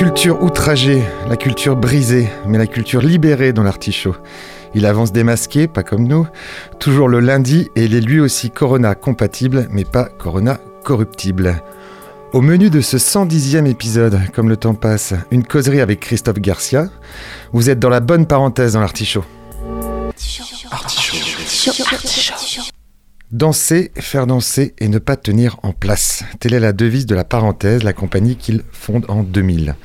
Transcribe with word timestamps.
Culture 0.00 0.42
outragée, 0.42 1.02
la 1.28 1.36
culture 1.36 1.76
brisée, 1.76 2.30
mais 2.46 2.56
la 2.56 2.66
culture 2.66 3.02
libérée 3.02 3.52
dans 3.52 3.62
l'artichaut. 3.62 4.16
Il 4.74 4.86
avance 4.86 5.12
démasqué, 5.12 5.68
pas 5.68 5.82
comme 5.82 6.08
nous, 6.08 6.26
toujours 6.78 7.06
le 7.06 7.20
lundi, 7.20 7.68
et 7.76 7.84
il 7.84 7.94
est 7.94 8.00
lui 8.00 8.18
aussi 8.18 8.50
Corona 8.50 8.94
compatible, 8.94 9.68
mais 9.70 9.84
pas 9.84 10.04
Corona 10.04 10.58
corruptible. 10.84 11.62
Au 12.32 12.40
menu 12.40 12.70
de 12.70 12.80
ce 12.80 12.96
110e 12.96 13.66
épisode, 13.66 14.18
comme 14.32 14.48
le 14.48 14.56
temps 14.56 14.72
passe, 14.72 15.12
une 15.30 15.44
causerie 15.44 15.82
avec 15.82 16.00
Christophe 16.00 16.40
Garcia. 16.40 16.86
Vous 17.52 17.68
êtes 17.68 17.78
dans 17.78 17.90
la 17.90 18.00
bonne 18.00 18.24
parenthèse 18.24 18.72
dans 18.72 18.80
l'artichaut. 18.80 19.26
Danser, 23.32 23.92
faire 23.94 24.26
danser 24.26 24.74
et 24.80 24.88
ne 24.88 24.98
pas 24.98 25.14
tenir 25.14 25.56
en 25.62 25.72
place. 25.72 26.24
Telle 26.40 26.52
est 26.52 26.58
la 26.58 26.72
devise 26.72 27.06
de 27.06 27.14
la 27.14 27.22
parenthèse, 27.22 27.84
la 27.84 27.92
compagnie 27.92 28.34
qu'il 28.34 28.64
fonde 28.72 29.04
en 29.06 29.22
2000. 29.22 29.76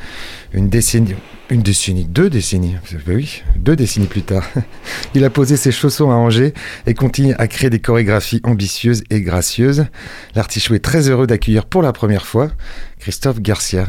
Une 0.53 0.67
décennie, 0.67 1.13
une 1.51 1.61
décennie, 1.61 2.05
deux 2.05 2.31
décennies, 2.31 2.77
oui, 3.07 3.43
deux 3.55 3.75
décennies 3.75 4.07
plus 4.07 4.23
tard. 4.23 4.49
Il 5.13 5.23
a 5.23 5.29
posé 5.29 5.57
ses 5.57 5.71
chaussons 5.71 6.09
à 6.09 6.16
Angers 6.16 6.55
et 6.88 6.95
continue 6.95 7.35
à 7.38 7.47
créer 7.47 7.69
des 7.69 7.77
chorégraphies 7.77 8.41
ambitieuses 8.45 9.03
et 9.11 9.21
gracieuses. 9.21 9.85
L'artichaut 10.33 10.73
est 10.73 10.83
très 10.83 11.07
heureux 11.09 11.27
d'accueillir 11.27 11.67
pour 11.67 11.83
la 11.83 11.93
première 11.93 12.25
fois 12.25 12.49
Christophe 12.97 13.41
Garcia. 13.41 13.88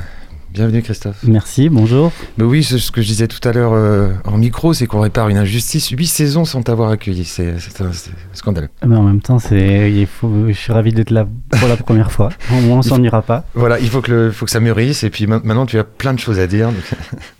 Bienvenue 0.53 0.81
Christophe. 0.81 1.19
Merci, 1.25 1.69
bonjour. 1.69 2.13
Mais 2.39 2.45
oui, 2.45 2.65
ce 2.65 2.91
que 2.91 3.03
je 3.03 3.07
disais 3.07 3.29
tout 3.29 3.47
à 3.47 3.53
l'heure 3.53 3.73
euh, 3.75 4.09
en 4.25 4.39
micro, 4.39 4.73
c'est 4.73 4.87
qu'on 4.87 5.01
répare 5.01 5.29
une 5.29 5.37
injustice. 5.37 5.91
Huit 5.91 6.07
saisons 6.07 6.47
sans 6.47 6.63
t'avoir 6.63 6.91
accueilli, 6.91 7.25
c'est 7.27 7.51
un- 7.81 7.93
c'est 7.93 8.11
scandaleux. 8.33 8.69
Mais 8.87 8.97
en 8.97 9.03
même 9.03 9.21
temps, 9.21 9.39
c'est, 9.39 9.93
il 9.93 10.07
faut, 10.07 10.31
je 10.49 10.53
suis 10.53 10.73
ravi 10.73 10.93
d'être 10.93 11.11
là 11.11 11.27
pour 11.51 11.69
la 11.69 11.77
première 11.77 12.11
fois. 12.11 12.31
Au 12.51 12.61
moins, 12.63 12.79
on 12.79 12.83
s'ennuiera 12.83 13.21
pas. 13.21 13.45
Voilà, 13.55 13.79
il 13.81 13.89
faut 13.91 14.01
que, 14.01 14.11
le, 14.11 14.31
faut 14.31 14.47
que 14.47 14.51
ça 14.51 14.61
mûrisse 14.61 15.03
et 15.05 15.11
puis 15.11 15.27
ma- 15.27 15.41
maintenant 15.41 15.67
tu 15.67 15.79
as 15.79 15.85
plein 15.85 16.15
de 16.15 16.19
choses 16.21 16.39
à 16.39 16.47
dire. 16.47 16.69
donc. 16.69 16.85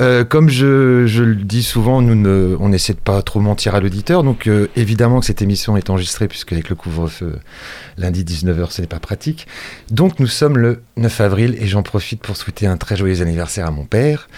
Euh, 0.00 0.24
comme 0.24 0.48
je, 0.48 1.06
je 1.06 1.22
le 1.22 1.34
dis 1.36 1.62
souvent, 1.62 2.02
nous 2.02 2.14
ne, 2.14 2.56
on 2.60 2.72
essaie 2.72 2.94
de 2.94 2.98
pas 2.98 3.22
trop 3.22 3.40
mentir 3.40 3.74
à 3.74 3.80
l'auditeur. 3.80 4.22
Donc 4.22 4.46
euh, 4.46 4.68
évidemment 4.76 5.20
que 5.20 5.26
cette 5.26 5.42
émission 5.42 5.76
est 5.76 5.90
enregistrée 5.90 6.28
puisque 6.28 6.52
avec 6.52 6.68
le 6.68 6.76
couvre-feu 6.76 7.38
lundi 7.96 8.24
19h 8.24 8.70
ce 8.70 8.80
n'est 8.80 8.86
pas 8.86 9.00
pratique. 9.00 9.46
Donc 9.90 10.20
nous 10.20 10.26
sommes 10.26 10.58
le 10.58 10.82
9 10.96 11.20
avril 11.20 11.56
et 11.60 11.66
j'en 11.66 11.82
profite 11.82 12.20
pour 12.20 12.36
souhaiter 12.36 12.66
un 12.66 12.76
très 12.76 12.96
joyeux 12.96 13.22
anniversaire 13.22 13.66
à 13.66 13.70
mon 13.70 13.84
père 13.84 14.28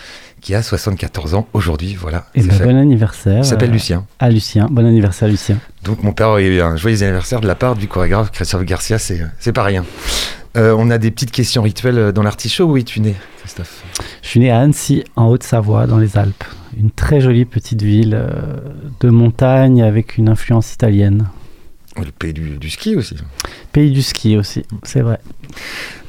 qui 0.40 0.54
a 0.54 0.62
74 0.62 1.34
ans 1.34 1.48
aujourd'hui. 1.54 1.96
Voilà, 1.98 2.26
Et 2.34 2.42
ben, 2.42 2.56
bon 2.58 2.76
anniversaire. 2.76 3.38
Il 3.38 3.44
s'appelle 3.44 3.70
euh, 3.70 3.74
Lucien. 3.74 4.06
À 4.18 4.30
Lucien. 4.30 4.68
Bon 4.70 4.86
anniversaire, 4.86 5.28
Lucien. 5.28 5.58
Donc 5.82 6.02
mon 6.02 6.12
père 6.12 6.30
a 6.30 6.40
eu 6.40 6.60
un 6.60 6.76
joyeux 6.76 7.02
anniversaire 7.02 7.40
de 7.40 7.46
la 7.46 7.54
part 7.54 7.74
du 7.74 7.88
chorégraphe 7.88 8.30
Christophe 8.30 8.64
Garcia, 8.64 8.98
c'est 8.98 9.20
c'est 9.38 9.52
pas 9.52 9.64
rien. 9.64 9.84
Euh, 10.56 10.74
on 10.78 10.90
a 10.90 10.98
des 10.98 11.10
petites 11.10 11.30
questions 11.30 11.62
rituelles 11.62 12.12
dans 12.12 12.22
l'artichaut. 12.22 12.64
Où 12.64 12.76
es-tu 12.76 13.00
né, 13.00 13.14
Christophe? 13.40 13.84
Je 14.22 14.28
suis 14.28 14.40
né 14.40 14.50
à 14.50 14.60
Annecy, 14.60 15.04
en 15.14 15.26
Haute-Savoie, 15.26 15.86
dans 15.86 15.98
les 15.98 16.16
Alpes. 16.16 16.44
Une 16.78 16.90
très 16.90 17.20
jolie 17.20 17.44
petite 17.44 17.82
ville 17.82 18.14
euh, 18.14 18.56
de 19.00 19.10
montagne 19.10 19.82
avec 19.82 20.18
une 20.18 20.28
influence 20.28 20.72
italienne. 20.72 21.28
Le 21.96 22.10
pays 22.10 22.34
du, 22.34 22.58
du 22.58 22.68
ski 22.68 22.96
aussi. 22.96 23.16
Pays 23.72 23.90
du 23.90 24.02
ski 24.02 24.36
aussi, 24.36 24.64
c'est 24.82 25.00
vrai. 25.00 25.18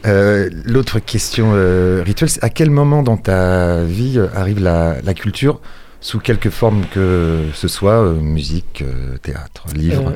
Euh, 0.06 0.50
L'autre 0.66 1.00
question 1.00 1.52
euh, 1.54 2.04
rituelle, 2.06 2.30
c'est 2.30 2.44
à 2.44 2.50
quel 2.50 2.70
moment 2.70 3.04
dans 3.04 3.16
ta 3.16 3.84
vie 3.84 4.18
euh, 4.18 4.28
arrive 4.36 4.60
la, 4.60 4.98
la 5.02 5.14
culture? 5.14 5.62
Sous 6.02 6.20
quelque 6.20 6.50
forme 6.50 6.84
que 6.94 7.46
ce 7.54 7.68
soit, 7.68 8.04
euh, 8.04 8.20
musique, 8.20 8.84
euh, 8.86 9.18
théâtre, 9.18 9.66
livre? 9.74 10.12
Euh, 10.12 10.16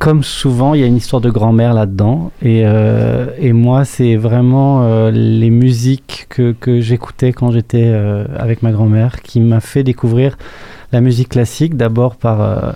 Comme 0.00 0.22
souvent, 0.24 0.72
il 0.72 0.80
y 0.80 0.82
a 0.82 0.86
une 0.86 0.96
histoire 0.96 1.20
de 1.20 1.28
grand-mère 1.28 1.74
là-dedans. 1.74 2.32
Et, 2.40 2.62
euh, 2.64 3.26
et 3.38 3.52
moi, 3.52 3.84
c'est 3.84 4.16
vraiment 4.16 4.82
euh, 4.82 5.10
les 5.10 5.50
musiques 5.50 6.24
que, 6.30 6.52
que 6.58 6.80
j'écoutais 6.80 7.34
quand 7.34 7.50
j'étais 7.52 7.84
euh, 7.84 8.24
avec 8.38 8.62
ma 8.62 8.72
grand-mère 8.72 9.20
qui 9.20 9.40
m'a 9.40 9.60
fait 9.60 9.84
découvrir 9.84 10.38
la 10.92 11.02
musique 11.02 11.28
classique, 11.28 11.76
d'abord 11.76 12.16
par, 12.16 12.40
euh, 12.40 12.72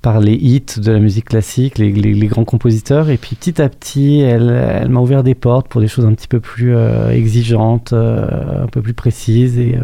par 0.00 0.20
les 0.20 0.34
hits 0.34 0.78
de 0.78 0.92
la 0.92 1.00
musique 1.00 1.24
classique, 1.24 1.76
les, 1.76 1.90
les- 1.90 2.26
grands 2.28 2.44
compositeurs. 2.44 3.10
Et 3.10 3.16
puis 3.16 3.34
petit 3.34 3.60
à 3.60 3.68
petit, 3.68 4.20
elle, 4.20 4.48
elle 4.80 4.90
m'a 4.90 5.00
ouvert 5.00 5.24
des 5.24 5.34
portes 5.34 5.66
pour 5.66 5.80
des 5.80 5.88
choses 5.88 6.06
un 6.06 6.14
petit 6.14 6.28
peu 6.28 6.38
plus 6.38 6.76
euh, 6.76 7.10
exigeantes, 7.10 7.92
euh, 7.92 8.62
un 8.62 8.68
peu 8.68 8.80
plus 8.80 8.94
précises. 8.94 9.58
Et, 9.58 9.76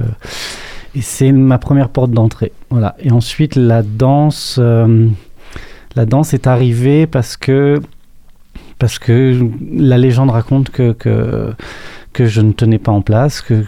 et 0.94 1.02
c'est 1.02 1.32
ma 1.32 1.58
première 1.58 1.88
porte 1.88 2.12
d'entrée. 2.12 2.52
Voilà. 2.70 2.94
Et 3.00 3.10
ensuite, 3.10 3.56
la 3.56 3.82
danse. 3.82 4.60
La 5.97 6.06
danse 6.06 6.34
est 6.34 6.47
arrivée 6.47 7.06
parce 7.06 7.37
que, 7.37 7.81
la 9.73 9.99
légende 9.99 10.31
raconte 10.31 10.71
que, 10.71 10.93
que, 10.93 12.27
je 12.27 12.41
ne 12.41 12.53
tenais 12.53 12.78
pas 12.78 12.93
en 12.93 13.03
place, 13.03 13.41
que, 13.41 13.65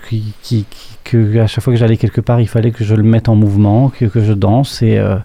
que 1.05 1.39
à 1.39 1.47
chaque 1.47 1.65
fois 1.65 1.73
que 1.73 1.79
j'allais 1.79 1.97
quelque 1.97 2.21
part, 2.21 2.41
il 2.41 2.49
fallait 2.49 2.71
que 2.71 2.85
je 2.85 2.95
le 2.95 3.03
mette 3.03 3.29
en 3.29 3.35
mouvement, 3.35 3.91
que, 3.91 4.09
je 4.21 4.33
danse. 4.33 4.83
Et, 4.83 4.99
euh, 4.99 5.17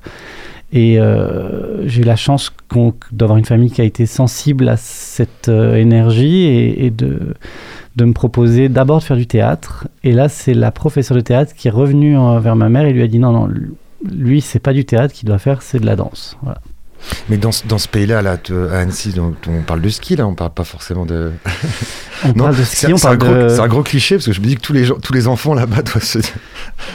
euh, 0.76 1.84
j'ai 1.86 2.02
eu 2.02 2.06
la 2.06 2.16
chance 2.16 2.52
d'avoir 3.12 3.38
une 3.38 3.46
famille 3.46 3.72
qui 3.72 3.82
a 3.82 3.86
été 3.86 4.06
sensible 4.06 4.68
à 4.68 4.78
cette 4.78 5.50
euh, 5.50 5.76
énergie 5.76 6.46
et, 6.46 6.92
de, 6.92 7.36
me 8.00 8.14
proposer 8.14 8.70
d'abord 8.70 9.00
de 9.00 9.04
faire 9.04 9.18
du 9.18 9.28
théâtre. 9.28 9.88
Et 10.04 10.12
là, 10.12 10.30
c'est 10.30 10.54
la 10.54 10.72
professeure 10.72 11.16
de 11.16 11.22
théâtre 11.22 11.54
qui 11.56 11.68
est 11.68 11.72
revenue 11.72 12.16
vers 12.40 12.56
ma 12.56 12.70
mère 12.70 12.86
et 12.86 12.94
lui 12.94 13.02
a 13.02 13.08
dit 13.08 13.20
non, 13.20 13.32
non, 13.32 13.50
lui, 14.04 14.42
c'est 14.42 14.60
pas 14.60 14.74
du 14.74 14.86
théâtre 14.86 15.14
qu'il 15.14 15.28
doit 15.28 15.40
faire, 15.40 15.62
c'est 15.62 15.80
de 15.80 15.86
la 15.86 15.96
danse. 15.96 16.38
Mais 17.30 17.38
dans, 17.38 17.52
ce- 17.52 17.66
dans 17.68 17.78
ce 17.78 17.88
pays-là, 17.88 18.22
là, 18.22 18.38
à 18.72 18.78
Annecy, 18.78 19.14
on 19.20 19.62
parle 19.66 19.82
de 19.82 19.90
ski, 19.90 20.16
là, 20.16 20.26
on 20.28 20.34
parle 20.36 20.52
pas 20.52 20.64
forcément 20.64 21.06
de. 21.06 21.32
On 22.26 22.30
Non, 22.30 22.46
parle 22.46 22.56
de 22.58 22.64
ski, 22.64 22.92
on 22.92 22.98
parle 22.98 23.18
gros- 23.18 23.32
de. 23.32 23.48
c'est 23.50 23.60
un 23.60 23.68
gros 23.68 23.84
cliché 23.84 24.16
parce 24.16 24.26
que 24.26 24.32
je 24.34 24.42
me 24.42 24.48
dis 24.48 24.56
que 24.56 24.62
tous 24.62 24.74
les, 24.74 24.86
gens, 24.86 24.96
tous 24.96 25.14
les 25.14 25.28
enfants 25.28 25.54
là-bas 25.54 25.84
doivent 25.84 26.04
se. 26.04 26.18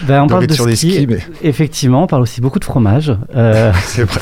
Ben, 0.02 0.22
on 0.22 0.26
parle 0.26 0.48
de 0.48 0.52
sur 0.52 0.66
des 0.66 0.74
ski. 0.74 0.90
skis, 0.94 1.06
mais 1.06 1.18
Effectivement, 1.44 2.02
on 2.02 2.06
parle 2.08 2.22
aussi 2.22 2.40
beaucoup 2.40 2.58
de 2.58 2.64
fromage. 2.64 3.16
Euh, 3.36 3.72
c'est 3.86 4.02
vrai. 4.02 4.20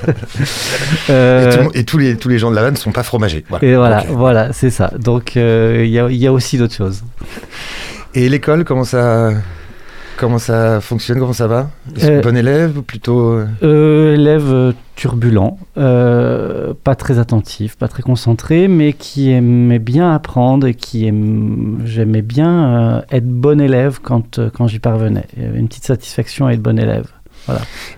euh, 1.10 1.68
Et, 1.74 1.84
tout 1.84 1.92
tous, 1.92 1.98
les, 1.98 2.16
tous 2.16 2.28
les 2.28 2.38
gens 2.38 2.50
de 2.50 2.56
vanne 2.56 2.72
ne 2.74 2.78
sont 2.78 2.90
pas 2.92 3.02
fromagés. 3.04 3.44
Voilà. 3.48 4.02
et 4.04 4.06
voilà, 4.08 4.52
c'est 4.52 4.70
ça. 4.70 4.90
Donc 4.98 5.36
euh, 5.36 5.82
il 5.84 5.90
y, 5.90 5.98
a, 6.00 6.08
il 6.10 6.16
y 6.16 6.26
a 6.26 6.32
aussi 6.32 6.58
d'autres 6.58 6.74
choses. 6.74 7.02
Et 8.14 8.28
l'école, 8.28 8.64
comment 8.64 8.84
ça, 8.84 9.30
comment 10.20 10.38
ça 10.38 10.80
fonctionne 10.80 11.18
Comment 11.18 11.32
ça 11.32 11.46
va 11.48 11.70
Euh, 12.02 12.20
Bon 12.20 12.36
élève 12.36 12.76
ou 12.78 12.82
plutôt. 12.82 13.30
euh, 13.30 13.46
Euh, 13.62 14.14
élève 14.14 14.52
euh, 14.52 14.72
turbulent, 14.94 15.58
euh, 15.78 16.74
pas 16.84 16.94
très 16.94 17.18
attentif, 17.18 17.76
pas 17.76 17.88
très 17.88 18.02
concentré, 18.02 18.68
mais 18.68 18.92
qui 18.92 19.30
aimait 19.30 19.78
bien 19.78 20.14
apprendre 20.14 20.66
et 20.66 20.74
qui 20.74 21.06
aime... 21.06 21.80
j'aimais 21.86 22.22
bien 22.22 23.02
être 23.10 23.26
bon 23.26 23.60
élève 23.60 23.98
quand, 24.02 24.38
quand 24.50 24.66
j'y 24.66 24.78
parvenais. 24.78 25.24
Il 25.36 25.42
y 25.42 25.46
avait 25.46 25.58
une 25.58 25.68
petite 25.68 25.86
satisfaction 25.86 26.46
à 26.46 26.52
être 26.52 26.62
bon 26.62 26.78
élève. 26.78 27.06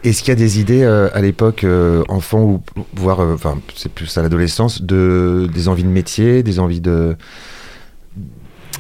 Est-ce 0.05 0.23
qu'il 0.23 0.29
y 0.31 0.37
a 0.37 0.39
des 0.39 0.61
idées 0.61 0.83
euh, 0.85 1.09
à 1.13 1.21
l'époque, 1.21 1.65
euh, 1.65 2.05
enfant 2.09 2.41
ou 2.43 2.63
voire, 2.95 3.21
euh, 3.21 3.35
enfin, 3.35 3.59
c'est 3.75 3.93
plus 3.93 4.17
à 4.17 4.23
l'adolescence, 4.23 4.81
de 4.83 5.49
des 5.53 5.69
envies 5.69 5.83
de 5.83 5.89
métier, 5.89 6.43
des 6.45 6.59
envies 6.61 6.81
de 6.81 7.17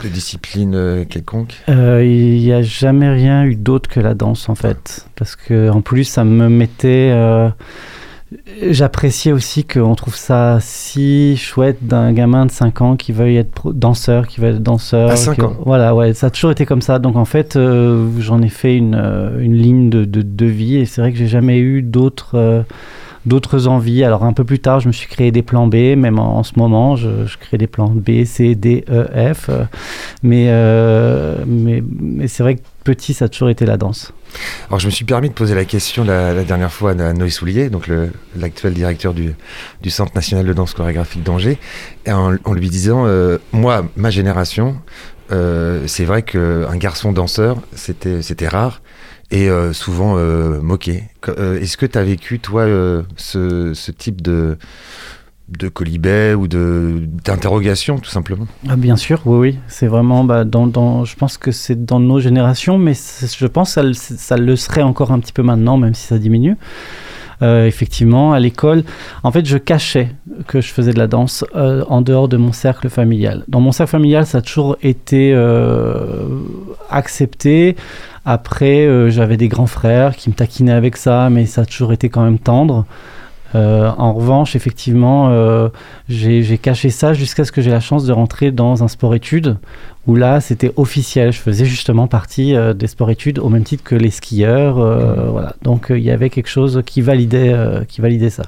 de 0.02 0.08
discipline 0.08 0.74
euh, 0.74 1.04
quelconque? 1.04 1.54
Euh, 1.68 2.04
Il 2.04 2.40
n'y 2.40 2.52
a 2.52 2.62
jamais 2.62 3.08
rien 3.10 3.44
eu 3.44 3.54
d'autre 3.56 3.88
que 3.88 4.00
la 4.00 4.14
danse 4.14 4.48
en 4.48 4.54
fait. 4.54 5.06
Parce 5.16 5.36
que 5.36 5.68
en 5.70 5.80
plus 5.80 6.04
ça 6.04 6.24
me 6.24 6.48
mettait... 6.48 7.10
euh, 7.12 7.48
J'appréciais 8.62 9.32
aussi 9.32 9.64
qu'on 9.64 9.94
trouve 9.94 10.16
ça 10.16 10.56
si 10.60 11.36
chouette 11.36 11.86
d'un 11.86 12.12
gamin 12.14 12.46
de 12.46 12.50
5 12.50 12.80
ans 12.80 12.96
qui 12.96 13.12
veuille 13.12 13.36
être 13.36 13.74
danseur, 13.74 14.26
qui 14.26 14.40
veut 14.40 14.48
être 14.48 14.62
danseur. 14.62 15.10
À 15.10 15.16
5 15.16 15.36
que- 15.36 15.42
ans 15.42 15.56
Voilà, 15.66 15.94
ouais, 15.94 16.14
ça 16.14 16.28
a 16.28 16.30
toujours 16.30 16.50
été 16.50 16.64
comme 16.64 16.80
ça. 16.80 16.98
Donc 16.98 17.16
en 17.16 17.26
fait, 17.26 17.56
euh, 17.56 18.08
j'en 18.20 18.40
ai 18.40 18.48
fait 18.48 18.74
une, 18.76 18.94
une 19.38 19.54
ligne 19.56 19.90
de, 19.90 20.06
de, 20.06 20.22
de 20.22 20.46
vie 20.46 20.76
et 20.76 20.86
c'est 20.86 21.02
vrai 21.02 21.12
que 21.12 21.18
j'ai 21.18 21.28
jamais 21.28 21.58
eu 21.58 21.82
d'autres. 21.82 22.36
euh, 22.38 22.62
d'autres 23.26 23.66
envies. 23.68 24.04
Alors 24.04 24.24
un 24.24 24.32
peu 24.32 24.44
plus 24.44 24.58
tard, 24.58 24.80
je 24.80 24.88
me 24.88 24.92
suis 24.92 25.08
créé 25.08 25.30
des 25.30 25.42
plans 25.42 25.66
B, 25.66 25.96
même 25.96 26.18
en, 26.18 26.42
ce 26.42 26.52
moment, 26.56 26.96
je, 26.96 27.08
crée 27.38 27.58
des 27.58 27.66
plans 27.66 27.88
B, 27.88 28.24
C, 28.24 28.54
D, 28.54 28.84
E, 28.90 29.34
F. 29.34 29.48
euh, 29.48 29.64
mais 30.22 30.46
euh, 30.48 31.44
mais, 31.46 31.82
mais 32.00 32.28
c'est 32.28 32.42
vrai 32.42 32.56
que 32.56 32.60
petit, 32.84 33.14
ça 33.14 33.26
a 33.26 33.28
toujours 33.28 33.50
été 33.50 33.66
la 33.66 33.76
danse. 33.76 34.12
Alors 34.68 34.80
je 34.80 34.86
me 34.86 34.90
suis 34.90 35.04
permis 35.04 35.28
de 35.28 35.34
poser 35.34 35.54
la 35.54 35.64
question 35.64 36.04
la, 36.04 36.42
dernière 36.42 36.72
fois 36.72 36.92
à 36.92 37.12
Noé 37.12 37.30
Soulier, 37.30 37.68
donc 37.68 37.90
l'actuel 38.36 38.72
directeur 38.72 39.12
du, 39.12 39.34
du 39.82 39.90
Centre 39.90 40.12
national 40.14 40.46
de 40.46 40.52
danse 40.52 40.72
chorégraphique 40.72 41.22
d'Angers, 41.22 41.58
en, 42.08 42.36
en 42.44 42.52
lui 42.54 42.70
disant, 42.70 43.04
euh, 43.06 43.38
moi, 43.52 43.84
ma 43.96 44.10
génération, 44.10 44.76
c'est 45.86 46.04
vrai 46.04 46.20
qu'un 46.22 46.76
garçon 46.76 47.10
danseur, 47.10 47.56
c'était 47.74 48.48
rare 48.48 48.81
et 49.32 49.48
euh, 49.48 49.72
souvent 49.72 50.16
euh, 50.18 50.60
moqué. 50.60 51.04
Euh, 51.28 51.58
Est-ce 51.58 51.76
que 51.76 51.86
tu 51.86 51.98
as 51.98 52.04
vécu, 52.04 52.38
toi, 52.38 52.66
ce, 53.16 53.90
type 53.90 54.20
de, 54.20 54.58
de 55.48 55.68
colibet 55.68 56.34
ou 56.34 56.46
d'interrogation, 56.46 57.98
tout 57.98 58.10
simplement? 58.10 58.46
Ah, 58.68 58.76
bien 58.76 58.96
sûr, 58.96 59.22
oui, 59.24 59.38
oui. 59.38 59.58
C'est 59.68 59.86
vraiment, 59.86 60.22
bah, 60.22 60.44
dans, 60.44 61.04
je 61.06 61.16
pense 61.16 61.38
que 61.38 61.50
c'est 61.50 61.84
dans 61.84 61.98
nos 61.98 62.20
générations, 62.20 62.76
mais 62.76 62.92
je 62.94 63.46
pense 63.46 63.74
que 63.74 63.92
ça, 63.94 64.36
le- 64.36 64.56
serait 64.56 64.82
encore 64.82 65.12
un 65.12 65.18
petit 65.18 65.32
peu 65.32 65.42
maintenant, 65.42 65.78
même 65.78 65.94
si 65.94 66.06
ça 66.06 66.18
diminue. 66.18 66.56
Effectivement, 67.40 68.32
à 68.32 68.38
l'école, 68.38 68.84
en 69.24 69.32
fait, 69.32 69.44
je 69.44 69.58
cachais 69.58 70.14
que 70.46 70.60
je 70.60 70.68
faisais 70.68 70.92
de 70.92 70.98
la 70.98 71.08
danse 71.08 71.44
en 71.54 72.00
dehors 72.00 72.28
de 72.28 72.36
mon 72.36 72.52
cercle 72.52 72.88
familial. 72.88 73.42
Dans 73.48 73.58
mon 73.58 73.72
cercle 73.72 73.90
familial, 73.90 74.26
ça 74.26 74.38
a 74.38 74.42
toujours 74.42 74.76
été 74.80 75.34
accepté. 76.88 77.74
Après, 78.24 78.86
euh, 78.86 79.10
j'avais 79.10 79.36
des 79.36 79.48
grands 79.48 79.66
frères 79.66 80.16
qui 80.16 80.30
me 80.30 80.34
taquinaient 80.34 80.72
avec 80.72 80.96
ça, 80.96 81.28
mais 81.30 81.46
ça 81.46 81.62
a 81.62 81.64
toujours 81.64 81.92
été 81.92 82.08
quand 82.08 82.22
même 82.22 82.38
tendre. 82.38 82.86
Euh, 83.54 83.90
en 83.98 84.12
revanche, 84.14 84.56
effectivement, 84.56 85.28
euh, 85.30 85.68
j'ai 86.08 86.58
caché 86.58 86.90
ça 86.90 87.12
jusqu'à 87.12 87.44
ce 87.44 87.52
que 87.52 87.60
j'ai 87.60 87.70
la 87.70 87.80
chance 87.80 88.04
de 88.06 88.12
rentrer 88.12 88.50
dans 88.50 88.82
un 88.82 88.88
sport-études 88.88 89.58
où 90.06 90.16
là, 90.16 90.40
c'était 90.40 90.72
officiel. 90.76 91.32
Je 91.32 91.38
faisais 91.38 91.64
justement 91.64 92.06
partie 92.06 92.56
euh, 92.56 92.72
des 92.74 92.86
sports-études 92.86 93.38
au 93.38 93.48
même 93.48 93.62
titre 93.62 93.84
que 93.84 93.94
les 93.94 94.10
skieurs. 94.10 94.78
euh, 94.78 95.28
Voilà. 95.30 95.54
Donc, 95.62 95.86
il 95.90 96.02
y 96.02 96.10
avait 96.10 96.30
quelque 96.30 96.48
chose 96.48 96.82
qui 96.86 97.02
validait, 97.02 97.54
qui 97.88 98.00
validait 98.00 98.30
ça. 98.30 98.44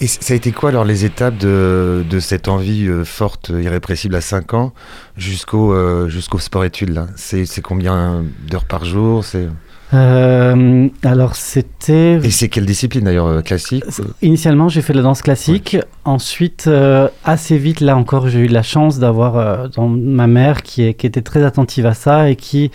Et 0.00 0.06
ça 0.06 0.32
a 0.32 0.36
été 0.36 0.52
quoi 0.52 0.70
alors 0.70 0.84
les 0.84 1.04
étapes 1.04 1.36
de, 1.36 2.02
de 2.08 2.18
cette 2.18 2.48
envie 2.48 2.88
forte, 3.04 3.50
irrépressible 3.50 4.14
à 4.14 4.22
5 4.22 4.54
ans 4.54 4.72
jusqu'au 5.18 6.08
jusqu'au 6.08 6.38
sport-études 6.38 6.94
là? 6.94 7.06
C'est 7.16 7.62
combien 7.62 8.24
d'heures 8.50 8.64
par 8.64 8.84
jour? 8.84 9.24
C'est... 9.24 9.48
Euh, 9.92 10.88
alors, 11.02 11.34
c'était. 11.34 12.16
Et 12.22 12.30
c'est 12.30 12.48
quelle 12.48 12.66
discipline 12.66 13.04
d'ailleurs 13.04 13.26
euh, 13.26 13.40
Classique 13.42 13.84
C'est- 13.88 14.02
Initialement, 14.22 14.68
j'ai 14.68 14.82
fait 14.82 14.92
de 14.92 14.98
la 14.98 15.02
danse 15.04 15.22
classique. 15.22 15.76
Ensuite, 16.04 16.64
euh, 16.68 17.08
assez 17.24 17.58
vite, 17.58 17.80
là 17.80 17.96
encore, 17.96 18.28
j'ai 18.28 18.40
eu 18.40 18.46
la 18.46 18.62
chance 18.62 18.98
d'avoir 18.98 19.36
euh, 19.36 19.66
ma 19.88 20.26
mère 20.26 20.62
qui, 20.62 20.82
est- 20.82 20.94
qui 20.94 21.06
était 21.06 21.22
très 21.22 21.42
attentive 21.42 21.86
à 21.86 21.94
ça 21.94 22.30
et 22.30 22.36
qui 22.36 22.70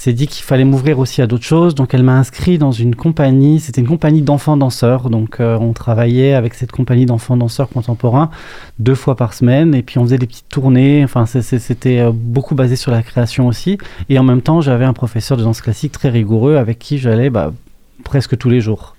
s'est 0.00 0.14
dit 0.14 0.26
qu'il 0.26 0.44
fallait 0.44 0.64
m'ouvrir 0.64 0.98
aussi 0.98 1.20
à 1.20 1.26
d'autres 1.26 1.44
choses. 1.44 1.74
Donc, 1.74 1.92
elle 1.92 2.02
m'a 2.02 2.16
inscrit 2.16 2.56
dans 2.56 2.72
une 2.72 2.96
compagnie. 2.96 3.60
C'était 3.60 3.82
une 3.82 3.86
compagnie 3.86 4.22
d'enfants 4.22 4.56
danseurs. 4.56 5.10
Donc, 5.10 5.40
euh, 5.40 5.58
on 5.60 5.74
travaillait 5.74 6.32
avec 6.32 6.54
cette 6.54 6.72
compagnie 6.72 7.04
d'enfants 7.04 7.36
danseurs 7.36 7.68
contemporains 7.68 8.30
deux 8.78 8.94
fois 8.94 9.14
par 9.14 9.34
semaine. 9.34 9.74
Et 9.74 9.82
puis, 9.82 9.98
on 9.98 10.04
faisait 10.04 10.16
des 10.16 10.26
petites 10.26 10.48
tournées. 10.48 11.04
Enfin, 11.04 11.26
c'était 11.26 11.98
euh, 11.98 12.12
beaucoup 12.14 12.54
basé 12.54 12.76
sur 12.76 12.90
la 12.90 13.02
création 13.02 13.46
aussi. 13.46 13.76
Et 14.08 14.18
en 14.18 14.22
même 14.22 14.40
temps, 14.40 14.62
j'avais 14.62 14.86
un 14.86 14.94
professeur 14.94 15.36
de 15.36 15.42
danse 15.42 15.60
classique 15.60 15.92
très 15.92 16.08
rigoureux 16.08 16.56
avec 16.56 16.78
qui 16.78 16.96
j'allais 16.96 17.28
bah, 17.28 17.52
presque 18.00 18.36
tous 18.36 18.50
les 18.50 18.60
jours 18.60 18.96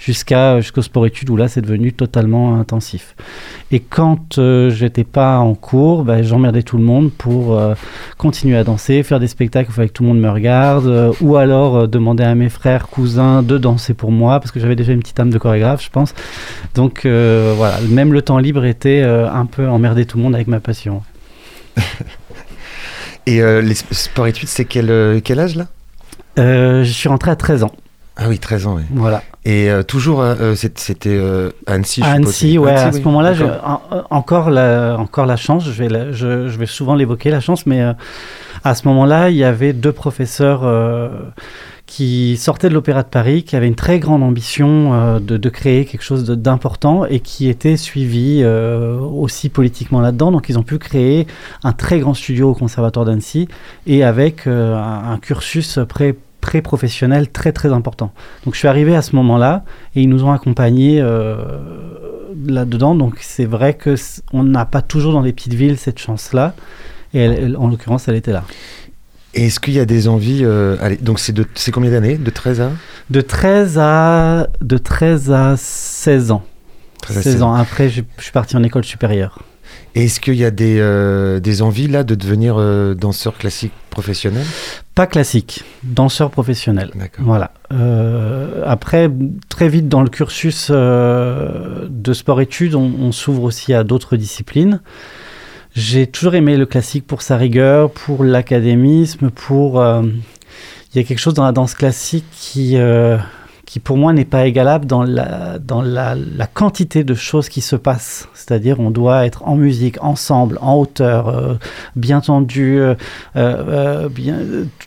jusqu'à 0.00 0.60
jusqu'au 0.60 0.82
sport 0.82 1.06
études 1.06 1.30
où 1.30 1.36
là 1.36 1.48
c'est 1.48 1.62
devenu 1.62 1.92
totalement 1.92 2.58
intensif. 2.58 3.14
Et 3.70 3.80
quand 3.80 4.38
euh, 4.38 4.68
j'étais 4.68 5.04
pas 5.04 5.38
en 5.38 5.54
cours, 5.54 6.04
bah, 6.04 6.22
j'emmerdais 6.22 6.62
tout 6.62 6.76
le 6.76 6.82
monde 6.84 7.10
pour 7.10 7.58
euh, 7.58 7.74
continuer 8.18 8.56
à 8.58 8.64
danser, 8.64 9.02
faire 9.02 9.18
des 9.20 9.28
spectacles 9.28 9.70
où 9.70 9.72
il 9.72 9.74
fallait 9.76 9.88
que 9.88 9.94
tout 9.94 10.02
le 10.02 10.10
monde 10.10 10.20
me 10.20 10.28
regarde, 10.28 10.86
euh, 10.86 11.12
ou 11.22 11.36
alors 11.36 11.76
euh, 11.76 11.86
demander 11.86 12.24
à 12.24 12.34
mes 12.34 12.50
frères, 12.50 12.88
cousins 12.88 13.42
de 13.42 13.56
danser 13.56 13.94
pour 13.94 14.10
moi 14.12 14.40
parce 14.40 14.50
que 14.50 14.60
j'avais 14.60 14.76
déjà 14.76 14.92
une 14.92 15.00
petite 15.00 15.18
âme 15.20 15.30
de 15.30 15.38
chorégraphe, 15.38 15.82
je 15.82 15.90
pense. 15.90 16.12
Donc 16.74 17.06
voilà, 17.06 17.78
même 17.88 18.12
le 18.12 18.20
temps 18.20 18.38
libre 18.38 18.64
était 18.64 19.02
un 19.02 19.46
peu 19.46 19.68
emmerder 19.68 20.04
tout 20.04 20.18
le 20.18 20.24
monde 20.24 20.34
avec 20.34 20.48
ma 20.48 20.60
passion. 20.60 21.02
Et 23.26 23.36
les 23.38 23.74
sp- 23.74 23.92
sport-études, 23.94 24.48
c'est 24.48 24.64
quel, 24.64 25.22
quel 25.22 25.40
âge 25.40 25.56
là? 25.56 25.66
Je 26.36 26.82
suis 26.84 27.08
rentré 27.08 27.30
à 27.30 27.36
13 27.36 27.62
ans, 27.62 27.72
Ah 28.16 28.28
oui, 28.28 28.38
13 28.38 28.66
ans, 28.68 28.74
oui. 28.76 28.82
voilà. 28.92 29.22
Et 29.44 29.68
euh, 29.70 29.82
toujours, 29.82 30.20
euh, 30.22 30.34
euh, 30.40 30.54
c'était 30.54 30.94
euh, 31.08 31.50
Annecy, 31.66 32.00
je. 32.00 32.06
Annecy, 32.06 32.58
ouais, 32.58 32.70
à 32.72 32.92
ce 32.92 33.00
moment-là, 33.00 33.32
en- 33.64 33.80
encore 34.10 34.50
la, 34.50 34.96
encore 34.98 35.26
la 35.26 35.36
chance, 35.36 35.64
je 35.64 35.70
vais, 35.72 35.88
la- 35.88 36.12
je, 36.12 36.46
je 36.48 36.58
vais 36.58 36.66
souvent 36.66 36.94
l'évoquer, 36.94 37.30
la 37.30 37.40
chance, 37.40 37.66
mais 37.66 37.82
à 38.62 38.74
ce 38.74 38.86
moment-là, 38.88 39.30
il 39.30 39.36
y 39.36 39.42
avait 39.44 39.72
deux 39.72 39.90
professeurs 39.92 40.62
qui 41.86 42.36
sortaient 42.38 42.68
de 42.70 42.74
l'Opéra 42.74 43.02
de 43.02 43.08
Paris, 43.08 43.42
qui 43.42 43.56
avaient 43.56 43.66
une 43.68 43.74
très 43.74 43.98
grande 43.98 44.22
ambition 44.22 45.18
de, 45.20 45.36
de 45.36 45.48
créer 45.50 45.84
quelque 45.84 46.02
chose 46.02 46.24
d'important 46.24 47.04
et 47.04 47.20
qui 47.20 47.48
étaient 47.48 47.76
suivis 47.76 48.42
aussi 48.44 49.48
politiquement 49.50 50.00
là-dedans. 50.00 50.30
Donc, 50.32 50.48
ils 50.48 50.58
ont 50.58 50.62
pu 50.62 50.78
créer 50.78 51.26
un 51.62 51.72
très 51.72 51.98
grand 51.98 52.14
studio 52.14 52.50
au 52.50 52.54
Conservatoire 52.54 53.04
d'Annecy 53.04 53.48
et 53.86 54.02
avec 54.02 54.46
un, 54.46 54.72
un 55.12 55.18
cursus 55.18 55.78
pré 55.88 56.16
pré-professionnel 56.44 57.30
très 57.30 57.52
très 57.52 57.72
important. 57.72 58.12
Donc 58.44 58.52
je 58.54 58.58
suis 58.58 58.68
arrivé 58.68 58.94
à 58.94 59.00
ce 59.02 59.16
moment-là 59.16 59.64
et 59.94 60.02
ils 60.02 60.08
nous 60.10 60.24
ont 60.24 60.32
accompagnés 60.32 61.00
euh, 61.00 61.36
là-dedans. 62.46 62.94
Donc 62.94 63.14
c'est 63.20 63.46
vrai 63.46 63.72
que 63.74 63.94
on 64.34 64.42
n'a 64.44 64.66
pas 64.66 64.82
toujours 64.82 65.14
dans 65.14 65.22
les 65.22 65.32
petites 65.32 65.54
villes 65.54 65.78
cette 65.78 65.98
chance-là. 65.98 66.54
Et 67.14 67.18
elle- 67.20 67.38
elle- 67.44 67.56
en 67.56 67.68
l'occurrence, 67.68 68.08
elle 68.08 68.16
était 68.16 68.32
là. 68.32 68.44
Et 69.32 69.46
est-ce 69.46 69.58
qu'il 69.58 69.72
y 69.74 69.80
a 69.80 69.86
des 69.86 70.06
envies 70.06 70.42
euh, 70.44 70.76
allez, 70.80 70.96
Donc 70.98 71.18
c'est 71.18 71.70
combien 71.72 71.90
d'années? 71.90 72.16
De 72.18 72.30
13 72.30 72.60
à? 72.60 72.70
De 73.08 73.20
13 73.22 73.78
à, 73.80 74.46
de 74.60 74.76
13 74.78 75.32
à 75.32 75.54
16 75.56 76.30
ans. 76.30 76.42
13 77.02 77.18
à 77.18 77.22
16 77.22 77.32
16 77.32 77.42
ans. 77.42 77.54
Après, 77.54 77.88
je, 77.88 78.02
je 78.18 78.22
suis 78.22 78.32
parti 78.32 78.54
en 78.56 78.62
école 78.62 78.84
supérieure. 78.84 79.40
Est-ce 79.94 80.18
qu'il 80.20 80.34
y 80.34 80.44
a 80.44 80.50
des, 80.50 80.78
euh, 80.80 81.38
des 81.38 81.62
envies 81.62 81.86
là 81.86 82.02
de 82.02 82.14
devenir 82.14 82.56
euh, 82.58 82.94
danseur 82.94 83.38
classique 83.38 83.72
professionnel? 83.90 84.44
Pas 84.94 85.06
classique, 85.06 85.64
danseur 85.84 86.30
professionnel. 86.30 86.90
D'accord. 86.94 87.24
Voilà. 87.24 87.52
Euh, 87.72 88.62
après, 88.66 89.08
très 89.48 89.68
vite 89.68 89.88
dans 89.88 90.02
le 90.02 90.08
cursus 90.08 90.70
de 90.70 92.12
sport-études, 92.12 92.74
on, 92.74 92.92
on 93.00 93.12
s'ouvre 93.12 93.44
aussi 93.44 93.72
à 93.72 93.84
d'autres 93.84 94.16
disciplines. 94.16 94.80
J'ai 95.74 96.06
toujours 96.06 96.34
aimé 96.34 96.56
le 96.56 96.66
classique 96.66 97.06
pour 97.06 97.22
sa 97.22 97.36
rigueur, 97.36 97.90
pour 97.90 98.24
l'académisme, 98.24 99.30
pour... 99.30 99.84
Il 100.94 101.00
y 101.00 101.04
a 101.04 101.04
quelque 101.04 101.18
chose 101.18 101.34
dans 101.34 101.44
la 101.44 101.50
danse 101.50 101.74
classique 101.74 102.24
qui, 102.30 102.76
qui 103.66 103.80
pour 103.80 103.96
moi 103.96 104.12
n'est 104.12 104.24
pas 104.24 104.46
égalable 104.46 104.86
dans, 104.86 105.02
la, 105.02 105.58
dans 105.58 105.82
la, 105.82 106.16
quantité 106.52 107.04
de 107.04 107.14
choses 107.14 107.48
qui 107.48 107.60
se 107.60 107.76
passent. 107.76 108.28
C'est-à-dire 108.34 108.80
on 108.80 108.90
doit 108.90 109.26
être 109.26 109.46
en 109.46 109.56
musique, 109.56 110.02
ensemble, 110.02 110.58
en 110.60 110.74
hauteur, 110.74 111.28
euh, 111.28 111.54
bien 111.96 112.20
tendu, 112.20 112.78
euh, 112.78 112.94
euh, 113.36 114.08
bien, 114.08 114.36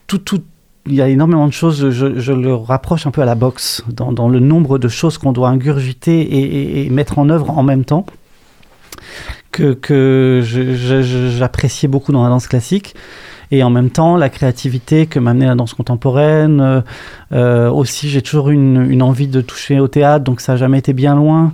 tout, 0.05 0.19
tout, 0.19 0.41
il 0.86 0.96
y 0.96 1.01
a 1.01 1.07
énormément 1.10 1.48
de 1.48 1.53
choses, 1.53 1.89
je, 1.89 2.31
le 2.31 2.55
rapproche 2.55 3.07
un 3.07 3.12
peu 3.12 3.22
à 3.22 3.25
la 3.25 3.36
boxe, 3.36 3.84
dans, 3.89 4.29
le 4.29 4.39
nombre 4.39 4.77
de 4.77 4.88
choses 4.88 5.17
qu'on 5.17 5.34
doit 5.34 5.50
ingurgiter 5.50 6.22
et, 6.22 6.39
et- 6.39 6.86
et 6.86 6.89
mettre 6.89 7.19
en 7.19 7.29
œuvre 7.29 7.50
en 7.50 7.63
même 7.63 7.84
temps, 7.84 8.05
que, 9.51 9.74
que 9.74 10.41
j'appréciais 11.38 11.88
beaucoup 11.89 12.12
dans 12.12 12.24
la 12.24 12.29
danse 12.29 12.48
classique. 12.48 12.96
Et 13.51 13.63
en 13.63 13.70
même 13.70 13.89
temps, 13.89 14.18
la 14.18 14.30
créativité 14.30 15.06
que 15.08 15.20
m'a 15.20 15.32
amené 15.32 15.46
la 15.46 15.56
danse 15.56 15.74
contemporaine. 15.74 16.60
euh, 16.60 16.82
euh, 17.32 17.70
aussi, 17.70 18.10
j'ai 18.10 18.22
toujours 18.22 18.50
une, 18.50 18.89
une 18.89 19.01
envie 19.01 19.27
de 19.27 19.42
toucher 19.42 19.80
au 19.80 19.88
théâtre, 19.88 20.24
donc 20.25 20.42
ça 20.42 20.54
n'a 20.54 20.58
jamais 20.58 20.80
été 20.80 20.94
bien 20.94 21.16
loin. 21.16 21.54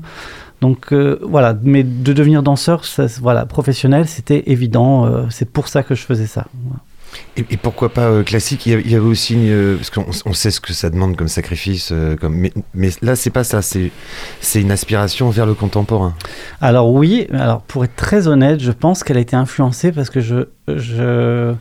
Donc 0.61 0.93
euh, 0.93 1.19
voilà, 1.21 1.55
mais 1.61 1.83
de 1.83 2.13
devenir 2.13 2.41
danseur, 2.41 2.85
ça, 2.85 3.05
voilà, 3.21 3.45
professionnel, 3.45 4.07
c'était 4.07 4.43
évident. 4.47 5.05
euh, 5.05 5.25
c'est 5.29 5.49
pour 5.51 5.67
ça 5.67 5.83
que 5.83 5.93
je 5.93 6.03
faisais 6.03 6.25
ça. 6.25 6.47
Et, 7.37 7.57
pourquoi 7.57 7.89
pas 7.89 8.09
euh, 8.09 8.23
classique? 8.23 8.65
Il 8.65 8.89
y, 8.89 8.95
avait, 8.95 9.05
aussi, 9.05 9.35
euh, 9.49 9.77
parce 9.77 9.89
qu'on 9.89 10.05
on 10.25 10.33
sait 10.33 10.51
ce 10.51 10.61
que 10.61 10.73
ça 10.73 10.89
demande 10.89 11.15
comme 11.15 11.27
sacrifice, 11.27 11.89
euh, 11.91 12.15
comme, 12.15 12.35
mais, 12.35 12.53
mais 12.73 12.89
là 13.01 13.15
c'est 13.15 13.31
pas 13.31 13.43
ça, 13.43 13.61
c'est 13.61 13.91
c'est 14.39 14.61
une 14.61 14.71
aspiration 14.71 15.29
vers 15.29 15.45
le 15.45 15.53
contemporain. 15.53 16.13
Alors 16.61 16.91
oui, 16.91 17.27
alors 17.31 17.61
pour 17.61 17.83
être 17.83 17.95
très 17.95 18.27
honnête, 18.27 18.59
je 18.59 18.71
pense 18.71 19.03
qu'elle 19.03 19.17
a 19.17 19.21
été 19.21 19.35
influencée 19.35 19.91
parce 19.91 20.09
que 20.09 20.21
je, 20.21 20.47
je 20.67 21.53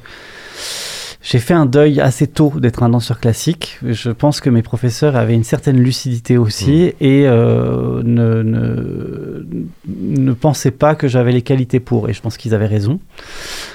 j'ai 1.23 1.39
fait 1.39 1.55
un 1.55 1.67
deuil 1.67 2.01
assez 2.01 2.27
tôt 2.27 2.53
d'être 2.57 2.83
un 2.83 2.89
danseur 2.89 3.21
classique. 3.21 3.79
Je 3.85 4.11
pense 4.11 4.41
que 4.41 4.51
mes 4.51 4.63
professeurs 4.63 5.15
avaient 5.15 5.35
une 5.35 5.45
certaine 5.45 5.79
lucidité 5.79 6.37
aussi 6.37 6.95
et 7.01 7.27
euh, 7.29 8.03
ne, 8.05 8.43
ne, 8.43 9.47
ne 9.87 10.33
pensaient 10.33 10.73
pas 10.73 10.97
que 10.97 11.07
j'avais 11.07 11.31
les 11.31 11.43
qualités 11.43 11.79
pour. 11.79 12.09
Et 12.09 12.13
je 12.13 12.21
pense 12.21 12.37
qu'ils 12.37 12.55
avaient 12.55 12.67
raison. 12.67 12.99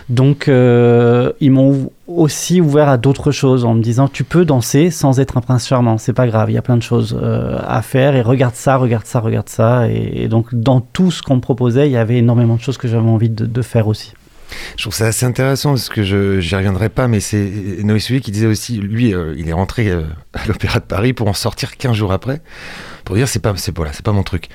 Donc, 0.09 0.49
euh, 0.49 1.31
ils 1.39 1.51
m'ont 1.51 1.89
aussi 2.07 2.59
ouvert 2.59 2.89
à 2.89 2.97
d'autres 2.97 3.31
choses 3.31 3.63
en 3.63 3.75
me 3.75 3.81
disant 3.81 4.09
tu 4.09 4.25
peux 4.25 4.43
danser 4.43 4.91
sans 4.91 5.21
être 5.21 5.37
un 5.37 5.41
prince 5.41 5.67
charmant, 5.67 5.97
c'est 5.97 6.13
pas 6.13 6.27
grave, 6.27 6.49
il 6.49 6.53
y 6.53 6.57
a 6.57 6.61
plein 6.61 6.77
de 6.77 6.83
choses 6.83 7.17
euh, 7.21 7.59
à 7.65 7.81
faire 7.81 8.15
et 8.15 8.21
regarde 8.21 8.55
ça, 8.55 8.75
regarde 8.75 9.05
ça, 9.05 9.21
regarde 9.21 9.49
ça. 9.49 9.89
Et, 9.89 10.23
et 10.23 10.27
donc, 10.27 10.53
dans 10.53 10.81
tout 10.81 11.11
ce 11.11 11.21
qu'on 11.21 11.37
me 11.37 11.41
proposait, 11.41 11.87
il 11.87 11.93
y 11.93 11.97
avait 11.97 12.17
énormément 12.17 12.55
de 12.55 12.61
choses 12.61 12.77
que 12.77 12.89
j'avais 12.89 13.07
envie 13.07 13.29
de, 13.29 13.45
de 13.45 13.61
faire 13.61 13.87
aussi. 13.87 14.13
Je 14.77 14.83
trouve 14.83 14.93
ça 14.93 15.07
assez 15.07 15.25
intéressant 15.25 15.71
parce 15.71 15.89
que 15.89 16.03
je 16.03 16.39
j'y 16.39 16.55
reviendrai 16.55 16.89
pas, 16.89 17.07
mais 17.07 17.19
c'est 17.19 17.51
Noé 17.83 17.99
Souillet 17.99 18.21
qui 18.21 18.31
disait 18.31 18.47
aussi, 18.47 18.77
lui, 18.77 19.13
euh, 19.13 19.33
il 19.37 19.49
est 19.49 19.53
rentré 19.53 19.89
euh, 19.89 20.03
à 20.33 20.45
l'Opéra 20.47 20.79
de 20.79 20.85
Paris 20.85 21.13
pour 21.13 21.27
en 21.27 21.33
sortir 21.33 21.77
15 21.77 21.95
jours 21.95 22.13
après, 22.13 22.41
pour 23.03 23.15
dire 23.15 23.27
c'est 23.27 23.39
pas 23.39 23.53
c'est 23.57 23.75
voilà, 23.75 23.93
c'est 23.93 24.05
pas 24.05 24.13
mon 24.13 24.23
truc. 24.23 24.49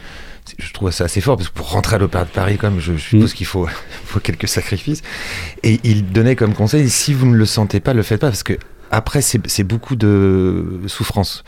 Je 0.59 0.73
trouve 0.73 0.91
ça 0.91 1.05
assez 1.05 1.21
fort 1.21 1.37
parce 1.37 1.49
que 1.49 1.55
pour 1.55 1.71
rentrer 1.71 1.97
à 1.97 1.99
l'Opéra 1.99 2.25
de 2.25 2.31
Paris, 2.31 2.59
quand 2.61 2.71
même, 2.71 2.81
je, 2.81 2.95
je 2.95 2.99
suppose 2.99 3.33
Mm. 3.33 3.35
qu'il 3.37 3.47
faut, 3.47 3.69
faut 4.07 4.19
quelques 4.21 4.49
sacrifices. 4.49 5.03
Et 5.63 5.79
il 5.85 6.07
donnait 6.11 6.35
comme 6.37 6.53
conseil 6.55 6.91
si 6.91 7.15
vous 7.15 7.27
ne 7.27 7.37
le 7.37 7.47
sentez 7.47 7.79
pas, 7.81 7.93
le 7.95 8.03
faites 8.03 8.21
pas 8.21 8.29
parce 8.29 8.43
que 8.43 8.55
après 8.93 9.23
c'est 9.23 9.65
beaucoup 9.65 9.97
de 9.97 10.81
souffrance 10.87 11.43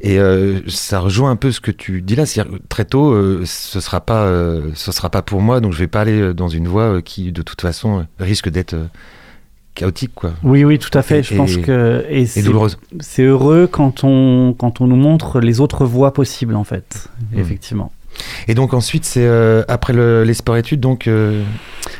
et 0.00 0.18
euh, 0.18 0.60
ça 0.68 0.98
rejoint 0.98 1.30
un 1.30 1.36
peu 1.36 1.52
ce 1.52 1.60
que 1.60 1.70
tu 1.70 2.02
dis 2.02 2.16
là 2.16 2.26
c'est-à-dire 2.26 2.58
très 2.68 2.84
tôt 2.84 3.12
euh, 3.12 3.42
ce 3.46 3.78
sera 3.80 4.00
pas 4.00 4.24
euh, 4.24 4.70
ce 4.74 4.90
sera 4.92 5.08
pas 5.08 5.22
pour 5.22 5.40
moi 5.40 5.60
donc 5.60 5.72
je 5.72 5.78
vais 5.78 5.86
pas 5.86 6.00
aller 6.00 6.34
dans 6.34 6.48
une 6.48 6.66
voie 6.66 7.00
qui 7.00 7.30
de 7.30 7.42
toute 7.42 7.60
façon 7.60 8.04
risque 8.18 8.48
d'être 8.50 8.74
chaotique 9.74 10.10
quoi 10.12 10.32
Oui, 10.42 10.64
oui, 10.64 10.80
tout 10.80 10.90
à 10.98 11.02
fait. 11.02 11.20
Et- 11.20 11.22
je 11.22 11.36
pense 11.36 11.56
que 11.56 12.04
et 12.08 12.26
c'est 12.26 12.42
douloureuse 12.42 12.78
c'est 12.98 13.22
heureux 13.22 13.68
quand 13.70 14.02
on 14.02 14.52
quand 14.58 14.80
on 14.80 14.88
nous 14.88 14.96
montre 14.96 15.38
les 15.38 15.60
autres 15.60 15.84
voies 15.86 16.12
possibles 16.12 16.56
en 16.56 16.64
fait. 16.64 17.08
Mm. 17.32 17.38
Effectivement. 17.38 17.92
Et 18.46 18.54
donc 18.54 18.74
ensuite 18.74 19.04
c'est 19.04 19.26
euh, 19.26 19.62
après 19.68 19.92
le, 19.92 20.24
les 20.24 20.34
sports 20.34 20.56
études 20.56 20.80
donc 20.80 21.06
euh, 21.06 21.42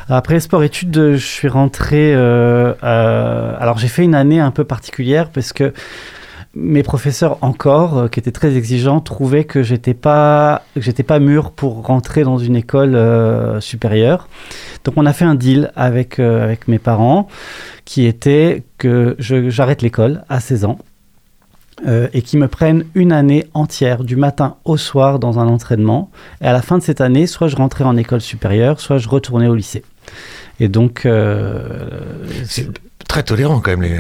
Après 0.08 0.40
sport 0.40 0.62
études, 0.62 0.96
euh, 0.96 1.16
je 1.16 1.26
suis 1.26 1.48
rentré. 1.48 2.14
alors 2.14 3.78
j'ai 3.78 3.88
fait 3.88 4.04
une 4.04 4.14
année 4.14 4.40
un 4.40 4.50
peu 4.50 4.64
particulière 4.64 5.30
parce 5.30 5.52
que 5.52 5.72
mes 6.54 6.82
professeurs 6.82 7.38
encore, 7.42 8.10
qui 8.10 8.18
étaient 8.18 8.32
très 8.32 8.56
exigeants, 8.56 9.00
trouvaient 9.00 9.44
que 9.44 9.62
j'étais 9.62 9.94
pas 9.94 10.62
pas 11.06 11.18
mûr 11.20 11.52
pour 11.52 11.86
rentrer 11.86 12.24
dans 12.24 12.38
une 12.38 12.56
école 12.56 12.98
supérieure. 13.60 14.28
Donc 14.84 14.94
on 14.96 15.06
a 15.06 15.12
fait 15.12 15.26
un 15.26 15.34
deal 15.34 15.70
avec 15.76 16.18
avec 16.18 16.66
mes 16.66 16.78
parents, 16.78 17.28
qui 17.84 18.06
était 18.06 18.64
que 18.78 19.14
j'arrête 19.18 19.82
l'école 19.82 20.24
à 20.28 20.40
16 20.40 20.64
ans. 20.64 20.78
Euh, 21.86 22.08
et 22.12 22.22
qui 22.22 22.36
me 22.36 22.48
prennent 22.48 22.84
une 22.94 23.12
année 23.12 23.46
entière, 23.54 24.04
du 24.04 24.16
matin 24.16 24.56
au 24.64 24.76
soir, 24.76 25.18
dans 25.18 25.38
un 25.38 25.46
entraînement. 25.46 26.10
Et 26.40 26.46
à 26.46 26.52
la 26.52 26.62
fin 26.62 26.78
de 26.78 26.82
cette 26.82 27.00
année, 27.00 27.26
soit 27.26 27.48
je 27.48 27.56
rentrais 27.56 27.84
en 27.84 27.96
école 27.96 28.20
supérieure, 28.20 28.80
soit 28.80 28.98
je 28.98 29.08
retournais 29.08 29.46
au 29.46 29.54
lycée. 29.54 29.84
Et 30.60 30.68
donc, 30.68 31.06
euh, 31.06 32.00
très 33.22 33.34
tolérant 33.34 33.58
quand 33.60 33.72
même 33.72 33.82
les, 33.82 33.96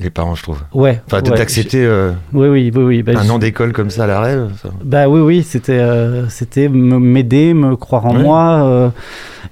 les 0.00 0.08
parents 0.10 0.34
je 0.34 0.42
trouve 0.42 0.62
ouais. 0.72 1.00
enfin 1.06 1.20
ouais, 1.22 1.36
d'accepter 1.36 1.84
euh, 1.84 2.12
Oui, 2.32 2.48
oui, 2.48 2.72
oui, 2.74 2.82
oui. 2.82 3.02
bah, 3.02 3.12
un 3.16 3.22
je- 3.22 3.30
an 3.30 3.38
d'école 3.38 3.72
comme 3.74 3.90
ça 3.90 4.04
à 4.04 4.06
l'arrêt 4.06 4.34
euh, 4.34 4.48
ça- 4.62 4.70
Bah 4.82 5.06
oui, 5.08 5.20
oui, 5.20 5.42
c'était 5.42 5.78
euh, 5.78 6.28
c'était 6.30 6.68
m'aider, 6.70 7.52
me 7.52 7.76
croire 7.76 8.06
en 8.06 8.16
Ouais. 8.16 8.22
moi. 8.22 8.64
euh, 8.64 8.88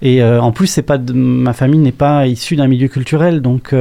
et 0.05 0.21
en 0.25 0.51
plus, 0.51 0.67
c'est 0.67 0.83
pas 0.83 0.99
de- 0.99 1.13
ma 1.13 1.53
famille 1.53 1.79
n'est 1.79 1.93
pas 1.93 2.27
issue 2.27 2.57
d'un 2.57 2.67
milieu 2.67 2.89
culturel, 2.89 3.41
donc 3.41 3.73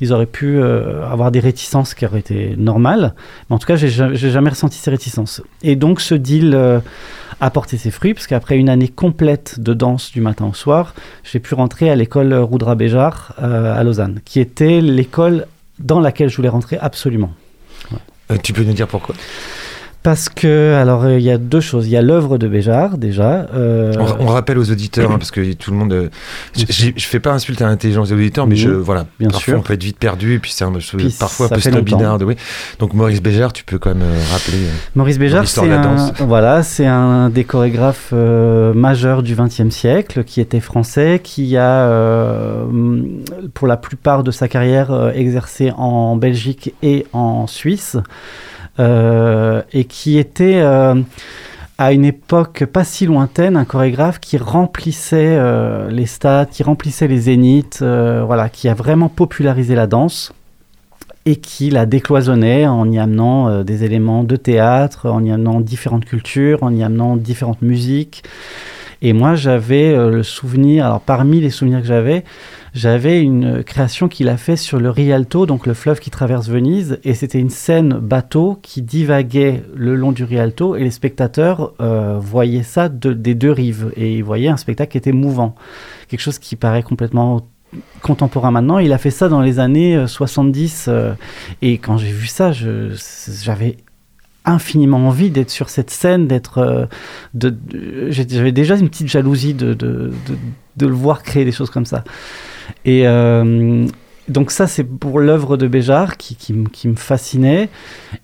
ils 0.00 0.12
auraient 0.12 0.26
pu 0.26 0.60
avoir 0.60 1.30
des 1.30 1.38
réticences 1.38 1.94
qui 1.94 2.04
auraient 2.04 2.18
été 2.18 2.54
normales. 2.58 3.14
Mais 3.48 3.54
en 3.54 3.58
tout 3.60 3.66
cas, 3.68 3.76
j'ai 3.76 3.88
ja- 3.88 4.12
j'ai 4.12 4.30
jamais 4.30 4.50
ressenti 4.50 4.76
ces 4.78 4.90
réticences. 4.90 5.40
Et 5.62 5.76
donc, 5.76 6.00
ce 6.00 6.16
deal 6.16 6.58
a 7.40 7.50
porté 7.50 7.76
ses 7.76 7.90
fruits, 7.90 8.14
parce 8.14 8.26
qu'après 8.26 8.56
une 8.56 8.68
année 8.68 8.88
complète 8.88 9.60
de 9.60 9.74
danse 9.74 10.10
du 10.12 10.20
matin 10.20 10.46
au 10.46 10.54
soir, 10.54 10.94
j'ai 11.24 11.38
pu 11.38 11.54
rentrer 11.54 11.90
à 11.90 11.96
l'école 11.96 12.34
Roudra 12.34 12.74
Béjar 12.74 13.34
euh, 13.42 13.78
à 13.78 13.82
Lausanne, 13.84 14.20
qui 14.24 14.40
était 14.40 14.80
l'école 14.80 15.46
dans 15.78 16.00
laquelle 16.00 16.28
je 16.28 16.36
voulais 16.36 16.48
rentrer 16.48 16.78
absolument. 16.78 17.32
Euh, 18.30 18.36
tu 18.42 18.52
peux 18.52 18.64
nous 18.64 18.72
dire 18.72 18.88
pourquoi? 18.88 19.14
Parce 20.08 20.30
que, 20.30 20.72
alors, 20.72 21.04
euh, 21.04 21.18
il 21.18 21.22
y 21.22 21.30
a 21.30 21.36
deux 21.36 21.60
choses. 21.60 21.86
Il 21.86 21.90
y 21.90 21.96
a 21.98 22.00
l'œuvre 22.00 22.38
de 22.38 22.48
Béjar, 22.48 22.96
déjà. 22.96 23.46
euh, 23.52 23.92
On, 23.98 24.24
on 24.24 24.26
rappelle 24.28 24.56
aux 24.56 24.70
auditeurs, 24.70 25.12
hein, 25.12 25.18
parce 25.18 25.30
que 25.30 25.52
tout 25.52 25.70
le 25.70 25.76
monde. 25.76 25.92
euh, 25.92 26.08
je, 26.56 26.64
je 26.96 27.06
fais 27.06 27.20
pas 27.20 27.32
insulte 27.32 27.60
à 27.60 27.66
l'intelligence 27.66 28.08
des 28.08 28.14
auditeurs, 28.14 28.46
mais 28.46 28.56
je, 28.56 28.70
voilà, 28.70 29.04
Bien 29.20 29.28
parfois 29.28 29.52
sûr. 29.52 29.58
on 29.58 29.62
peut 29.62 29.74
être 29.74 29.82
vite 29.84 29.98
perdu, 29.98 30.32
et 30.32 30.38
puis 30.38 30.50
c'est 30.50 30.64
un, 30.64 30.72
je- 30.78 30.96
Puis 30.96 31.14
parfois 31.20 31.44
un 31.44 31.48
peu 31.50 31.60
snobinard. 31.60 32.16
Oui. 32.22 32.36
Donc 32.78 32.94
Maurice 32.94 33.20
Béjart, 33.20 33.52
tu 33.52 33.64
peux 33.64 33.78
quand 33.78 33.90
même 33.90 34.00
euh, 34.02 34.18
rappeler. 34.32 34.56
Maurice 34.94 35.18
Béjart, 35.18 35.46
c'est 35.46 35.70
un, 35.70 35.82
danse. 35.82 36.12
voilà, 36.20 36.62
c'est 36.62 36.86
un 36.86 37.28
des 37.28 37.44
chorégraphes 37.44 38.12
majeurs 38.12 39.22
du 39.22 39.34
XXe 39.34 39.68
siècle, 39.68 40.24
qui 40.24 40.40
était 40.40 40.60
français, 40.60 41.20
qui 41.22 41.58
a, 41.58 41.86
pour 43.52 43.66
la 43.66 43.76
plupart 43.76 44.24
de 44.24 44.30
sa 44.30 44.48
carrière, 44.48 45.12
exercé 45.14 45.70
en 45.76 46.16
Belgique 46.16 46.72
et 46.82 47.04
en 47.12 47.46
Suisse, 47.46 47.98
et 48.78 49.84
qui 49.84 50.18
était 50.18 50.60
euh, 50.62 50.94
à 51.78 51.92
une 51.92 52.04
époque 52.04 52.64
pas 52.64 52.82
si 52.82 53.06
lointaine, 53.06 53.56
un 53.56 53.64
chorégraphe 53.64 54.18
qui 54.18 54.36
remplissait 54.36 55.36
euh, 55.38 55.88
les 55.90 56.06
stades, 56.06 56.50
qui 56.50 56.64
remplissait 56.64 57.06
les 57.06 57.18
zéniths, 57.18 57.78
euh, 57.82 58.24
voilà, 58.26 58.48
qui 58.48 58.68
a 58.68 58.74
vraiment 58.74 59.08
popularisé 59.08 59.76
la 59.76 59.86
danse 59.86 60.32
et 61.24 61.36
qui 61.36 61.70
la 61.70 61.86
décloisonnait 61.86 62.66
en 62.66 62.90
y 62.90 62.98
amenant 62.98 63.48
euh, 63.48 63.62
des 63.62 63.84
éléments 63.84 64.24
de 64.24 64.34
théâtre, 64.34 65.08
en 65.08 65.22
y 65.24 65.30
amenant 65.30 65.60
différentes 65.60 66.04
cultures, 66.04 66.64
en 66.64 66.74
y 66.74 66.82
amenant 66.82 67.16
différentes 67.16 67.62
musiques. 67.62 68.24
Et 69.00 69.12
moi, 69.12 69.34
j'avais 69.36 69.94
euh, 69.94 70.10
le 70.10 70.22
souvenir, 70.22 70.84
alors 70.86 71.00
parmi 71.00 71.40
les 71.40 71.50
souvenirs 71.50 71.80
que 71.80 71.86
j'avais, 71.86 72.24
j'avais 72.74 73.20
une 73.22 73.62
création 73.62 74.08
qu'il 74.08 74.28
a 74.28 74.36
fait 74.36 74.56
sur 74.56 74.80
le 74.80 74.90
Rialto, 74.90 75.46
donc 75.46 75.66
le 75.66 75.74
fleuve 75.74 76.00
qui 76.00 76.10
traverse 76.10 76.48
Venise, 76.48 76.98
et 77.04 77.14
c'était 77.14 77.38
une 77.38 77.50
scène 77.50 77.94
bateau 77.94 78.58
qui 78.60 78.82
divaguait 78.82 79.62
le 79.74 79.94
long 79.94 80.10
du 80.12 80.24
Rialto, 80.24 80.74
et 80.76 80.82
les 80.82 80.90
spectateurs 80.90 81.72
euh, 81.80 82.18
voyaient 82.20 82.62
ça 82.64 82.88
de- 82.88 83.12
des 83.12 83.34
deux 83.36 83.52
rives, 83.52 83.92
et 83.96 84.14
ils 84.16 84.24
voyaient 84.24 84.48
un 84.48 84.56
spectacle 84.56 84.92
qui 84.92 84.98
était 84.98 85.12
mouvant, 85.12 85.54
quelque 86.08 86.20
chose 86.20 86.38
qui 86.38 86.56
paraît 86.56 86.82
complètement 86.82 87.46
contemporain 88.02 88.50
maintenant. 88.50 88.78
Il 88.78 88.92
a 88.92 88.98
fait 88.98 89.10
ça 89.10 89.28
dans 89.28 89.42
les 89.42 89.60
années 89.60 89.94
euh, 89.96 90.06
70, 90.08 90.86
euh, 90.88 91.12
et 91.62 91.78
quand 91.78 91.98
j'ai 91.98 92.10
vu 92.10 92.26
ça, 92.26 92.50
j'avais 92.52 93.76
infiniment 94.48 94.98
envie 94.98 95.30
d'être 95.30 95.50
sur 95.50 95.68
cette 95.68 95.90
scène, 95.90 96.26
d'être, 96.26 96.58
euh, 96.58 98.10
j'avais 98.10 98.52
déjà 98.52 98.76
une 98.76 98.88
petite 98.88 99.08
jalousie 99.08 99.54
de, 99.54 99.74
de, 99.74 100.10
de, 100.76 100.86
le 100.86 100.94
voir 100.94 101.22
créer 101.22 101.44
des 101.44 101.52
choses 101.52 101.70
comme 101.70 101.86
ça. 101.86 102.04
Et 102.84 103.06
euh, 103.06 103.86
donc 104.28 104.50
ça, 104.50 104.66
c'est 104.66 104.84
pour 104.84 105.20
l'œuvre 105.20 105.56
de 105.56 105.68
Béjart 105.68 106.16
qui, 106.16 106.36
qui, 106.36 106.88
me 106.88 106.96
fascinait. 106.96 107.68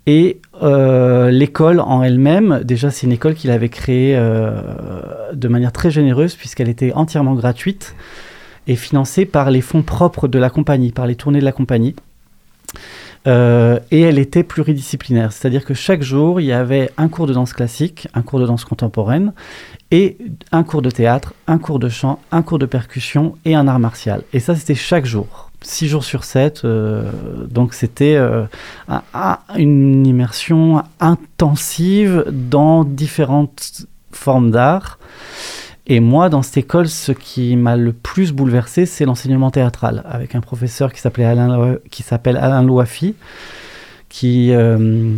Et 0.06 0.40
euh, 0.62 1.30
l'école 1.30 1.80
en 1.80 2.02
elle-même, 2.02 2.60
déjà, 2.64 2.90
c'est 2.90 3.06
une 3.06 3.12
école 3.12 3.34
qu'il 3.34 3.50
avait 3.50 3.68
créée 3.68 4.14
de 4.14 5.48
manière 5.48 5.72
très 5.72 5.90
généreuse 5.90 6.34
puisqu'elle 6.34 6.68
était 6.68 6.92
entièrement 6.92 7.34
gratuite 7.34 7.94
et 8.66 8.76
financée 8.76 9.26
par 9.26 9.50
les 9.50 9.60
fonds 9.60 9.82
propres 9.82 10.28
de 10.28 10.38
la 10.38 10.50
compagnie, 10.50 10.90
par 10.90 11.06
les 11.06 11.16
tournées 11.16 11.40
de 11.40 11.44
la 11.44 11.52
compagnie. 11.52 11.94
Euh, 13.26 13.78
et 13.90 14.02
elle 14.02 14.18
était 14.18 14.42
pluridisciplinaire, 14.42 15.32
c'est-à-dire 15.32 15.64
que 15.64 15.72
chaque 15.72 16.02
jour, 16.02 16.40
il 16.42 16.46
y 16.46 16.52
avait 16.52 16.90
un 16.98 17.08
cours 17.08 17.26
de 17.26 17.32
danse 17.32 17.54
classique, 17.54 18.06
un 18.12 18.20
cours 18.20 18.38
de 18.38 18.46
danse 18.46 18.64
contemporaine, 18.66 19.32
et 19.90 20.18
un 20.52 20.62
cours 20.62 20.82
de 20.82 20.90
théâtre, 20.90 21.32
un 21.46 21.56
cours 21.58 21.78
de 21.78 21.88
chant, 21.88 22.18
un 22.32 22.42
cours 22.42 22.58
de 22.58 22.66
percussion 22.66 23.36
et 23.46 23.54
un 23.54 23.66
art 23.66 23.78
martial. 23.78 24.24
Et 24.34 24.40
ça, 24.40 24.54
c'était 24.54 24.74
chaque 24.74 25.06
jour, 25.06 25.50
six 25.62 25.88
jours 25.88 26.04
sur 26.04 26.24
sept. 26.24 26.64
euh, 26.66 27.10
donc 27.48 27.72
c'était 27.72 28.16
euh, 28.16 28.44
un- 28.88 29.02
un- 29.14 29.38
une 29.56 30.06
immersion 30.06 30.82
intensive 31.00 32.24
dans 32.30 32.84
différentes 32.84 33.86
formes 34.12 34.50
d'art. 34.50 34.98
Et 35.86 36.00
moi, 36.00 36.30
dans 36.30 36.42
cette 36.42 36.56
école, 36.56 36.88
ce 36.88 37.12
qui 37.12 37.56
m'a 37.56 37.76
le 37.76 37.92
plus 37.92 38.32
bouleversé, 38.32 38.86
c'est 38.86 39.04
l'enseignement 39.04 39.50
théâtral, 39.50 40.02
avec 40.08 40.34
un 40.34 40.40
professeur 40.40 40.92
qui 40.92 41.00
s'appelait 41.00 41.26
Alain, 41.26 41.76
qui 41.90 42.02
s'appelle 42.02 42.38
Alain 42.38 42.62
Louafi, 42.62 43.14
qui, 44.08 44.52
euh, 44.52 45.14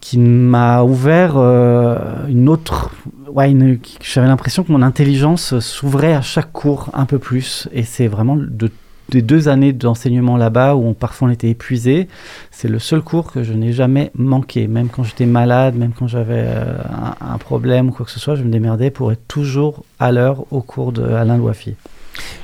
qui 0.00 0.16
m'a 0.16 0.82
ouvert 0.84 1.34
euh, 1.36 1.98
une 2.28 2.48
autre. 2.48 2.92
Ouais, 3.30 3.54
j'avais 4.02 4.26
l'impression 4.26 4.64
que 4.64 4.72
mon 4.72 4.80
intelligence 4.80 5.58
s'ouvrait 5.58 6.14
à 6.14 6.22
chaque 6.22 6.50
cours 6.50 6.88
un 6.94 7.04
peu 7.04 7.18
plus. 7.18 7.68
Et 7.72 7.82
c'est 7.82 8.06
vraiment 8.06 8.36
de, 8.36 8.70
des 9.08 9.22
deux 9.22 9.48
années 9.48 9.72
d'enseignement 9.72 10.36
là-bas 10.36 10.74
où 10.74 10.86
on, 10.86 10.94
parfois 10.94 11.28
on 11.28 11.30
était 11.30 11.48
épuisé. 11.48 12.08
C'est 12.50 12.68
le 12.68 12.78
seul 12.78 13.00
cours 13.00 13.32
que 13.32 13.42
je 13.42 13.52
n'ai 13.52 13.72
jamais 13.72 14.10
manqué. 14.14 14.66
Même 14.66 14.88
quand 14.88 15.02
j'étais 15.02 15.26
malade, 15.26 15.74
même 15.74 15.92
quand 15.98 16.06
j'avais 16.06 16.44
euh, 16.46 16.78
un, 17.20 17.38
problème 17.38 17.88
ou 17.88 17.92
quoi 17.92 18.06
que 18.06 18.12
ce 18.12 18.20
soit, 18.20 18.34
je 18.34 18.42
me 18.42 18.50
démerdais 18.50 18.90
pour 18.90 19.12
être 19.12 19.26
toujours 19.28 19.84
à 19.98 20.12
l'heure 20.12 20.44
au 20.50 20.60
cours 20.60 20.92
de 20.92 21.02
Alain 21.02 21.36
Louafi. 21.36 21.74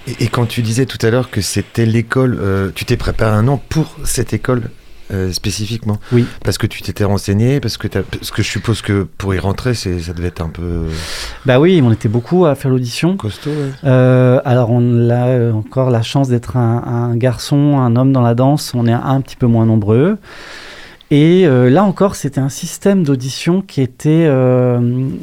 Et, 0.06 0.24
et 0.24 0.28
quand 0.28 0.46
tu 0.46 0.62
disais 0.62 0.86
tout 0.86 1.04
à 1.04 1.10
l'heure 1.10 1.30
que 1.30 1.40
c'était 1.40 1.86
l'école, 1.86 2.38
euh, 2.40 2.70
tu 2.74 2.84
t'es 2.84 2.96
préparé 2.96 3.36
un 3.36 3.48
an 3.48 3.60
pour 3.68 3.96
cette 4.04 4.32
école 4.32 4.70
euh, 5.12 5.32
spécifiquement 5.32 5.98
Oui. 6.12 6.24
Parce 6.44 6.58
que 6.58 6.66
tu 6.66 6.82
t'étais 6.82 7.04
renseigné, 7.04 7.60
parce 7.60 7.76
que, 7.76 7.88
parce 7.88 8.30
que 8.30 8.42
je 8.42 8.48
suppose 8.48 8.80
que 8.82 9.02
pour 9.18 9.34
y 9.34 9.38
rentrer, 9.38 9.74
ça 9.74 9.90
devait 10.14 10.28
être 10.28 10.40
un 10.42 10.48
peu 10.48 10.86
Bah 11.46 11.60
oui, 11.60 11.80
on 11.84 11.92
était 11.92 12.08
beaucoup 12.08 12.46
à 12.46 12.54
faire 12.54 12.70
l'audition. 12.70 13.16
costaud. 13.16 13.50
ouais. 13.50 13.70
Euh, 13.84 14.40
alors 14.44 14.70
on 14.70 15.10
a 15.10 15.26
euh, 15.28 15.52
encore 15.52 15.90
la 15.90 16.02
chance 16.02 16.28
d'être 16.28 16.56
un, 16.56 16.82
un 16.86 17.16
garçon, 17.16 17.78
un 17.78 17.96
homme 17.96 18.12
dans 18.12 18.22
la 18.22 18.34
danse. 18.34 18.72
On 18.74 18.86
est 18.86 18.92
un, 18.92 19.20
petit 19.20 19.36
peu 19.36 19.46
moins 19.46 19.66
nombreux. 19.66 20.16
Et 21.10 21.46
euh, 21.46 21.68
là 21.70 21.84
encore, 21.84 22.16
c'était 22.16 22.40
un 22.40 22.48
système 22.48 23.04
d'audition 23.04 23.60
qui 23.60 23.82
était 23.82 24.24
euh, 24.26 24.80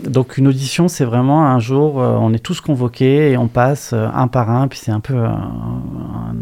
donc 0.08 0.38
une 0.38 0.48
audition, 0.48 0.88
c'est 0.88 1.04
vraiment 1.04 1.48
un 1.48 1.60
jour, 1.60 2.00
euh, 2.02 2.16
on 2.20 2.34
est 2.34 2.40
tous 2.40 2.62
convoqués 2.62 3.32
et 3.32 3.38
on 3.38 3.48
passe 3.48 3.92
un 3.94 4.28
par 4.28 4.52
un, 4.52 4.68
puis 4.68 4.80
c'est 4.82 4.92
un 4.92 5.00
peu 5.00 5.16
un, 5.16 5.52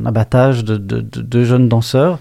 un 0.01 0.05
abattage 0.05 0.65
de, 0.65 0.75
de- 0.75 0.99
de- 1.01 1.21
de 1.21 1.43
jeunes 1.45 1.69
danseurs. 1.69 2.19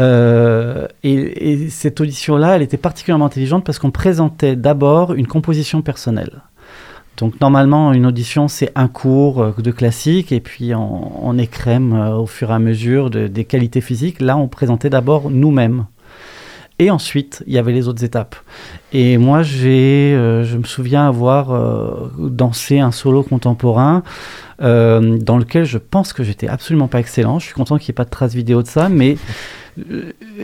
Euh, 0.00 0.86
et, 1.02 1.52
et 1.52 1.70
cette 1.70 2.00
audition-là, 2.00 2.56
elle 2.56 2.62
était 2.62 2.76
particulièrement 2.76 3.26
intelligente 3.26 3.64
parce 3.64 3.78
qu'on 3.78 3.90
présentait 3.90 4.54
d'abord 4.56 5.14
une 5.14 5.26
composition 5.26 5.82
personnelle. 5.82 6.42
Donc 7.16 7.40
normalement, 7.40 7.92
une 7.92 8.06
audition, 8.06 8.46
c'est 8.46 8.70
un 8.76 8.86
cours 8.86 9.42
euh, 9.42 9.52
de 9.58 9.72
classique 9.72 10.30
et 10.30 10.40
puis 10.40 10.72
on, 10.74 11.36
écrème 11.36 11.92
euh, 11.92 12.16
au 12.16 12.26
fur 12.26 12.50
et 12.50 12.54
à 12.54 12.60
mesure 12.60 13.10
de- 13.10 13.26
des 13.26 13.44
qualités 13.44 13.80
physiques. 13.80 14.20
Là, 14.20 14.36
on 14.36 14.46
présentait 14.46 14.90
d'abord 14.90 15.30
nous-mêmes. 15.30 15.86
Et 16.78 16.92
ensuite, 16.92 17.42
il 17.48 17.54
y 17.54 17.58
avait 17.58 17.72
les 17.72 17.88
autres 17.88 18.04
étapes. 18.04 18.36
Et 18.92 19.18
moi, 19.18 19.42
j'ai, 19.42 20.12
je 20.44 20.56
me 20.56 20.62
souviens 20.62 21.08
avoir 21.08 22.08
dansé 22.16 22.78
un 22.78 22.92
solo 22.92 23.24
contemporain 23.24 24.04
dans 24.60 25.38
lequel 25.38 25.64
je 25.64 25.78
pense 25.78 26.12
que 26.12 26.22
j'étais 26.22 26.46
absolument 26.46 26.86
pas 26.86 27.00
excellent. 27.00 27.40
Je 27.40 27.46
suis 27.46 27.54
content 27.54 27.78
qu'il 27.78 27.86
n'y 27.86 27.94
ait 27.94 28.00
pas 28.00 28.04
de 28.04 28.10
traces 28.10 28.32
vidéo 28.32 28.62
de 28.62 28.68
ça, 28.68 28.88
mais 28.88 29.16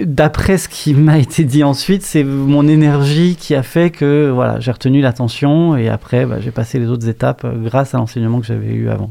d'après 0.05 0.59
ce 0.59 0.69
qui 0.69 0.95
m'a 0.95 1.19
été 1.19 1.45
dit 1.45 1.64
ensuite, 1.64 2.03
c'est 2.03 2.25
mon 2.25 2.67
énergie 2.69 3.37
qui 3.38 3.55
a 3.55 3.62
fait 3.62 3.91
que 3.91 4.31
voilà, 4.33 4.61
j'ai 4.61 4.71
retenu 4.73 5.00
l'attention 5.00 5.76
et 5.76 5.88
après, 5.88 6.26
bah, 6.26 6.41
j'ai 6.41 6.50
passé 6.50 6.79
les 6.79 6.87
autres 6.87 7.09
étapes 7.09 7.43
euh, 7.45 7.53
grâce 7.64 7.95
à 7.95 7.99
l'enseignement 7.99 8.41
que 8.41 8.47
j'avais 8.47 8.73
eu 8.73 8.88
avant. 8.88 9.11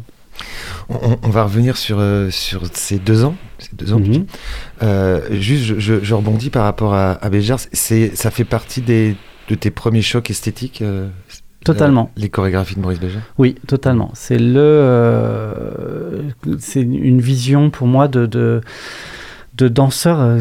On, 0.89 1.29
va 1.29 1.43
revenir 1.43 1.77
sur, 1.77 1.97
euh, 1.99 2.29
sur 2.31 2.63
ces 2.73 2.97
deux 2.97 3.23
ans. 3.23 3.35
Ces 3.59 3.75
deux 3.75 3.93
ans 3.93 3.99
Mhm. 3.99 4.25
Euh, 4.81 5.21
juste, 5.31 5.63
je, 5.63 5.79
je- 5.79 6.03
je 6.03 6.13
rebondis 6.15 6.49
par 6.49 6.63
rapport 6.63 6.93
à, 6.95 7.11
à 7.23 7.29
Béjar. 7.29 7.59
C'est, 7.71 8.15
ça 8.15 8.31
fait 8.31 8.43
partie 8.43 8.81
des, 8.81 9.15
de 9.49 9.55
tes 9.55 9.69
premiers 9.71 10.01
chocs 10.01 10.29
esthétiques 10.29 10.81
euh, 10.81 11.07
Totalement. 11.63 12.11
Les 12.17 12.27
chorégraphies 12.29 12.75
de 12.75 12.81
Maurice 12.81 12.99
Béjar? 12.99 13.21
Oui, 13.37 13.55
totalement. 13.67 14.11
C'est 14.15 14.37
le, 14.39 15.53
c'est 16.59 16.81
une 16.81 17.21
vision 17.21 17.69
pour 17.69 17.87
moi 17.87 18.07
de 18.09 18.25
de, 18.25 18.59
de 19.63 19.67
danseurs. 19.69 20.19
euh, 20.19 20.39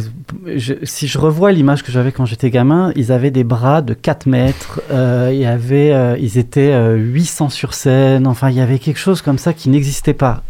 je- 0.57 0.75
si 0.83 1.07
je 1.07 1.19
revois 1.19 1.53
l'image 1.53 1.83
que 1.83 1.93
j'avais 1.93 2.11
quand 2.13 2.27
j'étais 2.27 2.51
gamin, 2.51 2.93
ils 2.97 3.13
avaient 3.13 3.31
des 3.31 3.45
bras 3.45 3.81
de 3.83 3.95
4 3.95 4.27
mètres. 4.27 4.81
euh, 4.91 5.31
il 5.33 5.39
y 5.39 5.47
avait, 5.47 5.93
euh, 5.93 6.17
ils 6.19 6.39
étaient 6.39 6.73
euh, 6.73 6.97
800 6.97 7.49
sur 7.49 7.75
scène. 7.75 8.27
Enfin, 8.27 8.51
il 8.51 8.57
y 8.57 8.61
avait 8.61 8.79
quelque 8.79 8.99
chose 8.99 9.23
comme 9.23 9.39
ça 9.39 9.53
qui 9.53 9.69
n'existait 9.71 10.15
pas. 10.15 10.43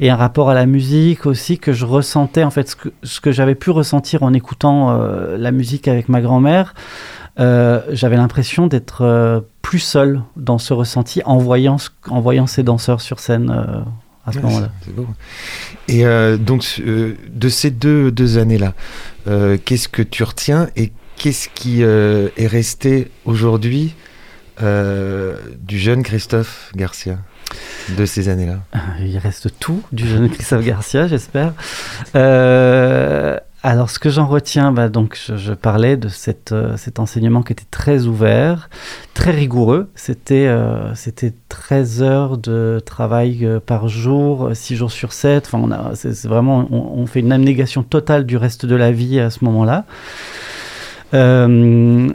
Et 0.00 0.10
un 0.10 0.16
rapport 0.16 0.48
à 0.50 0.54
la 0.54 0.66
musique 0.66 1.26
aussi 1.26 1.58
que 1.58 1.72
je 1.72 1.84
ressentais. 1.84 2.44
En 2.44 2.50
fait, 2.50 2.68
ce 2.70 2.76
que, 2.76 2.88
ce 3.02 3.20
que 3.20 3.30
j'avais 3.32 3.54
pu 3.54 3.70
ressentir 3.70 4.22
en 4.22 4.32
écoutant 4.32 4.98
la 5.36 5.50
musique 5.52 5.88
avec 5.88 6.08
ma 6.08 6.20
grand-mère. 6.20 6.74
Euh, 7.38 7.82
j'avais 7.92 8.16
l'impression 8.16 8.66
d'être 8.66 9.02
euh, 9.02 9.40
plus 9.60 9.78
seul 9.80 10.22
dans 10.36 10.56
ce 10.56 10.72
ressenti 10.72 11.20
en 11.26 11.36
voyant, 11.36 11.76
en 12.08 12.20
voyant 12.20 12.46
ces 12.46 12.62
danseurs 12.62 13.02
sur 13.02 13.20
scène 13.20 13.50
euh, 13.50 13.80
à 14.24 14.32
ce 14.32 14.38
Ouais, 14.38 14.44
moment-là. 14.44 14.68
Et 15.88 16.04
euh, 16.04 16.36
donc, 16.36 16.80
euh, 16.80 17.14
de 17.28 17.48
ces 17.48 17.70
deux, 17.70 18.10
deux 18.10 18.38
années-là, 18.38 18.74
euh, 19.28 19.56
qu'est-ce 19.64 19.88
que 19.88 20.02
tu 20.02 20.22
retiens 20.22 20.68
et 20.76 20.92
qu'est-ce 21.16 21.48
qui 21.48 21.82
est 21.82 22.46
resté 22.46 23.10
aujourd'hui 23.24 23.94
du 24.60 25.78
jeune 25.78 26.02
Christophe 26.02 26.70
Garcia 26.74 27.18
de 27.96 28.04
ces 28.04 28.28
années-là? 28.28 28.60
Il 29.00 29.16
reste 29.18 29.48
tout 29.58 29.82
du 29.92 30.06
jeune 30.06 30.28
Christophe 30.28 30.64
Garcia, 30.64 31.08
j'espère. 31.08 31.54
Euh, 33.66 33.70
alors, 33.70 33.90
ce 33.90 33.98
que 33.98 34.10
j'en 34.10 34.26
retiens, 34.26 34.72
bah, 34.72 34.88
donc, 34.88 35.18
je, 35.34 35.52
parlais 35.52 35.96
de 35.96 36.08
euh, 36.52 36.76
cet 36.76 36.98
enseignement 36.98 37.42
qui 37.42 37.52
était 37.52 37.66
très 37.70 38.06
ouvert, 38.06 38.70
très 39.14 39.32
rigoureux. 39.32 39.90
C'était 39.94 40.46
euh, 40.46 40.94
c'était 40.94 41.32
13 41.48 42.02
heures 42.02 42.38
de 42.38 42.80
travail 42.84 43.44
euh, 43.44 43.60
par 43.60 43.88
jour, 43.88 44.50
6 44.54 44.76
jours 44.76 44.92
sur 44.92 45.12
7. 45.12 45.46
Enfin, 45.46 45.58
on 45.58 45.94
c'est 45.94 46.26
vraiment, 46.26 46.66
on, 46.70 47.06
fait 47.06 47.20
une 47.20 47.32
abnégation 47.32 47.82
totale 47.82 48.24
du 48.26 48.36
reste 48.36 48.66
de 48.66 48.76
la 48.76 48.92
vie 48.92 49.20
à 49.20 49.30
ce 49.30 49.44
moment-là. 49.44 49.84
Euh, 51.14 52.08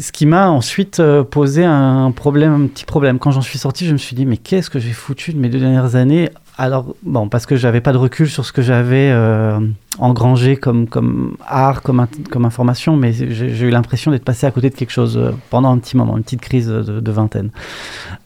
ce 0.00 0.10
qui 0.10 0.26
m'a 0.26 0.50
ensuite 0.50 0.98
euh, 0.98 1.22
posé 1.22 1.64
un 1.64 2.10
problème, 2.10 2.64
un 2.64 2.66
petit 2.66 2.84
problème. 2.84 3.18
Quand 3.18 3.30
j'en 3.30 3.40
suis 3.40 3.58
sorti, 3.58 3.86
je 3.86 3.92
me 3.92 3.98
suis 3.98 4.16
dit, 4.16 4.26
mais 4.26 4.36
qu'est-ce 4.36 4.68
que 4.68 4.80
j'ai 4.80 4.92
foutu 4.92 5.32
de 5.32 5.38
mes 5.38 5.48
deux 5.48 5.60
dernières 5.60 5.94
années? 5.94 6.30
Alors, 6.58 6.96
bon, 7.02 7.28
parce 7.28 7.46
que 7.46 7.54
j'avais 7.54 7.80
pas 7.80 7.92
de 7.92 7.98
recul 7.98 8.28
sur 8.28 8.44
ce 8.44 8.52
que 8.52 8.62
j'avais 8.62 9.10
euh, 9.12 9.60
engrangé 9.98 10.56
comme, 10.56 11.36
art, 11.46 11.82
comme, 11.82 12.00
in- 12.00 12.08
comme 12.30 12.44
information, 12.44 12.96
mais 12.96 13.12
j'ai 13.12 13.66
eu 13.66 13.70
l'impression 13.70 14.10
d'être 14.10 14.24
passé 14.24 14.46
à 14.46 14.50
côté 14.50 14.70
de 14.70 14.74
quelque 14.74 14.90
chose 14.92 15.16
euh, 15.16 15.30
pendant 15.50 15.70
un 15.72 15.78
petit 15.78 15.96
moment, 15.96 16.16
une 16.16 16.22
petite 16.22 16.40
crise 16.40 16.68
de, 16.68 17.10
vingtaine. 17.10 17.50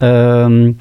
Euh, 0.03 0.73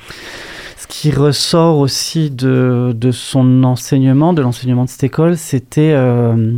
ce 0.78 0.88
qui 0.88 1.12
ressort 1.12 1.78
aussi 1.78 2.30
de, 2.32 2.93
son 3.12 3.63
enseignement, 3.63 4.34
de 4.34 4.41
l'enseignement 4.41 4.86
de 4.86 4.89
cette 4.89 5.04
école, 5.04 5.38
c'était 5.38 5.91
euh, 5.93 6.54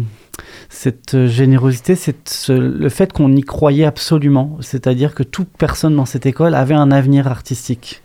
cette 0.70 1.26
générosité, 1.28 1.96
c'est 1.96 2.30
ce- 2.30 2.52
le 2.54 2.89
fait 2.89 3.12
qu'on 3.12 3.34
y 3.36 3.41
croyait 3.41 3.86
absolument. 3.86 4.58
C'est-à-dire 4.62 5.13
que 5.15 5.24
toute 5.24 5.50
personne 5.58 5.96
dans 5.96 6.06
cette 6.06 6.26
école 6.26 6.56
avait 6.56 6.76
un 6.76 6.91
avenir 6.91 7.28
artistique. 7.28 8.02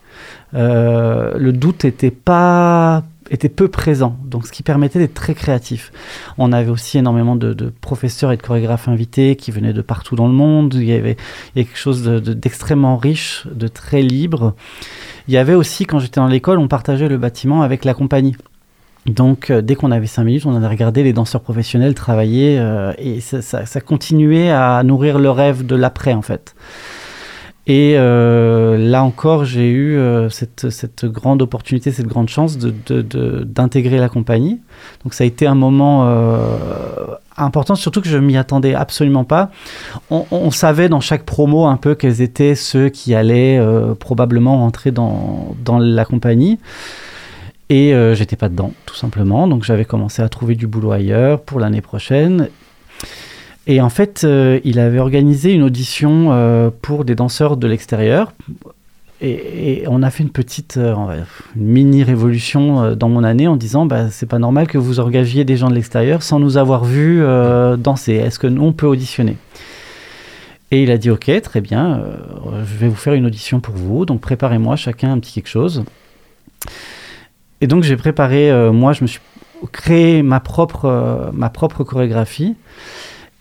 Le 0.52 1.50
doute 1.50 1.84
était 1.84 2.10
pas 2.10 3.02
était 3.30 3.48
peu 3.48 3.68
présent, 3.68 4.16
donc 4.24 4.46
ce 4.46 4.52
qui 4.52 4.62
permettait 4.62 4.98
d'être 4.98 5.14
très 5.14 5.34
créatif. 5.34 5.92
On 6.38 6.52
avait 6.52 6.70
aussi 6.70 6.98
énormément 6.98 7.36
de, 7.36 7.72
professeurs 7.80 8.32
et 8.32 8.36
de 8.36 8.42
chorégraphes 8.42 8.88
invités 8.88 9.36
qui 9.36 9.50
venaient 9.50 9.72
de 9.72 9.82
partout 9.82 10.16
dans 10.16 10.28
le 10.28 10.34
monde. 10.34 10.74
Il 10.74 10.84
y 10.84 10.92
avait, 10.92 11.16
quelque 11.54 11.76
chose 11.76 12.02
de- 12.02 12.20
de- 12.20 12.32
d'extrêmement 12.34 12.96
riche, 12.96 13.46
de 13.52 13.68
très 13.68 14.02
libre. 14.02 14.54
Il 15.28 15.34
y 15.34 15.36
avait 15.36 15.54
aussi, 15.54 15.86
quand 15.86 15.98
j'étais 15.98 16.20
dans 16.20 16.28
l'école, 16.28 16.58
on 16.58 16.68
partageait 16.68 17.08
le 17.08 17.18
bâtiment 17.18 17.62
avec 17.62 17.84
la 17.84 17.94
compagnie. 17.94 18.36
Donc, 19.06 19.50
euh, 19.50 19.62
dès 19.62 19.76
qu'on 19.76 19.92
avait 19.92 20.06
cinq 20.08 20.24
minutes, 20.24 20.46
on 20.46 20.56
allait 20.56 20.66
regarder 20.66 21.04
les 21.04 21.12
danseurs 21.12 21.40
professionnels 21.40 21.94
travailler 21.94 22.58
euh, 22.58 22.92
et 22.98 23.20
ça 23.20 23.80
continuait 23.80 24.50
à 24.50 24.82
nourrir 24.82 25.18
le 25.18 25.30
rêve 25.30 25.64
de 25.64 25.76
l'après, 25.76 26.12
en 26.12 26.22
fait. 26.22 26.54
Et 27.66 27.94
euh, 27.96 28.78
là 28.78 29.02
encore, 29.02 29.44
j'ai 29.44 29.68
eu 29.68 29.96
euh, 29.96 30.28
cette, 30.30 31.04
grande 31.06 31.42
opportunité, 31.42 31.90
cette 31.90 32.06
grande 32.06 32.28
chance 32.28 32.58
d'intégrer 32.58 33.98
la 33.98 34.08
compagnie. 34.08 34.60
Donc, 35.02 35.14
ça 35.14 35.24
a 35.24 35.26
été 35.26 35.48
un 35.48 35.56
moment 35.56 36.06
euh, 36.06 37.06
important, 37.36 37.74
surtout 37.74 38.00
que 38.00 38.08
je 38.08 38.18
m'y 38.18 38.36
attendais 38.36 38.74
absolument 38.74 39.24
pas. 39.24 39.50
On, 40.10 40.26
on 40.30 40.52
savait 40.52 40.88
dans 40.88 41.00
chaque 41.00 41.24
promo 41.24 41.66
un 41.66 41.76
peu 41.76 41.96
quels 41.96 42.22
étaient 42.22 42.54
ceux 42.54 42.88
qui 42.88 43.16
allaient 43.16 43.60
probablement 43.98 44.58
rentrer 44.58 44.92
dans, 44.92 45.56
dans 45.64 45.78
la 45.78 46.04
compagnie. 46.04 46.60
Et 47.68 47.92
j'étais 48.14 48.36
pas 48.36 48.48
dedans, 48.48 48.72
tout 48.86 48.94
simplement. 48.94 49.48
Donc 49.48 49.64
j'avais 49.64 49.84
commencé 49.84 50.22
à 50.22 50.28
trouver 50.28 50.54
du 50.54 50.68
boulot 50.68 50.92
ailleurs 50.92 51.42
pour 51.42 51.58
l'année 51.58 51.80
prochaine. 51.80 52.48
Et 53.66 53.80
en 53.80 53.90
fait, 53.90 54.22
euh, 54.24 54.60
il 54.64 54.78
avait 54.78 55.00
organisé 55.00 55.52
une 55.52 55.62
audition 55.62 56.28
euh, 56.30 56.70
pour 56.82 57.04
des 57.04 57.16
danseurs 57.16 57.56
de 57.56 57.66
l'extérieur. 57.66 58.32
Et, 59.20 59.84
on 59.88 60.02
a 60.02 60.10
fait 60.10 60.22
une 60.22 60.30
petite, 60.30 60.76
euh, 60.76 60.94
une 61.56 61.64
mini 61.64 62.04
révolution 62.04 62.94
dans 62.94 63.08
mon 63.08 63.24
année 63.24 63.48
en 63.48 63.56
disant, 63.56 63.86
bah, 63.86 64.10
c'est 64.10 64.26
pas 64.26 64.38
normal 64.38 64.68
que 64.68 64.78
vous 64.78 65.00
engagiez 65.00 65.44
des 65.44 65.56
gens 65.56 65.68
de 65.68 65.74
l'extérieur 65.74 66.22
sans 66.22 66.38
nous 66.38 66.58
avoir 66.58 66.84
vus 66.84 67.22
danser. 67.78 68.12
Est-ce 68.12 68.38
que 68.38 68.46
nous 68.46 68.62
on 68.62 68.72
peut 68.72 68.86
auditionner? 68.86 69.36
Et 70.70 70.82
il 70.82 70.90
a 70.90 70.98
dit, 70.98 71.10
ok, 71.10 71.30
très 71.42 71.60
bien, 71.60 72.02
je 72.52 72.76
vais 72.76 72.88
vous 72.88 72.96
faire 72.96 73.14
une 73.14 73.24
audition 73.24 73.60
pour 73.60 73.74
vous. 73.74 74.04
Donc 74.04 74.20
préparez-moi 74.20 74.76
chacun 74.76 75.12
un 75.12 75.18
petit 75.18 75.32
quelque 75.32 75.48
chose. 75.48 75.84
Et 77.62 77.66
donc 77.66 77.84
j'ai 77.84 77.96
préparé, 77.96 78.52
moi 78.70 78.92
je 78.92 79.02
me 79.02 79.06
suis 79.06 79.20
créé 79.72 80.22
ma 80.22 80.40
propre, 80.40 81.30
ma 81.32 81.48
propre 81.48 81.84
chorégraphie. 81.84 82.54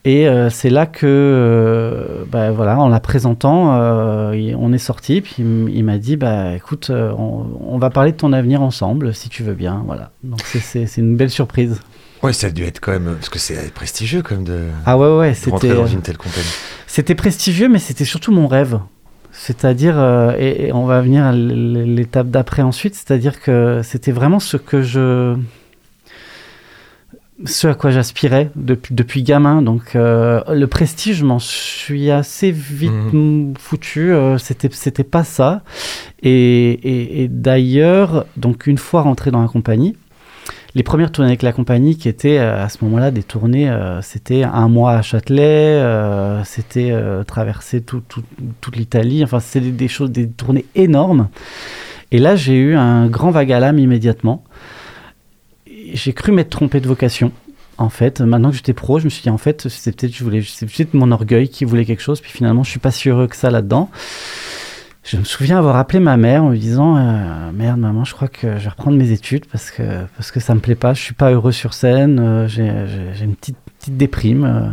Et 0.07 0.27
euh, 0.27 0.51
c'est 0.51 0.69
là 0.69 0.85
que, 0.85 1.05
euh, 1.07 2.23
bah, 2.31 2.51
voilà, 2.51 2.77
en 2.79 2.87
la 2.87 2.99
présentant, 2.99 3.75
euh, 3.81 4.53
on 4.57 4.71
est 4.71 4.77
sorti. 4.77 5.21
Puis 5.21 5.35
il 5.39 5.83
m'a 5.83 5.97
dit, 5.97 6.15
bah, 6.15 6.53
écoute, 6.55 6.91
euh, 6.91 7.11
on, 7.17 7.45
on 7.67 7.77
va 7.79 7.89
parler 7.89 8.11
de 8.11 8.17
ton 8.17 8.31
avenir 8.31 8.61
ensemble, 8.61 9.15
si 9.15 9.29
tu 9.29 9.41
veux 9.41 9.55
bien. 9.55 9.81
Voilà. 9.87 10.11
Donc 10.23 10.41
c'est- 10.43 10.85
une 10.97 11.17
belle 11.17 11.31
surprise. 11.31 11.79
Ouais, 12.21 12.33
ça 12.33 12.47
a 12.47 12.49
dû 12.51 12.63
être 12.63 12.79
quand 12.79 12.91
même. 12.91 13.15
Parce 13.15 13.29
que 13.29 13.39
c'est 13.39 13.73
prestigieux 13.73 14.21
quand 14.21 14.35
même 14.35 14.43
de, 14.45 14.59
Ah 14.85 14.95
ouais, 14.97 15.17
ouais, 15.17 15.33
c'était 15.33 15.73
dans 15.73 15.87
une 15.87 16.01
telle 16.01 16.17
compagnie. 16.17 16.45
c'était 16.87 17.15
prestigieux, 17.15 17.67
mais 17.67 17.79
c'était 17.79 18.05
surtout 18.05 18.31
mon 18.31 18.45
rêve. 18.47 18.79
C'est-à-dire, 19.31 19.99
et, 20.39 20.67
et 20.67 20.71
on 20.73 20.85
va 20.85 21.01
venir 21.01 21.25
à 21.25 21.33
l'étape 21.33 22.27
d'après 22.29 22.61
ensuite, 22.61 22.95
c'est-à-dire 22.95 23.41
que 23.41 23.81
c'était 23.83 24.11
vraiment 24.13 24.39
ce 24.39 24.55
que 24.57 24.81
je. 24.81 25.35
Ce 27.43 27.67
à 27.67 27.74
quoi 27.74 27.91
j'aspirais 27.91 28.50
depuis, 28.56 28.95
depuis 28.95 29.21
gamin. 29.21 29.62
Donc, 29.62 29.95
euh, 29.98 30.41
le 30.54 30.67
prestige, 30.67 31.17
je 31.17 31.26
m'en 31.26 31.39
suis 31.39 32.10
assez 32.10 32.50
vite 32.52 32.91
Mhm. 33.12 33.56
foutu. 33.60 34.13
euh, 34.13 34.38
c'était, 34.38 34.69
c'était 34.71 35.04
pas 35.04 35.26
ça. 35.26 35.62
Et, 36.24 36.30
et- 36.32 37.24
et 37.24 37.28
d'ailleurs, 37.28 38.26
donc, 38.38 38.67
une 38.67 38.78
fois 38.78 39.02
rentré 39.02 39.32
dans 39.32 39.41
la 39.41 39.50
compagnie, 39.50 39.98
les 40.76 40.84
premières 40.84 41.12
tournées 41.12 41.30
avec 41.32 41.41
la 41.41 41.52
compagnie 41.52 41.98
qui 41.98 42.08
étaient 42.08 42.38
euh, 42.38 42.63
à 42.63 42.69
ce 42.69 42.78
moment-là 42.86 43.12
des 43.12 43.24
tournées, 43.24 43.69
euh, 43.69 44.02
c'était 44.02 44.43
un 44.43 44.69
mois 44.69 44.93
à 44.93 45.02
Châtelet, 45.02 45.82
c'était 46.45 46.93
traverser 47.28 47.82
tout- 47.82 48.02
tout- 48.08 48.24
toute 48.62 48.78
l'Italie, 48.78 49.24
enfin 49.26 49.41
c'était 49.41 49.65
des, 49.65 49.71
des 49.71 49.88
choses, 49.89 50.10
des 50.12 50.30
tournées 50.30 50.65
énormes. 50.76 51.28
Et 52.12 52.19
là 52.19 52.36
j'ai 52.38 52.56
eu 52.56 52.76
un 52.76 53.08
grand 53.08 53.32
vague 53.32 53.52
à 53.52 53.60
l'âme 53.60 53.80
immédiatement. 53.80 54.44
J'ai 55.95 56.13
cru 56.13 56.31
m'être 56.31 56.49
trompé 56.49 56.79
de 56.79 56.88
vocation. 56.88 57.31
En 57.77 57.89
fait, 57.89 58.21
maintenant 58.21 58.51
que 58.51 58.55
j'étais 58.55 58.73
pro, 58.73 58.99
je 58.99 59.05
me 59.05 59.10
suis 59.10 59.23
dit 59.23 59.29
en 59.29 59.38
fait, 59.38 59.67
c'est 59.67 59.91
peut-être 59.95 60.93
mon 60.93 61.12
orgueil 61.12 61.49
qui 61.49 61.65
voulait 61.65 61.84
quelque 61.86 62.01
chose, 62.01 62.21
puis 62.21 62.31
finalement 62.31 62.63
je 62.63 62.69
suis 62.69 62.79
pas 62.79 62.91
si 62.91 63.10
heureux 63.10 63.27
que 63.27 63.36
ça 63.36 63.49
là-dedans. 63.51 63.89
Je 65.03 65.17
me 65.17 65.23
souviens 65.23 65.58
avoir 65.60 65.75
appelé 65.75 65.99
ma 65.99 66.15
mère 66.17 66.43
en 66.45 66.49
lui 66.49 66.60
disant 66.60 66.97
euh, 66.97 67.51
Merde, 67.53 67.79
maman, 67.79 68.05
je 68.05 68.13
crois 68.15 68.27
que 68.27 68.58
je 68.58 68.63
vais 68.63 68.69
reprendre 68.69 68.97
mes 68.97 69.12
études 69.12 69.45
parce 69.51 69.69
que, 69.71 69.84
parce 70.17 70.31
que 70.31 70.39
ça 70.39 70.55
me 70.55 70.62
plaît 70.62 70.73
pas, 70.75 70.93
je 70.93 71.01
suis 71.01 71.13
pas 71.13 71.31
heureux 71.31 71.51
sur 71.51 71.73
scène, 71.73 72.19
euh, 72.19 72.47
j'ai 72.47 73.23
une 73.23 73.36
petite, 73.36 73.58
petite 73.79 73.97
déprime. 73.97 74.45
euh. 74.45 74.69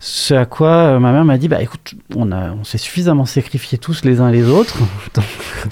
Ce 0.00 0.32
à 0.32 0.46
quoi 0.46 0.98
ma 1.00 1.12
mère 1.12 1.24
m'a 1.24 1.38
dit 1.38 1.48
Bah 1.48 1.60
écoute, 1.60 1.94
on, 2.16 2.32
a- 2.32 2.52
on 2.52 2.64
s'est 2.64 2.78
suffisamment 2.78 3.26
sacrifiés 3.26 3.78
tous 3.78 4.02
les 4.04 4.20
uns 4.20 4.30
les 4.30 4.48
autres, 4.48 4.78
donc, 5.14 5.24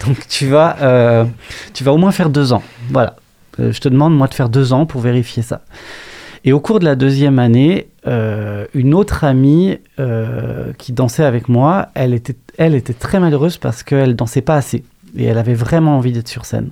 donc 0.07 0.29
tu, 0.29 0.49
vas, 0.49 1.27
tu 1.73 1.83
vas 1.85 1.92
au 1.92 1.97
moins 1.97 2.11
faire 2.12 2.29
deux 2.31 2.53
ans. 2.53 2.62
Voilà. 2.90 3.16
Euh, 3.61 3.73
je 3.73 3.81
te 3.81 3.88
demande, 3.88 4.16
moi, 4.16 4.29
de 4.29 4.35
faire 4.35 4.49
deux 4.49 4.73
ans 4.73 4.87
pour 4.87 5.01
vérifier 5.01 5.42
ça. 5.42 5.62
Et 6.45 6.53
au 6.53 6.61
cours 6.61 6.79
de 6.79 6.85
la 6.85 6.95
deuxième 6.95 7.38
année, 7.38 7.88
euh, 8.07 8.66
une 8.73 8.95
autre 8.95 9.25
amie 9.25 9.79
euh, 9.99 10.73
qui 10.79 10.92
dansait 10.92 11.25
avec 11.25 11.49
moi, 11.49 11.88
elle 11.95 12.14
était, 12.14 12.37
elle 12.57 12.75
était 12.75 12.92
très 12.92 13.19
malheureuse 13.19 13.57
parce 13.57 13.83
qu'elle 13.83 14.14
dansait 14.14 14.42
pas 14.42 14.55
assez. 14.55 14.85
Et 15.16 15.25
elle 15.25 15.38
avait 15.38 15.55
vraiment 15.55 15.97
envie 15.97 16.12
d'être 16.12 16.29
sur 16.29 16.45
scène. 16.45 16.71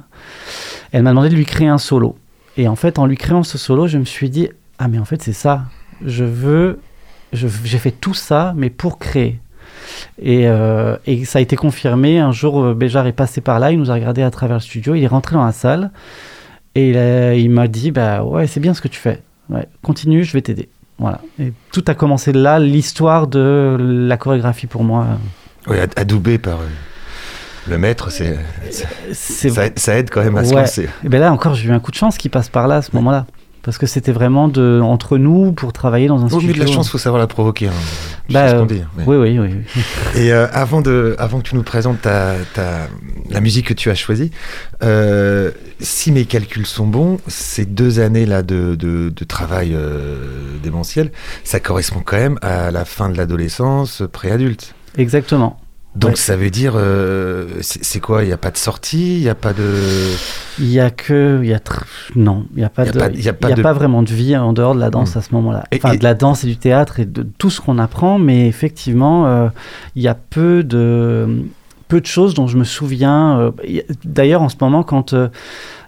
Elle 0.93 1.03
m'a 1.03 1.11
demandé 1.11 1.29
de 1.29 1.35
lui 1.35 1.47
créer 1.47 1.69
un 1.69 1.79
solo. 1.79 2.17
Et 2.57 2.69
en 2.69 2.77
fait, 2.77 2.99
en 2.99 3.07
lui 3.07 3.17
créant 3.17 3.43
ce 3.43 3.59
solo, 3.59 3.89
je 3.89 3.99
me 3.99 4.05
suis 4.05 4.31
dit, 4.31 4.49
ah 4.79 4.87
mais 4.87 4.99
en 4.99 5.05
fait 5.05 5.23
c'est 5.23 5.33
ça. 5.33 5.65
Je 6.05 6.25
veux, 6.25 6.79
j'ai 7.33 7.79
fait 7.79 7.91
tout 7.91 8.15
ça, 8.15 8.53
mais 8.57 8.71
pour 8.71 8.99
créer. 9.01 9.41
Et, 10.23 10.45
et 11.07 11.25
ça 11.25 11.39
a 11.39 11.43
été 11.43 11.57
confirmé. 11.57 12.21
Un 12.21 12.31
jour, 12.31 12.75
Béjar 12.75 13.09
est 13.09 13.13
passé 13.13 13.41
par 13.41 13.59
là, 13.59 13.73
il 13.73 13.79
nous 13.79 13.91
a 13.91 13.95
regardé 13.95 14.23
à 14.23 14.31
travers 14.31 14.59
le 14.59 14.61
studio, 14.61 14.95
il 14.95 15.03
est 15.03 15.09
rentré 15.09 15.35
dans 15.35 15.45
la 15.45 15.53
salle 15.53 15.91
et 16.75 17.39
il, 17.39 17.51
m'a 17.51 17.69
dit, 17.69 17.91
bah 17.91 18.23
ouais, 18.25 18.47
c'est 18.47 18.61
bien 18.61 18.75
ce 18.75 18.81
que 18.81 18.89
tu 18.89 18.99
fais. 19.01 19.23
Ouais, 19.51 19.67
continue, 19.83 20.25
je 20.25 20.33
vais 20.33 20.43
t'aider. 20.43 20.69
Voilà. 20.99 21.21
Et 21.41 21.53
tout 21.73 21.85
a 21.89 21.95
commencé 21.95 22.33
là, 22.33 22.59
l'histoire 22.59 23.27
de 23.27 23.77
la 23.81 24.17
chorégraphie 24.17 24.67
pour 24.67 24.85
moi. 24.85 25.07
Oui, 25.67 25.79
ad- 25.79 25.93
adoubé 25.97 26.39
par 26.39 26.61
euh, 26.61 26.67
le 27.69 27.79
maître, 27.79 28.11
c'est, 28.11 28.37
ça, 29.13 29.63
ça 29.77 29.97
aide 29.97 30.11
quand 30.11 30.23
même 30.23 30.37
à 30.37 30.45
se 30.45 30.55
Ouais. 30.55 30.61
lancer. 30.63 30.89
Et 31.05 31.09
ben 31.09 31.21
là 31.21 31.33
encore, 31.33 31.55
j'ai 31.55 31.69
eu 31.69 31.73
un 31.73 31.81
coup 31.81 31.91
de 31.91 31.97
chance 31.97 32.17
qui 32.19 32.29
passe 32.29 32.49
par 32.49 32.69
là 32.69 32.77
à 32.77 32.83
ce 32.83 32.91
moment-là. 32.95 33.27
Parce 33.65 33.79
que 33.79 33.87
c'était 33.87 34.13
vraiment 34.13 34.49
de, 34.49 34.81
entre 34.83 35.17
nous 35.17 35.53
pour 35.53 35.73
travailler 35.73 36.07
dans 36.07 36.21
un 36.21 36.25
Au 36.25 36.29
studio. 36.29 36.49
milieu 36.49 36.53
de 36.55 36.59
la 36.61 36.67
chance, 36.73 36.91
faut 36.91 36.99
savoir 36.99 37.19
la 37.19 37.27
provoquer. 37.27 37.69
Hein. 37.69 37.73
Bah, 38.31 38.51
ce 38.51 38.55
qu'on 38.57 38.67
dit, 38.67 38.83
mais- 38.97 39.05
Oui, 39.07 39.17
oui, 39.17 39.39
oui. 39.39 39.49
oui. 39.75 39.83
Et 40.21 40.33
euh, 40.33 40.47
avant, 40.53 40.83
de, 40.83 41.17
avant 41.19 41.39
que 41.39 41.49
tu 41.49 41.55
nous 41.55 41.63
présentes 41.63 42.03
ta, 42.03 42.35
ta- 42.53 42.89
la 43.31 43.41
musique 43.41 43.67
que 43.69 43.75
tu 43.75 43.91
as 43.91 43.95
choisie, 43.95 44.31
euh, 44.83 45.51
si 45.81 46.13
mes 46.13 46.27
calculs 46.27 46.67
sont 46.67 46.87
bons, 46.87 47.19
ces 47.27 47.65
deux 47.65 48.01
années-là 48.01 48.43
de, 48.43 48.75
de, 48.75 49.09
de 49.15 49.25
travail 49.25 49.73
euh, 49.75 50.59
démentiel, 50.63 51.11
ça 51.43 51.59
correspond 51.59 52.03
quand 52.05 52.19
même 52.19 52.39
à 52.43 52.71
la 52.71 52.85
fin 52.85 53.09
de 53.09 53.17
l'adolescence, 53.17 54.03
préadulte. 54.13 54.75
Exactement. 54.99 55.59
Donc 55.97 56.11
Ouais. 56.11 56.17
ça 56.17 56.37
veut 56.37 56.51
dire, 56.51 56.73
euh, 56.77 57.47
c'est 57.61 58.01
quoi 58.01 58.25
Il 58.25 58.27
n'y 58.27 58.33
a 58.33 58.37
pas 58.37 58.51
de 58.51 58.57
sortie 58.57 59.17
Il 59.19 59.21
n'y 59.23 59.29
a 59.29 59.35
pas 59.37 59.53
de... 59.53 59.65
Il 60.59 60.69
y 60.71 60.81
a 60.81 60.91
que, 60.91 61.39
il 61.43 61.49
y 61.49 61.55
a 61.55 61.59
tr- 61.59 61.83
non, 62.17 62.47
il 62.57 62.63
y 62.63 62.65
a 62.65 62.69
pas 62.69 62.83
Il 62.83 62.87
y 62.87 62.89
a 62.89 62.93
de, 62.93 62.99
pas- 62.99 63.09
il 63.11 63.25
y 63.25 63.29
a 63.29 63.33
pas 63.33 63.49
y 63.51 63.53
a 63.53 63.55
de- 63.57 63.63
pas 63.63 63.73
vraiment 63.73 64.03
de 64.03 64.11
vie 64.13 64.37
en 64.37 64.53
dehors 64.53 64.75
de 64.75 64.81
la 64.81 64.91
danse 64.91 65.15
Mm. 65.15 65.19
à 65.19 65.23
ce 65.23 65.35
moment-là. 65.35 65.65
Enfin, 65.75 65.93
et- 65.93 65.99
de 65.99 66.03
la 66.05 66.15
danse 66.15 66.43
et 66.43 66.49
du 66.49 66.57
théâtre 66.57 66.99
et 66.99 67.05
de 67.07 67.23
tout 67.39 67.49
ce 67.51 67.61
qu'on 67.61 67.79
apprend, 67.79 68.19
mais 68.19 68.49
effectivement, 68.49 69.27
euh, 69.27 69.49
il 69.95 70.03
y 70.03 70.09
a 70.09 70.15
peu 70.15 70.65
de 70.65 71.43
peu 71.87 72.01
de 72.01 72.07
choses 72.07 72.35
dont 72.35 72.47
je 72.49 72.57
me 72.57 72.65
souviens. 72.65 73.39
euh, 73.39 73.51
D'ailleurs, 74.05 74.43
en 74.43 74.49
ce 74.49 74.57
moment, 74.61 74.83
quand 74.83 75.13
euh, 75.13 75.29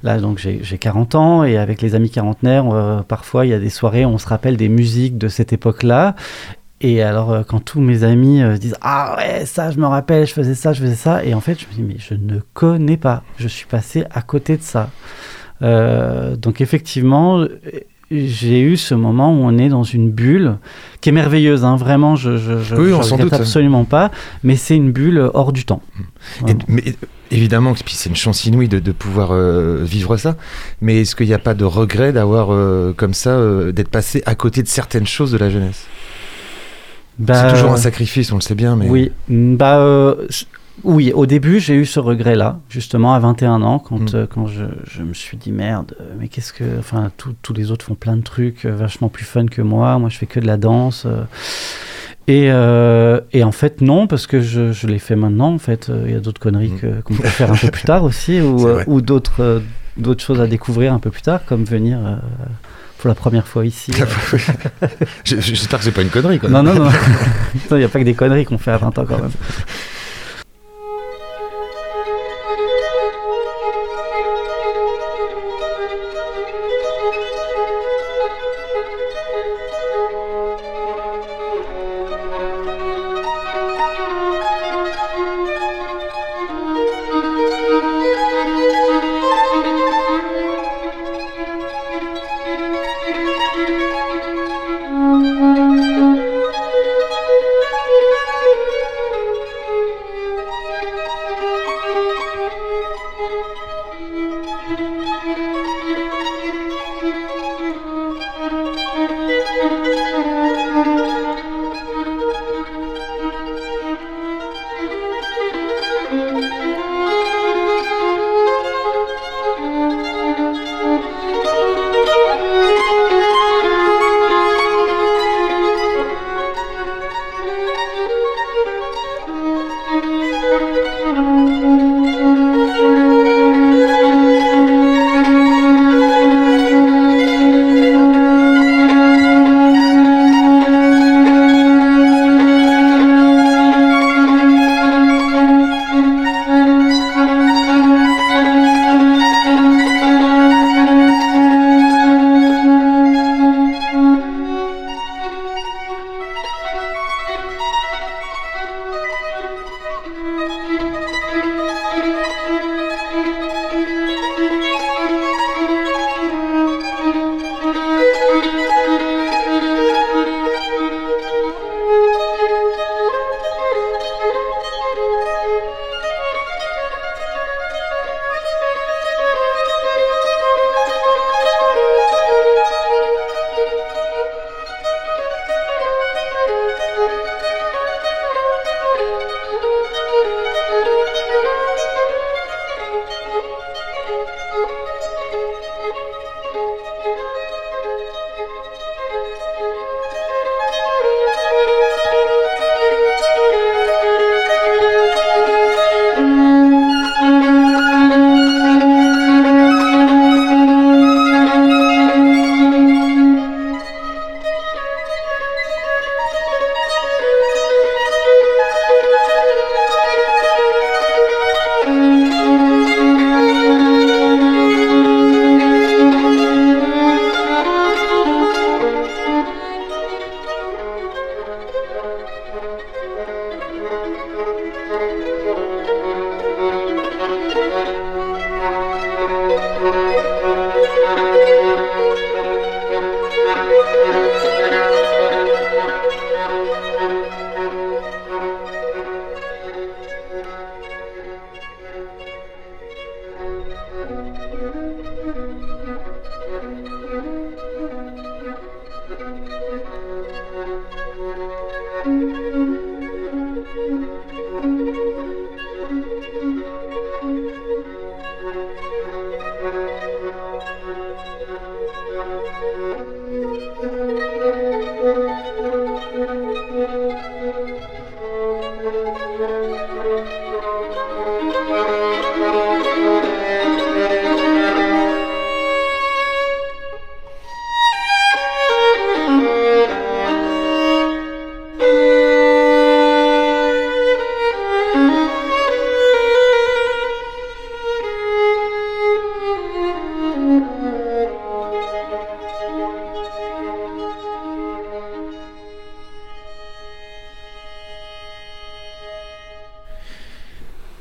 là, 0.04 0.18
donc 0.20 0.38
j'ai 0.38 0.60
j'ai 0.62 0.78
40 0.78 1.14
ans 1.16 1.42
et 1.42 1.56
avec 1.56 1.80
les 1.82 1.94
amis 1.96 2.10
quarantenaires, 2.10 2.66
euh, 2.70 3.00
parfois 3.02 3.44
il 3.46 3.48
y 3.48 3.54
a 3.54 3.58
des 3.58 3.70
soirées, 3.70 4.04
où 4.04 4.10
on 4.10 4.18
se 4.18 4.28
rappelle 4.28 4.56
des 4.56 4.68
musiques 4.68 5.18
de 5.18 5.26
cette 5.28 5.52
époque-là. 5.52 6.14
Et 6.82 7.02
alors, 7.02 7.32
euh, 7.32 7.42
quand 7.42 7.60
tous 7.60 7.80
mes 7.80 8.04
amis 8.04 8.42
euh, 8.42 8.58
disent 8.58 8.76
Ah 8.82 9.16
ouais, 9.18 9.46
ça, 9.46 9.70
je 9.70 9.78
me 9.78 9.86
rappelle, 9.86 10.26
je 10.26 10.32
faisais 10.34 10.54
ça, 10.54 10.72
je 10.74 10.82
faisais 10.82 10.94
ça. 10.94 11.24
Et 11.24 11.32
en 11.34 11.40
fait, 11.40 11.58
je 11.58 11.66
me 11.66 11.72
dis 11.72 11.82
Mais 11.82 11.96
je 11.98 12.14
ne 12.14 12.40
connais 12.52 12.98
pas. 12.98 13.22
Je 13.38 13.48
suis 13.48 13.66
passé 13.66 14.04
à 14.12 14.20
côté 14.22 14.56
de 14.58 14.62
ça. 14.62 14.90
Euh, 15.62 16.36
donc, 16.36 16.60
effectivement, 16.60 17.46
j'ai 18.10 18.60
eu 18.60 18.76
ce 18.76 18.94
moment 18.94 19.32
où 19.32 19.38
on 19.42 19.56
est 19.56 19.70
dans 19.70 19.84
une 19.84 20.10
bulle 20.10 20.58
qui 21.00 21.08
est 21.08 21.12
merveilleuse. 21.12 21.64
hein, 21.64 21.76
vraiment, 21.76 22.14
je 22.14 22.36
je, 22.36 22.58
je, 22.62 22.76
Oui, 22.76 22.90
je 23.02 23.14
doute. 23.22 23.32
absolument 23.32 23.84
pas. 23.84 24.10
Mais 24.44 24.56
c'est 24.56 24.76
une 24.76 24.92
bulle 24.92 25.30
hors 25.32 25.52
du 25.52 25.64
temps. 25.64 25.80
Et- 26.46 26.52
mais 26.68 26.84
évidemment, 27.30 27.72
c'est 27.86 28.10
une 28.10 28.16
chance 28.16 28.44
inouïe 28.44 28.68
de, 28.68 28.80
de 28.80 28.92
pouvoir 28.92 29.30
euh, 29.32 29.82
vivre 29.82 30.18
ça. 30.18 30.36
Mais 30.82 31.00
est-ce 31.00 31.16
qu'il 31.16 31.26
n'y 31.26 31.32
a 31.34 31.38
pas 31.38 31.54
de 31.54 31.64
regret 31.64 32.12
d'avoir 32.12 32.48
comme 32.96 33.14
ça, 33.14 33.40
d'être 33.72 33.88
passé 33.88 34.22
à 34.26 34.34
côté 34.34 34.62
de 34.62 34.68
certaines 34.68 35.06
choses 35.06 35.32
de 35.32 35.38
la 35.38 35.48
jeunesse? 35.48 35.86
Bah, 37.18 37.34
C'est 37.48 37.54
toujours 37.54 37.72
un 37.72 37.76
sacrifice, 37.76 38.30
on 38.32 38.36
le 38.36 38.40
sait 38.42 38.54
bien, 38.54 38.76
mais... 38.76 38.88
Oui, 38.88 39.10
mm, 39.28 39.56
bah, 39.56 39.78
euh, 39.78 40.26
oui, 40.84 41.12
au 41.14 41.24
début, 41.24 41.58
j'ai 41.60 41.74
eu 41.74 41.86
ce 41.86 41.98
regret-là, 41.98 42.58
justement, 42.68 43.14
à 43.14 43.18
21 43.18 43.62
ans, 43.62 43.78
quand, 43.78 44.12
Mm. 44.12 44.16
euh, 44.16 44.26
quand 44.28 44.46
je, 44.46 44.64
je 44.84 45.02
me 45.02 45.14
suis 45.14 45.36
dit, 45.38 45.50
merde, 45.52 45.94
euh, 46.00 46.04
mais 46.20 46.28
qu'est-ce 46.28 46.52
que. 46.52 46.64
Enfin, 46.78 47.10
tous 47.42 47.52
les 47.54 47.70
autres 47.70 47.86
font 47.86 47.94
plein 47.94 48.16
de 48.18 48.22
trucs 48.22 48.66
euh, 48.66 48.74
vachement 48.76 49.08
plus 49.08 49.24
fun 49.24 49.46
que 49.46 49.62
moi, 49.62 49.98
moi 49.98 50.10
je 50.10 50.18
fais 50.18 50.26
que 50.26 50.38
de 50.40 50.46
la 50.46 50.58
danse. 50.58 51.04
euh. 51.06 51.22
Et, 52.28 52.50
euh, 52.50 53.20
et 53.32 53.44
en 53.44 53.52
fait, 53.52 53.80
non, 53.80 54.06
parce 54.08 54.26
que 54.26 54.40
je, 54.40 54.72
je 54.72 54.86
l'ai 54.88 54.98
fait 54.98 55.16
maintenant, 55.16 55.54
en 55.54 55.58
fait. 55.58 55.88
euh, 55.88 56.02
Il 56.06 56.12
y 56.12 56.16
a 56.16 56.20
d'autres 56.20 56.40
conneries 56.40 56.72
Mm. 56.82 57.02
qu'on 57.04 57.14
peut 57.14 57.22
faire 57.28 57.50
un 57.52 57.56
peu 57.56 57.70
plus 57.72 57.84
tard 57.84 58.04
aussi, 58.04 58.40
ou, 58.40 58.66
euh, 58.68 58.84
ou 58.86 59.00
d'autres 59.00 59.40
euh, 59.42 59.60
d'autres 59.96 60.22
choses 60.22 60.42
à 60.42 60.46
découvrir 60.46 60.92
un 60.92 60.98
peu 60.98 61.10
plus 61.10 61.22
tard, 61.22 61.40
comme 61.46 61.64
venir 61.64 61.98
euh, 62.04 62.16
pour 62.98 63.08
la 63.08 63.14
première 63.14 63.46
fois 63.46 63.64
ici. 63.66 63.92
Je- 65.24 65.36
je- 65.36 65.40
J'espère 65.40 65.78
que 65.80 65.84
c'est 65.84 65.92
pas 65.92 66.02
une 66.02 66.08
connerie, 66.10 66.38
quoi. 66.38 66.48
Non, 66.48 66.62
non, 66.62 66.74
non. 66.84 66.90
Il 67.70 67.76
n'y 67.78 67.84
a 67.84 67.88
pas 67.88 67.98
que 67.98 68.04
des 68.04 68.14
conneries 68.14 68.44
qu'on 68.44 68.58
fait 68.58 68.70
à 68.72 68.78
20 68.78 68.98
ans 68.98 69.04
quand 69.06 69.18
même. 69.18 69.30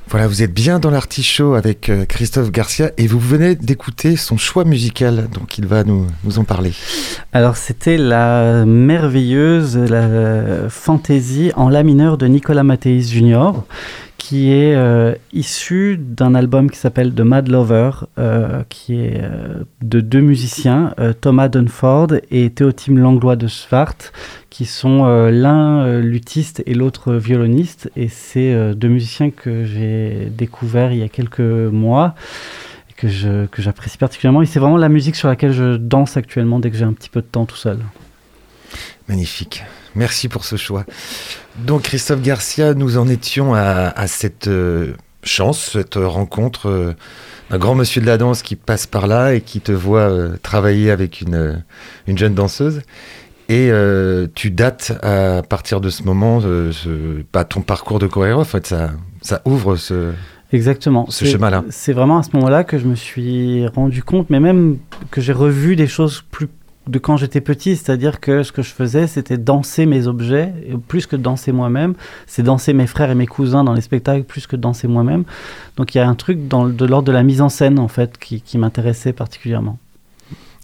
Voilà, 0.09 0.27
vous 0.27 0.43
êtes 0.43 0.53
bien 0.53 0.79
dans 0.79 0.91
l'artichaut 0.91 1.55
avec 1.55 1.89
euh, 1.89 2.05
Christophe 2.05 2.51
Garcia 2.51 2.91
et 2.97 3.07
vous 3.07 3.19
venez 3.19 3.55
d'écouter 3.55 4.15
son 4.15 4.37
choix 4.37 4.63
musical, 4.63 5.27
donc 5.33 5.57
il 5.57 5.65
va 5.65 5.83
nous, 5.83 6.07
en 6.37 6.43
parler. 6.43 6.73
Alors 7.33 7.57
c'était 7.57 7.97
la 7.97 8.65
merveilleuse 8.65 9.77
la 9.77 10.69
fantaisie 10.69 11.51
en 11.55 11.69
la 11.69 11.83
mineur 11.83 12.17
de 12.17 12.27
Nicolas 12.27 12.63
Mathéis 12.63 13.11
Jr. 13.11 13.51
qui 14.25 14.51
est 14.51 14.73
euh, 14.73 15.13
issue 15.33 15.97
d'un 15.99 16.33
album 16.33 16.71
qui 16.71 16.79
s'appelle 16.79 17.13
The 17.13 17.19
Mad 17.19 17.47
Lover, 17.47 17.91
euh, 18.17 18.63
qui 18.69 18.95
est 18.95 19.21
euh, 19.21 19.63
de 19.83 20.01
deux 20.01 20.19
musiciens, 20.19 20.95
euh, 20.97 21.13
Thomas 21.13 21.47
Dunford 21.47 22.07
et 22.31 22.49
Théotime 22.49 22.97
Langlois 22.97 23.35
de 23.35 23.45
Svart, 23.45 23.93
qui 24.49 24.65
sont 24.65 25.05
l'un 25.05 25.99
luthiste 25.99 26.63
et 26.65 26.73
l'autre 26.73 27.13
violoniste. 27.13 27.91
Et 27.95 28.07
c'est 28.07 28.73
deux 28.73 28.87
musiciens 28.87 29.29
que 29.29 29.63
j'ai 29.63 30.31
découverts 30.35 30.91
il 30.91 30.99
y 30.99 31.03
a 31.03 31.09
quelques 31.09 31.41
mois 31.41 32.15
et 32.89 32.93
que 32.93 33.61
j'apprécie 33.61 33.99
particulièrement. 33.99 34.41
Et 34.41 34.47
c'est 34.47 34.59
vraiment 34.59 34.77
la 34.77 34.89
musique 34.89 35.17
sur 35.17 35.27
laquelle 35.27 35.51
je 35.51 35.75
danse 35.75 36.17
actuellement 36.17 36.57
dès 36.57 36.71
que 36.71 36.77
j'ai 36.77 36.85
un 36.85 36.93
petit 36.93 37.09
peu 37.09 37.21
de 37.21 37.27
temps 37.27 37.45
tout 37.45 37.57
seul. 37.57 37.77
Magnifique. 39.07 39.63
Merci 39.95 40.27
pour 40.29 40.45
ce 40.45 40.55
choix. 40.57 40.85
Donc 41.57 41.83
Christophe 41.83 42.21
Garcia, 42.21 42.73
nous 42.73 42.97
en 42.97 43.07
étions 43.07 43.53
à, 43.53 43.61
à 43.95 44.07
cette 44.07 44.47
euh, 44.47 44.93
chance, 45.23 45.71
cette 45.73 45.95
rencontre 45.95 46.67
euh, 46.69 46.93
d'un 47.49 47.57
grand 47.57 47.75
monsieur 47.75 48.01
de 48.01 48.05
la 48.05 48.17
danse 48.17 48.41
qui 48.41 48.55
passe 48.55 48.87
par 48.87 49.07
là 49.07 49.33
et 49.33 49.41
qui 49.41 49.61
te 49.61 49.71
voit 49.71 50.09
euh, 50.09 50.35
travailler 50.41 50.91
avec 50.91 51.21
une, 51.21 51.35
euh, 51.35 51.53
une 52.07 52.17
jeune 52.17 52.33
danseuse. 52.35 52.81
Et 53.47 53.69
tu 54.33 54.49
dates 54.49 54.97
à 55.03 55.43
partir 55.47 55.79
de 55.79 55.91
ce 55.91 56.01
moment 56.01 56.41
ce- 56.41 57.21
bah, 57.31 57.43
ton 57.43 57.61
parcours 57.61 57.99
de 57.99 58.07
chorégraphe. 58.07 58.41
En 58.41 58.43
fait, 58.43 58.65
ça, 58.65 58.89
ça 59.21 59.43
ouvre 59.45 59.75
ce, 59.75 60.13
Exactement. 60.51 61.05
ce 61.11 61.25
chemin-là. 61.25 61.63
C'est 61.69 61.93
vraiment 61.93 62.17
à 62.17 62.23
ce 62.23 62.29
moment-là 62.33 62.63
que 62.63 62.79
je 62.79 62.85
me 62.87 62.95
suis 62.95 63.67
rendu 63.67 64.01
compte, 64.01 64.31
mais 64.31 64.39
même 64.39 64.79
que 65.11 65.21
j'ai 65.21 65.31
revu 65.31 65.75
des 65.75 65.85
choses 65.85 66.23
plus 66.31 66.47
de 66.87 66.99
quand 66.99 67.17
j'étais 67.17 67.41
petit, 67.41 67.75
c'est-à-dire 67.75 68.19
que 68.19 68.43
ce 68.43 68.51
que 68.51 68.61
je 68.61 68.71
faisais, 68.71 69.07
c'était 69.07 69.37
danser 69.37 69.85
mes 69.85 70.07
objets, 70.07 70.53
et 70.67 70.75
plus 70.77 71.07
que 71.07 71.15
danser 71.15 71.51
moi-même, 71.51 71.95
c'est 72.27 72.43
danser 72.43 72.73
mes 72.73 72.87
frères 72.87 73.09
et 73.09 73.15
mes 73.15 73.27
cousins 73.27 73.63
dans 73.63 73.73
les 73.73 73.81
spectacles, 73.81 74.23
plus 74.23 74.47
que 74.47 74.55
danser 74.55 74.87
moi-même. 74.87 75.23
Donc 75.77 75.95
il 75.95 75.97
y 75.97 76.01
a 76.01 76.07
un 76.07 76.15
truc 76.15 76.47
de 76.47 76.85
l'ordre 76.85 77.07
de 77.07 77.11
la 77.11 77.23
mise 77.23 77.41
en 77.41 77.49
scène, 77.49 77.79
en 77.79 77.87
fait, 77.87 78.17
qui, 78.17 78.41
qui 78.41 78.57
m'intéressait 78.57 79.13
particulièrement. 79.13 79.77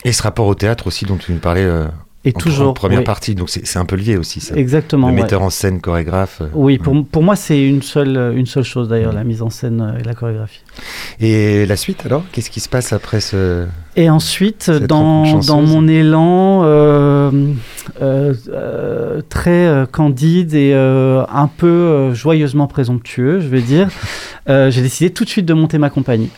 Et 0.03 0.13
ce 0.13 0.23
rapport 0.23 0.47
au 0.47 0.55
théâtre 0.55 0.87
aussi 0.87 1.05
dont 1.05 1.17
tu 1.17 1.31
nous 1.31 1.39
parlais 1.39 1.63
euh, 1.63 1.87
Et 2.23 2.33
en, 2.35 2.39
toujours. 2.39 2.69
en 2.69 2.73
première 2.73 2.99
oui. 2.99 3.05
partie. 3.05 3.33
Donc 3.33 3.49
c'est 3.49 3.77
un 3.79 3.85
peu 3.85 3.95
lié 3.95 4.15
aussi 4.15 4.41
ça. 4.41 4.55
Exactement. 4.55 5.07
Le 5.09 5.15
ouais. 5.15 5.21
metteur 5.21 5.41
en 5.41 5.49
scène, 5.49 5.81
chorégraphe. 5.81 6.41
euh, 6.41 6.47
Oui, 6.53 6.77
pour, 6.77 7.03
pour 7.05 7.23
moi, 7.23 7.35
c'est 7.35 7.61
une 7.67 7.81
seule, 7.81 8.33
une 8.35 8.45
seule 8.45 8.63
chose 8.63 8.87
d'ailleurs, 8.89 9.13
la 9.13 9.23
mise 9.23 9.41
en 9.41 9.49
scène 9.49 9.81
euh, 9.81 9.99
et 9.99 10.03
la 10.03 10.13
chorégraphie. 10.13 10.61
Et 11.19 11.65
la 11.65 11.75
suite 11.75 12.05
alors? 12.05 12.23
Qu'est-ce 12.31 12.51
qui 12.51 12.59
se 12.59 12.69
passe 12.69 12.93
après 12.93 13.21
ce... 13.21 13.65
Et 13.95 14.09
ensuite, 14.09 14.69
dans, 14.69 15.39
dans 15.39 15.61
mon 15.61 15.87
élan 15.87 16.61
euh, 16.63 17.31
euh, 18.01 18.33
euh, 18.49 19.21
très 19.27 19.65
euh, 19.67 19.85
candide 19.85 20.53
et 20.53 20.71
euh, 20.73 21.23
un 21.27 21.47
peu 21.47 21.67
euh, 21.67 22.13
joyeusement 22.13 22.67
présomptueux, 22.67 23.39
je 23.41 23.47
vais 23.47 23.61
dire, 23.61 23.89
euh, 24.49 24.69
j'ai 24.71 24.81
décidé 24.81 25.09
tout 25.09 25.25
de 25.25 25.29
suite 25.29 25.45
de 25.45 25.53
monter 25.53 25.77
ma 25.77 25.89
compagnie. 25.89 26.29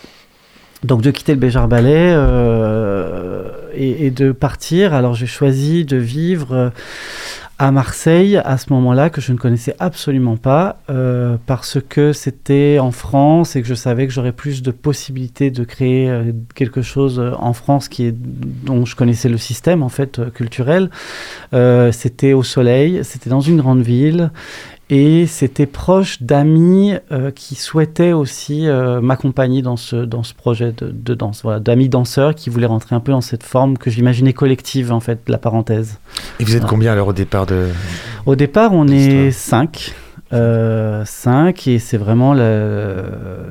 Donc 0.83 1.01
de 1.01 1.11
quitter 1.11 1.33
le 1.33 1.39
Béjar 1.39 1.67
Ballet 1.67 2.13
euh, 2.13 3.49
et, 3.73 4.11
de 4.11 4.31
partir. 4.31 4.93
Alors 4.93 5.13
j'ai 5.13 5.27
choisi 5.27 5.85
de 5.85 5.95
vivre 5.95 6.51
euh, 6.51 6.69
à 7.57 7.71
Marseille 7.71 8.35
à 8.37 8.57
ce 8.57 8.73
moment-là 8.73 9.09
que 9.09 9.21
je 9.21 9.31
ne 9.31 9.37
connaissais 9.37 9.75
absolument 9.79 10.35
pas 10.35 10.79
euh, 10.89 11.37
parce 11.45 11.77
que 11.87 12.11
c'était 12.11 12.79
en 12.79 12.91
France 12.91 13.55
et 13.55 13.61
que 13.61 13.67
je 13.67 13.75
savais 13.75 14.07
que 14.07 14.13
j'aurais 14.13 14.33
plus 14.33 14.61
de 14.61 14.71
possibilités 14.71 15.51
de 15.51 15.63
créer 15.63 16.11
quelque 16.53 16.81
chose 16.81 17.23
en 17.39 17.53
France 17.53 17.87
qui 17.87 18.11
dont 18.11 18.85
je 18.85 18.95
connaissais 18.97 19.29
le 19.29 19.37
système 19.37 19.83
en 19.83 19.89
fait 19.89 20.19
culturel. 20.33 20.89
C'était 21.91 22.33
au 22.33 22.43
soleil, 22.43 22.99
c'était 23.03 23.29
dans 23.29 23.41
une 23.41 23.57
grande 23.57 23.81
ville 23.81 24.31
et 24.95 25.25
c'était 25.25 25.65
proche 25.65 26.21
d'amis 26.21 26.93
euh, 27.11 27.31
qui 27.31 27.55
souhaitaient 27.55 28.13
aussi 28.13 28.67
euh, 28.67 29.01
m'accompagner 29.01 29.63
dans 29.63 29.75
ce, 29.75 29.95
dans 29.95 30.21
ce 30.21 30.35
projet 30.35 30.71
de, 30.71 30.91
de 30.91 31.15
danse. 31.15 31.41
Voilà, 31.41 31.59
d'amis 31.59 31.89
danseurs 31.89 32.35
qui 32.35 32.51
voulaient 32.51 32.67
rentrer 32.67 32.95
un 32.95 32.99
peu 32.99 33.11
dans 33.11 33.21
cette 33.21 33.41
forme 33.41 33.79
que 33.79 33.89
j'imaginais 33.89 34.33
collective, 34.33 34.91
en 34.91 34.99
fait, 34.99 35.21
de 35.25 35.31
la 35.31 35.39
parenthèse. 35.39 35.97
Et 36.39 36.43
vous 36.43 36.55
êtes 36.55 36.65
combien 36.65 36.91
alors 36.91 37.07
au 37.07 37.13
départ 37.13 37.47
de... 37.47 37.69
Au 38.27 38.35
départ, 38.35 38.71
on 38.73 38.87
est 38.87 39.31
cinq. 39.31 39.95
Euh, 40.33 41.03
cinq, 41.05 41.67
et 41.67 41.79
c'est 41.79 41.97
vraiment 41.97 42.33
le, 42.33 43.03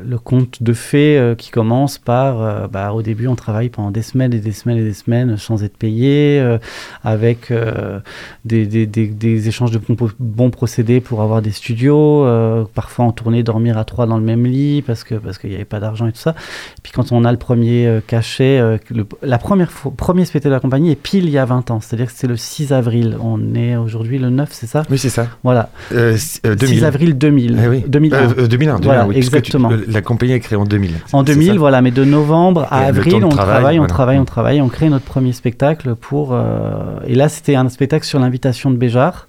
le 0.05 0.19
conte 0.19 0.63
de 0.63 0.73
fées 0.73 1.17
euh, 1.19 1.35
qui 1.35 1.51
commence 1.51 1.99
par, 1.99 2.43
euh, 2.43 2.67
bah, 2.69 2.93
au 2.93 3.03
début, 3.03 3.29
on 3.29 3.37
travaille 3.37 3.69
pendant 3.69 3.91
des 3.91 4.03
semaines 4.03 4.35
et 4.35 4.39
des 4.41 4.53
semaines 4.53 4.79
et 4.79 4.83
des 4.83 4.93
semaines 4.93 5.37
sans 5.37 5.63
être 5.63 5.77
payé, 5.77 6.41
euh, 6.41 6.59
avec 7.05 7.51
euh, 7.51 8.01
des, 8.45 8.67
des, 8.67 8.87
des, 8.87 9.07
des 9.07 9.49
échanges 9.49 9.71
de 9.71 9.79
bons, 9.79 10.11
bons 10.19 10.51
procédés 10.51 11.01
pour 11.01 11.23
avoir 11.23 11.41
des 11.43 11.53
studios, 11.53 12.25
euh, 12.25 12.65
parfois 12.75 13.05
en 13.05 13.13
tournée, 13.13 13.43
dormir 13.43 13.79
à 13.79 13.85
trois 13.85 14.07
dans 14.07 14.19
le 14.19 14.25
même 14.25 14.45
lit 14.45 14.83
parce 14.83 15.05
que 15.05 15.15
parce 15.15 15.39
qu'il 15.39 15.51
n'y 15.51 15.57
avait 15.57 15.65
pas 15.65 15.81
d'argent 15.81 16.07
et 16.07 16.13
tout 16.13 16.19
ça. 16.19 16.31
Et 16.79 16.81
puis 16.83 16.93
quand 16.93 17.13
on 17.13 17.25
a 17.25 17.31
le 17.33 17.39
premier 17.39 17.87
euh, 17.87 18.01
cachet, 18.05 18.59
euh, 18.59 18.79
le, 18.91 19.07
la 19.23 19.39
première 19.39 19.71
fois, 19.71 19.93
premier 19.97 20.25
spectacle 20.25 20.51
de 20.51 20.55
la 20.57 20.61
compagnie 20.61 20.91
est 20.91 20.97
pile 20.97 21.25
il 21.25 21.31
y 21.31 21.39
a 21.39 21.45
20 21.45 21.71
ans, 21.71 21.81
c'est-à-dire 21.81 22.07
que 22.07 22.13
c'est 22.17 22.27
le 22.27 22.37
6 22.37 22.73
avril. 22.73 23.17
On 23.23 23.55
est 23.55 23.77
aujourd'hui 23.77 24.19
le 24.19 24.31
9, 24.31 24.49
c'est 24.53 24.67
ça? 24.67 24.83
Oui, 24.91 24.99
c'est 24.99 25.09
ça. 25.11 25.29
Voilà. 25.45 25.71
Euh, 25.93 26.17
c- 26.17 26.41
euh, 26.47 26.55
2000. 26.57 26.72
6 26.79 26.85
avril 26.85 27.17
2000. 27.19 27.59
Eh 27.65 27.69
oui. 27.69 27.85
2001. 27.87 28.17
Euh, 28.17 28.29
euh, 28.39 28.47
2001, 28.47 28.49
2001, 28.49 28.79
Voilà, 28.83 29.07
oui, 29.07 29.15
tu- 29.15 29.19
exactement. 29.19 29.71
euh, 29.73 29.85
la 29.89 30.03
compagnie 30.03 30.33
est 30.33 30.41
créée 30.41 30.59
en 30.59 30.65
2000. 30.65 30.93
En 31.13 31.21
c'est 31.25 31.33
2000, 31.35 31.49
ça 31.53 31.55
voilà, 31.59 31.83
mais 31.83 31.91
de 31.91 32.05
novembre 32.05 32.67
à 32.71 32.85
Et 32.85 32.87
avril, 32.87 33.25
on 33.25 33.29
travail, 33.29 33.35
travaille, 33.55 33.79
on 33.81 33.87
travaille, 33.87 34.19
on 34.19 34.25
travaille, 34.25 34.61
on 34.61 34.69
crée 34.69 34.89
notre 34.89 35.05
premier 35.05 35.33
spectacle 35.33 35.95
pour. 35.95 36.33
euh, 36.33 36.97
Et 37.07 37.15
là, 37.15 37.29
c'était 37.29 37.55
un 37.55 37.69
spectacle 37.69 38.05
sur 38.07 38.19
l'invitation 38.19 38.71
de 38.71 38.77
Béjar, 38.77 39.29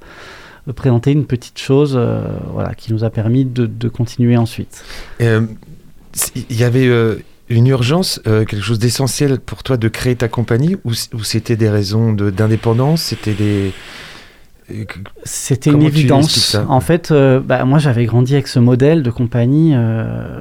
de 0.67 0.71
présenter 0.71 1.11
une 1.11 1.25
petite 1.25 1.59
chose, 1.59 1.93
euh, 1.97 2.21
voilà, 2.53 2.73
qui 2.73 2.93
nous 2.93 3.03
a 3.03 3.09
permis 3.09 3.45
de, 3.45 3.65
de 3.65 3.87
continuer 3.89 4.37
ensuite. 4.37 4.83
Euh, 5.21 5.41
Il 6.49 6.55
y 6.57 6.63
avait 6.63 6.87
euh, 6.87 7.15
une 7.49 7.67
urgence, 7.67 8.21
euh, 8.27 8.45
quelque 8.45 8.63
chose 8.63 8.79
d'essentiel 8.79 9.39
pour 9.39 9.63
toi 9.63 9.77
de 9.77 9.87
créer 9.87 10.15
ta 10.15 10.27
compagnie 10.27 10.77
ou, 10.85 10.93
c'était 10.93 11.55
des 11.55 11.69
raisons 11.69 12.13
de- 12.13 12.29
d'indépendance 12.29 13.01
C'était 13.01 13.33
des. 13.33 13.71
C'était 15.23 15.69
une 15.71 15.81
évidence. 15.87 16.55
En 16.69 16.79
fait, 16.79 17.11
euh, 17.11 17.39
bah, 17.39 17.65
moi, 17.65 17.79
j'avais 17.79 18.05
grandi 18.05 18.33
avec 18.33 18.47
ce 18.47 18.59
modèle 18.59 19.03
de 19.03 19.09
compagnie. 19.11 19.73
euh, 19.75 20.39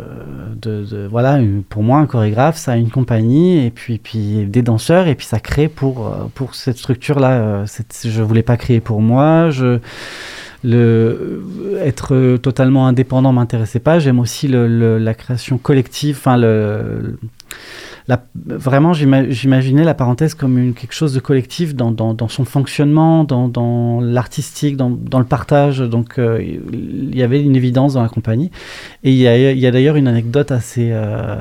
de, 0.63 0.85
de- 0.85 1.09
voilà, 1.11 1.39
une- 1.39 1.65
pour 1.65 1.83
moi, 1.83 1.99
un 1.99 2.07
chorégraphe, 2.07 2.57
ça 2.57 2.73
a 2.73 2.77
une 2.77 2.91
compagnie 2.91 3.67
et 3.67 3.71
puis, 3.71 3.99
puis 3.99 4.45
des 4.47 4.63
danseurs 4.63 5.09
et 5.09 5.17
puis 5.17 5.27
ça 5.27 5.41
crée 5.41 5.67
pour, 5.69 6.07
euh, 6.07 6.11
pour 6.37 6.55
cette 6.55 6.79
structure-là. 6.79 7.65
cette- 7.67 8.07
je 8.09 8.23
voulais 8.23 8.43
pas 8.45 8.57
créer 8.57 8.81
pour 8.81 9.01
moi. 9.01 9.51
Je, 9.51 9.81
le, 10.65 11.43
être 11.85 12.37
totalement 12.37 12.87
indépendant 12.87 13.33
m'intéressait 13.33 13.81
pas. 13.81 13.99
J'aime 13.99 14.21
aussi 14.21 14.47
le, 14.47 14.69
le- 14.69 14.99
la 14.99 15.15
création 15.15 15.59
collective. 15.59 16.17
Enfin, 16.19 16.37
le, 16.37 17.19
la- 18.09 18.25
vraiment, 18.47 18.93
j'ima- 18.93 19.29
j'imaginais 19.31 19.85
la 19.85 19.95
parenthèse 19.95 20.35
comme 20.35 20.75
quelque 20.75 20.95
chose 20.95 21.15
de 21.15 21.21
collectif 21.21 21.75
dans, 21.75 22.17
son 22.29 22.45
fonctionnement, 22.45 23.25
dans, 23.25 24.01
l'artistique, 24.01 24.77
dans, 24.77 25.19
le 25.19 25.25
partage. 25.25 25.79
Donc, 25.79 26.19
euh, 26.19 26.43
il 26.43 27.17
y 27.17 27.23
avait 27.23 27.43
une 27.43 27.57
évidence 27.57 27.95
dans 27.95 28.03
la 28.03 28.09
compagnie. 28.09 28.51
Et 29.05 29.13
il 29.13 29.19
y 29.19 29.27
a, 29.67 29.71
d'ailleurs 29.71 29.97
une 29.97 30.09
anecdote 30.09 30.51
assez, 30.51 30.91
euh, 30.93 31.37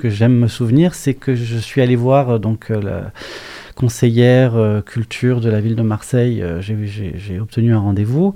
que, 0.00 0.10
j'aime 0.10 0.36
me 0.36 0.48
souvenir, 0.48 0.94
c'est 0.94 1.14
que 1.14 1.34
je 1.34 1.56
suis 1.58 1.80
allé 1.80 1.96
voir 1.96 2.30
euh, 2.30 2.38
donc 2.38 2.68
le- 2.68 3.02
conseillère 3.74 4.54
culture 4.86 5.42
de 5.42 5.50
la 5.50 5.60
ville 5.60 5.76
de 5.76 5.82
Marseille, 5.82 6.42
j'ai 6.60 7.38
obtenu 7.38 7.74
un 7.74 7.78
rendez-vous. 7.78 8.32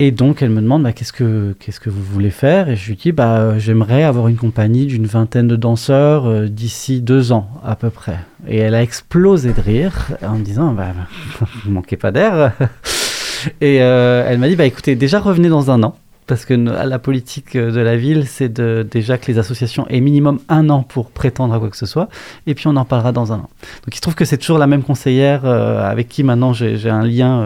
Et 0.00 0.10
donc, 0.10 0.42
elle 0.42 0.50
me 0.50 0.60
demande 0.60 0.82
bah, 0.82 0.92
qu'est-ce 0.92 1.12
que 1.12 1.54
qu'est-ce 1.60 1.78
que 1.78 1.88
vous 1.88 2.02
voulez 2.02 2.30
faire? 2.30 2.68
Et 2.68 2.74
je 2.74 2.88
lui 2.88 2.96
dis 2.96 3.12
bah, 3.12 3.38
euh, 3.38 3.58
j'aimerais 3.60 4.02
avoir 4.02 4.26
une 4.26 4.36
compagnie 4.36 4.86
d'une 4.86 5.06
vingtaine 5.06 5.46
de 5.46 5.54
danseurs 5.54 6.26
euh, 6.26 6.48
d'ici 6.48 7.00
deux 7.00 7.30
ans 7.30 7.48
à 7.64 7.76
peu 7.76 7.90
près. 7.90 8.18
Et 8.48 8.58
elle 8.58 8.74
a 8.74 8.82
explosé 8.82 9.52
de 9.52 9.60
rire 9.60 10.08
en 10.22 10.38
me 10.38 10.44
disant 10.44 10.72
bah, 10.72 10.88
vous 11.64 11.70
manquez 11.70 11.96
pas 11.96 12.10
d'air. 12.10 12.52
Et 13.60 13.82
euh, 13.82 14.26
elle 14.26 14.38
m'a 14.38 14.48
dit 14.48 14.56
bah, 14.56 14.66
écoutez, 14.66 14.96
déjà 14.96 15.20
revenez 15.20 15.48
dans 15.48 15.70
un 15.70 15.82
an. 15.84 15.96
Parce 16.26 16.46
que 16.46 16.54
la 16.54 16.98
politique 16.98 17.54
de 17.54 17.80
la 17.80 17.98
ville, 17.98 18.26
c'est 18.26 18.50
déjà 18.50 19.18
que 19.18 19.30
les 19.30 19.38
associations 19.38 19.86
aient 19.88 20.00
minimum 20.00 20.40
un 20.48 20.70
an 20.70 20.82
pour 20.82 21.10
prétendre 21.10 21.52
à 21.52 21.58
quoi 21.58 21.68
que 21.68 21.76
ce 21.76 21.84
soit, 21.84 22.08
et 22.46 22.54
puis 22.54 22.66
on 22.66 22.76
en 22.76 22.86
parlera 22.86 23.12
dans 23.12 23.34
un 23.34 23.36
an. 23.36 23.50
Donc 23.84 23.92
il 23.92 23.96
se 23.96 24.00
trouve 24.00 24.14
que 24.14 24.24
c'est 24.24 24.38
toujours 24.38 24.56
la 24.56 24.66
même 24.66 24.82
conseillère 24.82 25.44
avec 25.44 26.08
qui 26.08 26.22
maintenant 26.22 26.54
j'ai 26.54 26.88
un 26.88 27.04
lien 27.04 27.44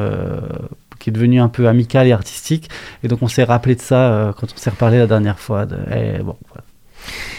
qui 0.98 1.10
est 1.10 1.12
devenu 1.12 1.40
un 1.40 1.48
peu 1.48 1.68
amical 1.68 2.06
et 2.06 2.12
artistique, 2.12 2.68
et 3.02 3.08
donc 3.08 3.22
on 3.22 3.28
s'est 3.28 3.44
rappelé 3.44 3.74
de 3.74 3.80
ça 3.80 4.12
euh, 4.12 4.32
quand 4.32 4.46
on 4.52 4.56
s'est 4.56 4.70
reparlé 4.70 4.98
la 4.98 5.06
dernière 5.06 5.38
fois. 5.38 5.66
De, 5.66 5.76
eh, 5.94 6.22
bon, 6.22 6.36
voilà. 6.48 6.64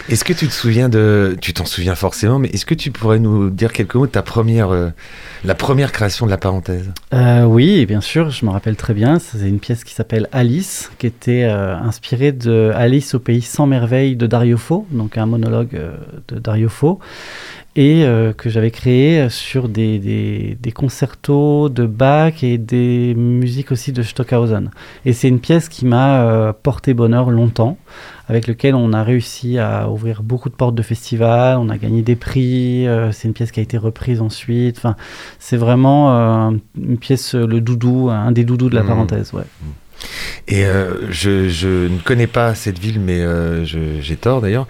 Est-ce 0.07 0.23
que 0.23 0.33
tu 0.33 0.47
te 0.47 0.51
souviens 0.51 0.89
de. 0.89 1.37
Tu 1.39 1.53
t'en 1.53 1.65
souviens 1.65 1.93
forcément, 1.93 2.39
mais 2.39 2.47
est-ce 2.49 2.65
que 2.65 2.73
tu 2.73 2.89
pourrais 2.89 3.19
nous 3.19 3.51
dire 3.51 3.71
quelques 3.71 3.93
mots 3.93 4.07
de 4.07 4.11
ta 4.11 4.23
première. 4.23 4.71
euh, 4.71 4.89
la 5.45 5.53
première 5.53 5.91
création 5.91 6.25
de 6.25 6.31
la 6.31 6.37
parenthèse? 6.37 6.89
Euh, 7.13 7.43
oui, 7.43 7.85
bien 7.85 8.01
sûr, 8.01 8.31
je 8.31 8.43
me 8.43 8.49
rappelle 8.49 8.75
très 8.75 8.95
bien. 8.95 9.19
C'est 9.19 9.47
une 9.47 9.59
pièce 9.59 9.83
qui 9.83 9.93
s'appelle 9.93 10.27
Alice, 10.31 10.91
qui 10.97 11.05
était 11.05 11.43
euh, 11.43 11.77
inspirée 11.77 12.31
de 12.31 12.71
Alice 12.73 13.13
au 13.13 13.19
pays 13.19 13.43
sans 13.43 13.67
merveilles 13.67 14.15
de 14.15 14.25
Dario 14.25 14.57
Fo, 14.57 14.87
donc 14.89 15.17
un 15.17 15.27
monologue 15.27 15.79
de 16.27 16.39
Dario 16.39 16.69
Fo, 16.69 16.99
et 17.75 18.03
euh, 18.03 18.33
que 18.33 18.49
j'avais 18.49 18.71
créé 18.71 19.29
sur 19.29 19.69
des, 19.69 19.99
des, 19.99 20.57
des 20.59 20.71
concertos 20.71 21.69
de 21.69 21.85
Bach 21.85 22.43
et 22.43 22.57
des 22.57 23.13
musiques 23.15 23.71
aussi 23.71 23.91
de 23.93 24.01
Stockhausen. 24.03 24.71
Et 25.05 25.13
c'est 25.13 25.27
une 25.29 25.39
pièce 25.39 25.69
qui 25.69 25.85
m'a 25.85 26.23
euh, 26.23 26.51
porté 26.51 26.93
bonheur 26.93 27.29
longtemps, 27.29 27.77
avec 28.27 28.47
lequel 28.47 28.75
on 28.75 28.91
a 28.91 29.03
réussi 29.03 29.59
à 29.59 29.89
ouvrir 29.89 30.23
beaucoup 30.23 30.49
de 30.49 30.55
portes 30.55 30.75
de 30.75 30.81
festivals, 30.81 31.57
on 31.59 31.69
a 31.69 31.77
gagné 31.77 32.01
des 32.01 32.15
prix, 32.15 32.87
euh, 32.87 33.11
c'est 33.11 33.27
une 33.27 33.33
pièce 33.33 33.51
qui 33.51 33.59
a 33.59 33.63
été 33.63 33.77
reprise 33.77 34.19
ensuite. 34.19 34.77
Enfin, 34.77 34.95
c'est 35.37 35.57
vraiment 35.57 36.09
une 36.77 36.97
pièce, 36.97 37.33
le 37.35 37.61
doudou, 37.61 38.09
un 38.09 38.31
des 38.31 38.43
doudous 38.43 38.69
de 38.69 38.75
la 38.75 38.81
Mhm. 38.81 38.87
parenthèse. 38.89 39.31
Ouais. 39.33 39.43
Et 40.47 40.65
euh, 40.65 41.11
je, 41.11 41.49
je 41.49 41.87
ne 41.87 41.97
connais 41.99 42.27
pas 42.27 42.55
cette 42.55 42.79
ville, 42.79 42.99
mais 42.99 43.19
euh, 43.21 43.63
j'ai 43.65 44.15
tort 44.15 44.41
d'ailleurs. 44.41 44.67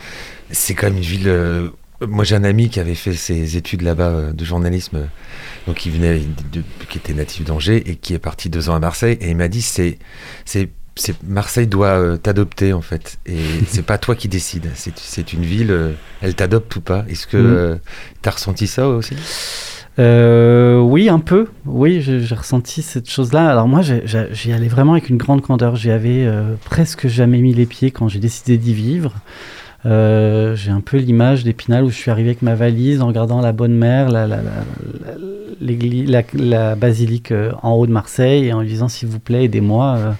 C'est 0.51 0.73
quand 0.73 0.87
même 0.87 0.97
une 0.97 1.03
ville. 1.03 1.27
euh, 1.27 1.69
moi, 2.07 2.23
j'ai 2.23 2.35
un 2.35 2.43
ami 2.43 2.69
qui 2.69 2.79
avait 2.79 2.95
fait 2.95 3.13
ses 3.13 3.57
études 3.57 3.81
là-bas 3.81 4.07
euh, 4.09 4.31
de 4.31 4.45
journalisme, 4.45 4.97
euh, 4.97 5.05
donc 5.67 5.77
qui 5.77 5.89
venait, 5.89 6.21
de- 6.51 6.63
qui 6.89 6.97
était 6.97 7.13
natif 7.13 7.45
d'Angers 7.45 7.83
et 7.89 7.95
qui 7.95 8.13
est 8.13 8.19
parti 8.19 8.49
deux 8.49 8.69
ans 8.69 8.75
à 8.75 8.79
Marseille. 8.79 9.17
Et 9.21 9.29
il 9.31 9.35
m'a 9.37 9.47
dit, 9.49 9.61
c'est, 9.61 9.97
c'est, 10.45 10.69
Marseille 11.25 11.67
doit 11.67 11.97
euh, 11.99 12.17
t'adopter 12.17 12.73
en 12.73 12.81
fait, 12.81 13.19
et 13.25 13.37
c'est 13.67 13.85
pas 13.85 13.97
toi 13.97 14.15
qui 14.15 14.27
décides. 14.27 14.69
C'est, 14.75 14.97
c'est 14.97 15.33
une 15.33 15.43
ville, 15.43 15.71
euh, 15.71 15.91
elle 16.21 16.35
t'adopte 16.35 16.75
ou 16.75 16.81
pas. 16.81 17.05
Est-ce 17.09 17.27
que 17.27 17.37
Mhm. 17.37 17.45
euh, 17.45 17.75
t'as 18.21 18.31
ressenti 18.31 18.67
ça 18.67 18.87
aussi? 18.87 19.15
Oui, 19.97 21.09
un 21.09 21.19
peu. 21.19 21.47
Oui, 21.65 22.01
j'ai 22.01 22.33
ressenti 22.35 22.81
cette 22.81 23.09
chose-là. 23.09 23.49
Alors 23.49 23.67
moi, 23.67 23.81
j'y 23.81 24.51
allais 24.53 24.67
vraiment 24.69 24.93
avec 24.93 25.09
une 25.09 25.17
grande 25.17 25.41
candeur. 25.41 25.75
J'y 25.75 25.91
avais 25.91 26.25
presque 26.63 27.07
jamais 27.07 27.39
mis 27.39 27.53
les 27.53 27.65
pieds 27.65 27.91
quand 27.91 28.07
j'ai 28.07 28.19
décidé 28.19 28.57
d'y 28.57 28.73
vivre. 28.73 29.13
Euh, 29.85 30.55
j'ai 30.55 30.71
un 30.71 30.81
peu 30.81 30.97
l'image 30.97 31.45
d'Épinal 31.45 31.85
où 31.85 31.89
je 31.89 31.95
suis 31.95 32.11
arrivé 32.11 32.29
avec 32.29 32.41
ma 32.41 32.53
valise 32.53 33.01
en 33.01 33.07
regardant 33.07 33.39
la 33.39 33.53
bonne 33.53 33.75
mère, 33.75 34.09
la, 34.09 34.27
basilique 36.75 37.31
euh, 37.31 37.53
en 37.63 37.71
haut 37.73 37.87
de 37.87 37.91
Marseille 37.91 38.47
et 38.47 38.53
en 38.53 38.59
lui 38.61 38.67
disant 38.67 38.89
s'il 38.89 39.07
vous 39.07 39.19
plaît 39.19 39.45
aidez-moi. 39.45 39.95
euh, 39.97 40.11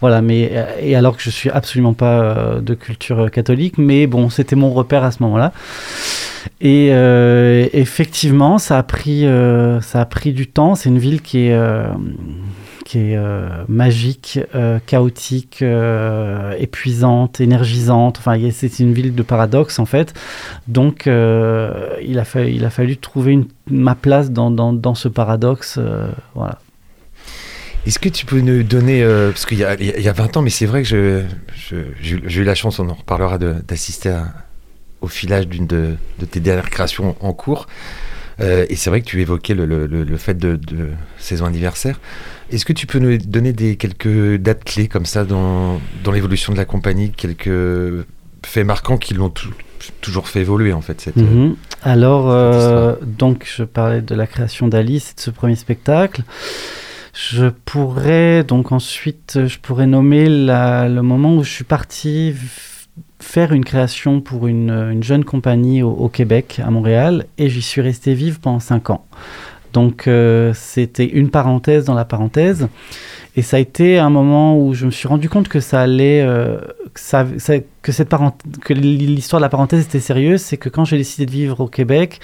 voilà, 0.00 0.22
mais 0.22 0.52
et 0.80 0.94
alors 0.96 1.16
que 1.16 1.22
je 1.22 1.30
suis 1.30 1.50
absolument 1.50 1.94
pas 1.94 2.58
de 2.60 2.74
culture 2.74 3.30
catholique, 3.30 3.78
mais 3.78 4.08
bon, 4.08 4.30
c'était 4.30 4.56
mon 4.56 4.70
repère 4.70 5.04
à 5.04 5.12
ce 5.12 5.22
moment-là. 5.22 5.52
Et 6.60 6.88
effectivement, 7.72 8.58
ça 8.58 8.78
a 8.78 8.82
pris, 8.82 9.24
ça 9.80 10.00
a 10.00 10.04
pris 10.04 10.32
du 10.32 10.48
temps. 10.48 10.74
C'est 10.74 10.88
une 10.88 10.98
ville 10.98 11.22
qui 11.22 11.46
est, 11.46 11.56
qui 12.92 12.98
est 13.12 13.16
euh, 13.16 13.48
magique, 13.68 14.38
euh, 14.54 14.78
chaotique, 14.84 15.60
euh, 15.62 16.52
épuisante, 16.58 17.40
énergisante. 17.40 18.18
Enfin, 18.18 18.38
c'est 18.50 18.80
une 18.80 18.92
ville 18.92 19.14
de 19.14 19.22
paradoxes 19.22 19.78
en 19.78 19.86
fait. 19.86 20.12
Donc, 20.68 21.06
il, 21.06 22.18
a 22.18 22.24
fallu, 22.24 22.96
trouver 22.98 23.38
ma 23.70 23.94
place 23.94 24.30
dans, 24.30 24.94
ce 24.94 25.08
paradoxe. 25.08 25.78
voilà. 26.34 26.58
Est-ce 27.86 27.98
que 27.98 28.10
tu 28.10 28.26
peux 28.26 28.40
nous 28.40 28.62
donner, 28.62 29.02
parce 29.30 29.46
qu'il 29.46 29.58
y 29.58 29.64
a, 29.64 29.74
il 29.80 29.86
y 29.86 29.90
a- 29.90 29.96
il 29.98 30.04
y 30.04 30.08
a 30.08 30.12
20 30.12 30.36
ans, 30.36 30.42
mais 30.42 30.50
c'est 30.50 30.66
vrai 30.66 30.82
que 30.82 30.88
j'ai 30.88 32.40
eu- 32.40 32.44
la 32.44 32.54
chance, 32.54 32.78
on 32.78 32.90
en 32.90 32.94
reparlera, 32.94 33.38
d'assister 33.38 34.14
au 35.00 35.08
filage 35.08 35.48
d'une 35.48 35.66
de 35.66 35.96
tes 36.30 36.40
dernières 36.40 36.68
créations 36.68 37.16
en 37.20 37.32
cours. 37.32 37.66
Euh, 38.40 38.66
et 38.68 38.76
c'est 38.76 38.90
vrai 38.90 39.00
que 39.00 39.06
tu 39.06 39.20
évoquais 39.20 39.54
le, 39.54 39.66
le- 39.66 39.86
le- 39.86 40.16
fait 40.16 40.34
de, 40.38 40.56
de 40.56 40.88
saison 41.18 41.44
anniversaire. 41.46 42.00
Est-ce 42.50 42.64
que 42.64 42.72
tu 42.72 42.86
peux 42.86 42.98
nous 42.98 43.16
donner 43.18 43.52
des, 43.52 43.76
quelques 43.76 44.36
dates 44.36 44.64
clés 44.64 44.88
comme 44.88 45.06
ça 45.06 45.24
dans, 45.24 45.80
dans 46.04 46.12
l'évolution 46.12 46.52
de 46.52 46.58
la 46.58 46.64
compagnie, 46.64 47.10
quelques 47.10 48.04
faits 48.44 48.66
marquants 48.66 48.96
qui 48.98 49.14
l'ont 49.14 49.30
tou- 49.30 49.52
toujours 50.00 50.28
fait 50.28 50.40
évoluer 50.40 50.72
en 50.72 50.80
fait 50.80 51.00
cette, 51.00 51.16
Mhm. 51.16 51.56
Alors, 51.82 52.30
euh, 52.30 52.94
donc, 53.02 53.44
je 53.56 53.64
parlais 53.64 54.00
de 54.02 54.14
la 54.14 54.26
création 54.26 54.68
d'Alice 54.68 55.10
et 55.12 55.14
de 55.16 55.20
ce 55.20 55.30
premier 55.30 55.56
spectacle. 55.56 56.22
Je 57.14 57.46
pourrais 57.64 58.42
donc 58.44 58.72
ensuite, 58.72 59.40
je 59.46 59.58
pourrais 59.58 59.86
nommer 59.86 60.28
la- 60.28 60.88
le 60.88 61.02
moment 61.02 61.36
où 61.36 61.44
je 61.44 61.50
suis 61.50 61.64
parti 61.64 62.34
faire 63.22 63.52
une 63.52 63.64
création 63.64 64.20
pour 64.20 64.46
une, 64.46 64.70
une 64.70 65.02
jeune 65.02 65.24
compagnie 65.24 65.82
au, 65.82 66.08
Québec, 66.08 66.60
à 66.64 66.70
Montréal, 66.70 67.26
et 67.38 67.48
j'y 67.48 67.62
suis 67.62 67.80
resté 67.80 68.14
vivre 68.14 68.38
pendant 68.40 68.60
cinq 68.60 68.90
ans. 68.90 69.04
Donc, 69.72 70.06
euh, 70.06 70.52
c'était 70.54 71.06
une 71.06 71.30
parenthèse 71.30 71.84
dans 71.84 71.94
la 71.94 72.04
parenthèse. 72.04 72.68
Et 73.36 73.40
ça 73.42 73.56
a 73.56 73.60
été 73.60 73.98
un 73.98 74.10
moment 74.10 74.58
où 74.58 74.74
je 74.74 74.84
me 74.84 74.90
suis 74.90 75.08
rendu 75.08 75.30
compte 75.30 75.48
que 75.48 75.60
ça 75.60 75.80
allait, 75.80 76.20
euh, 76.20 76.58
que, 76.92 77.00
ça, 77.00 77.26
ça- 77.38 77.54
que 77.82 78.72
l'histoire 78.74 79.40
de 79.40 79.44
la 79.44 79.48
parenthèse 79.48 79.84
était 79.84 80.00
sérieuse. 80.00 80.42
C'est 80.42 80.58
que 80.58 80.68
quand 80.68 80.84
j'ai 80.84 80.98
décidé 80.98 81.24
de 81.24 81.30
vivre 81.30 81.60
au 81.60 81.68
Québec, 81.68 82.20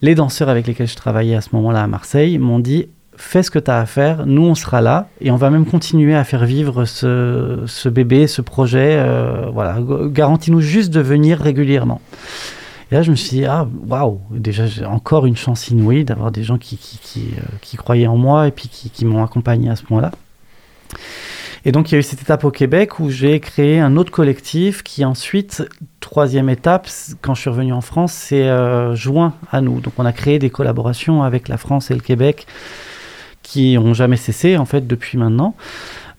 les 0.00 0.16
danseurs 0.16 0.48
avec 0.48 0.66
lesquels 0.66 0.88
je 0.88 0.96
travaillais 0.96 1.36
à 1.36 1.40
ce 1.40 1.50
moment-là 1.52 1.84
à 1.84 1.86
Marseille 1.86 2.38
m'ont 2.38 2.58
dit 2.58 2.88
fais 3.16 3.42
ce 3.42 3.50
que 3.50 3.58
tu 3.58 3.70
as 3.70 3.78
à 3.78 3.86
faire, 3.86 4.26
nous 4.26 4.42
on 4.42 4.54
sera 4.54 4.80
là 4.80 5.08
et 5.20 5.30
on 5.30 5.36
va 5.36 5.50
même 5.50 5.66
continuer 5.66 6.14
à 6.14 6.24
faire 6.24 6.44
vivre 6.44 6.84
ce, 6.84 7.88
bébé, 7.88 8.26
ce 8.26 8.42
projet. 8.42 8.96
euh, 8.98 9.50
voilà, 9.52 9.78
garantis-nous 10.06 10.60
juste 10.60 10.90
de 10.90 11.00
venir 11.00 11.38
régulièrement. 11.38 12.00
Et 12.92 12.94
là, 12.94 13.00
je 13.02 13.10
me 13.10 13.16
suis 13.16 13.38
dit, 13.38 13.46
ah, 13.46 13.66
waouh, 13.88 14.20
déjà, 14.30 14.66
j'ai 14.66 14.84
encore 14.84 15.24
une 15.24 15.36
chance 15.36 15.68
inouïe 15.68 16.04
d'avoir 16.04 16.30
des 16.30 16.42
gens 16.42 16.58
qui, 16.58 16.76
qui, 16.76 16.98
qui, 16.98 17.28
euh, 17.38 17.76
croyaient 17.78 18.06
en 18.06 18.18
moi 18.18 18.48
et 18.48 18.50
puis 18.50 18.68
qui, 18.68 19.06
m'ont 19.06 19.24
accompagné 19.24 19.70
à 19.70 19.76
ce 19.76 19.84
moment-là. 19.88 20.10
Et 21.64 21.72
donc, 21.72 21.90
il 21.90 21.94
y 21.94 21.96
a 21.96 22.00
eu 22.00 22.02
cette 22.02 22.20
étape 22.20 22.44
au 22.44 22.50
Québec 22.50 23.00
où 23.00 23.08
j'ai 23.08 23.40
créé 23.40 23.80
un 23.80 23.96
autre 23.96 24.10
collectif 24.10 24.82
qui 24.82 25.06
ensuite, 25.06 25.66
troisième 26.00 26.50
étape, 26.50 26.86
quand 27.22 27.34
je 27.34 27.40
suis 27.40 27.48
revenu 27.48 27.72
en 27.72 27.80
France, 27.80 28.12
s'est 28.12 28.42
euh, 28.42 28.94
joint 28.94 29.32
à 29.50 29.62
nous. 29.62 29.80
Donc, 29.80 29.94
on 29.96 30.04
a 30.04 30.12
créé 30.12 30.38
des 30.38 30.50
collaborations 30.50 31.22
avec 31.22 31.48
la 31.48 31.56
France 31.56 31.90
et 31.90 31.94
le 31.94 32.00
Québec 32.00 32.46
qui 33.52 33.76
ont 33.76 33.92
jamais 33.92 34.16
cessé, 34.16 34.56
en 34.56 34.64
fait, 34.64 34.86
depuis 34.86 35.18
maintenant. 35.18 35.54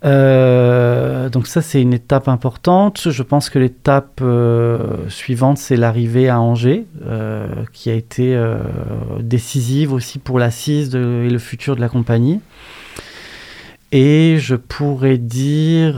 Euh, 0.06 1.30
donc 1.30 1.48
ça, 1.48 1.64
c'est 1.64 1.82
une 1.82 1.94
étape 1.94 2.28
importante. 2.28 3.10
Je 3.10 3.24
pense 3.24 3.50
que 3.50 3.58
l'étape 3.58 4.20
euh, 4.22 5.10
suivante, 5.10 5.58
c'est 5.58 5.76
l'arrivée 5.76 6.30
à 6.30 6.40
Angers, 6.40 6.86
euh, 7.08 7.48
qui 7.72 7.90
a 7.90 7.94
été 7.94 8.40
décisive 9.20 9.94
aussi 9.94 10.20
pour 10.20 10.38
l'assise 10.38 10.94
et 10.94 11.30
le 11.30 11.40
futur 11.40 11.76
de 11.76 11.82
la 11.82 11.90
compagnie. 11.90 12.40
Et 13.92 14.38
je 14.40 14.54
pourrais 14.56 15.18
dire 15.18 15.96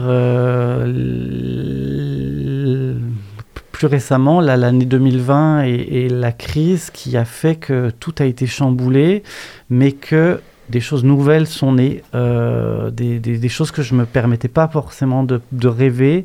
plus 3.72 3.86
récemment, 3.88 4.40
l'année 4.40 4.86
2020 4.86 5.64
et, 5.64 5.74
et 5.74 6.08
la 6.08 6.32
crise 6.32 6.88
qui 6.90 7.14
a 7.18 7.26
fait 7.26 7.56
que 7.56 7.90
tout 7.90 8.14
a 8.20 8.24
été 8.24 8.46
chamboulé, 8.46 9.22
mais 9.68 9.92
que 9.92 10.40
des 10.68 10.80
choses 10.80 11.04
nouvelles 11.04 11.46
sont 11.46 11.72
nées, 11.72 12.02
euh, 12.14 12.90
des, 12.90 13.48
choses 13.48 13.70
que 13.70 13.82
je 13.82 13.94
me 13.94 14.04
permettais 14.04 14.48
pas 14.48 14.68
forcément 14.68 15.24
de, 15.24 15.40
rêver 15.64 16.24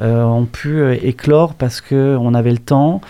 euh, 0.00 0.22
ont 0.22 0.46
pu 0.46 0.80
euh, 0.80 0.96
éclore 1.02 1.54
parce 1.54 1.80
que 1.80 2.16
on 2.20 2.34
avait 2.34 2.52
le 2.52 2.58
temps, 2.58 3.00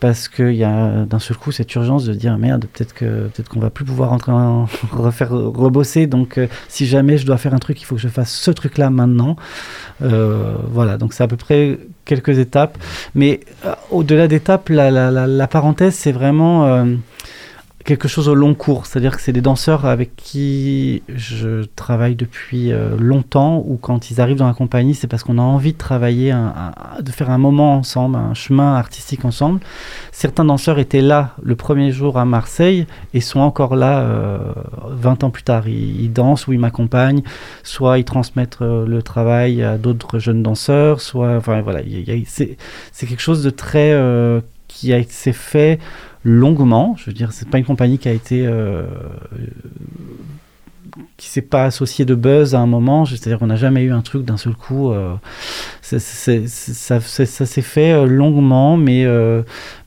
parce 0.00 0.28
qu'il 0.28 0.54
y 0.54 0.64
a 0.64 1.04
d'un 1.04 1.18
seul 1.18 1.36
coup 1.36 1.50
cette 1.50 1.74
urgence 1.74 2.04
de 2.04 2.14
dire 2.14 2.38
merde, 2.38 2.66
peut-être 2.72 2.94
que 2.94 3.28
peut-être 3.28 3.48
qu'on 3.48 3.60
va 3.60 3.70
plus 3.70 3.84
pouvoir 3.84 4.10
rentrer 4.10 4.32
en, 4.32 4.66
refaire 4.92 5.30
rebosser. 5.30 6.06
Donc 6.06 6.38
si 6.68 6.86
jamais 6.86 7.18
je 7.18 7.26
dois 7.26 7.36
faire 7.36 7.54
un 7.54 7.58
truc, 7.58 7.80
il 7.80 7.84
faut 7.84 7.96
que 7.96 8.00
je 8.00 8.08
fasse 8.08 8.32
ce 8.32 8.50
truc-là 8.50 8.90
maintenant. 8.90 9.36
Voilà, 10.00 10.98
donc 10.98 11.12
c'est 11.12 11.24
à 11.24 11.28
peu 11.28 11.36
près 11.36 11.78
quelques 12.04 12.38
étapes. 12.38 12.78
Mais 13.14 13.40
au-delà 13.90 14.28
d'étapes, 14.28 14.68
la, 14.68 15.46
parenthèse, 15.48 15.94
c'est 15.94 16.12
vraiment 16.12 16.86
quelque 17.88 18.06
chose 18.06 18.28
au 18.28 18.34
long 18.34 18.52
cours. 18.52 18.84
C'est-à-dire 18.84 19.16
que 19.16 19.22
c'est 19.22 19.32
des 19.32 19.40
danseurs 19.40 19.86
avec 19.86 20.14
qui 20.14 21.02
je 21.08 21.64
travaille 21.74 22.16
depuis 22.16 22.70
euh, 22.70 22.94
longtemps, 22.98 23.64
ou 23.66 23.78
quand 23.80 24.10
ils 24.10 24.20
arrivent 24.20 24.36
dans 24.36 24.46
la 24.46 24.52
compagnie, 24.52 24.94
c'est 24.94 25.06
parce 25.06 25.22
qu'on 25.22 25.38
a 25.38 25.42
envie 25.42 25.72
de 25.72 25.78
travailler, 25.78 26.36
de 27.00 27.10
faire 27.10 27.30
un 27.30 27.38
moment 27.38 27.76
ensemble, 27.76 28.16
un 28.16 28.34
chemin 28.34 28.74
artistique 28.74 29.24
ensemble. 29.24 29.60
Certains 30.12 30.44
danseurs 30.44 30.78
étaient 30.78 31.00
là 31.00 31.30
le 31.42 31.56
premier 31.56 31.90
jour 31.90 32.18
à 32.18 32.26
Marseille 32.26 32.86
et 33.14 33.22
sont 33.22 33.40
encore 33.40 33.74
là 33.74 34.00
euh, 34.00 34.38
20 34.90 35.24
ans 35.24 35.30
plus 35.30 35.44
tard. 35.44 35.66
Ils, 35.66 36.12
dansent 36.12 36.46
ou 36.46 36.52
ils 36.52 36.58
m'accompagnent, 36.58 37.22
soit 37.62 37.98
ils 37.98 38.04
transmettent 38.04 38.58
euh, 38.60 38.84
le 38.86 39.02
travail 39.02 39.62
à 39.62 39.78
d'autres 39.78 40.18
jeunes 40.18 40.42
danseurs, 40.42 41.00
soit, 41.00 41.38
voilà, 41.38 41.80
c'est 42.26 42.56
quelque 43.00 43.22
chose 43.22 43.42
de 43.42 43.50
très 43.50 43.92
euh, 43.92 44.42
qui 44.68 44.92
s'est 45.08 45.32
fait 45.32 45.78
longuement. 46.24 46.94
Je 46.98 47.06
veux 47.06 47.12
dire, 47.12 47.32
c'est 47.32 47.48
pas 47.48 47.58
une 47.58 47.64
compagnie 47.64 47.98
qui 47.98 48.08
a 48.08 48.12
été 48.12 48.46
euh, 48.46 48.84
qui 51.16 51.28
s'est 51.28 51.42
pas 51.42 51.64
associée 51.64 52.04
de 52.04 52.14
buzz 52.14 52.54
à 52.54 52.60
un 52.60 52.66
moment. 52.66 53.04
C'est-à-dire 53.04 53.38
qu'on 53.38 53.46
n'a 53.46 53.56
jamais 53.56 53.82
eu 53.82 53.92
un 53.92 54.02
truc 54.02 54.24
d'un 54.24 54.36
seul 54.36 54.54
coup. 54.54 54.90
euh, 54.90 55.14
ça 55.82 55.98
ça 56.00 57.00
s'est 57.00 57.62
fait 57.62 57.92
euh, 57.92 58.06
longuement, 58.06 58.76
mais 58.76 59.06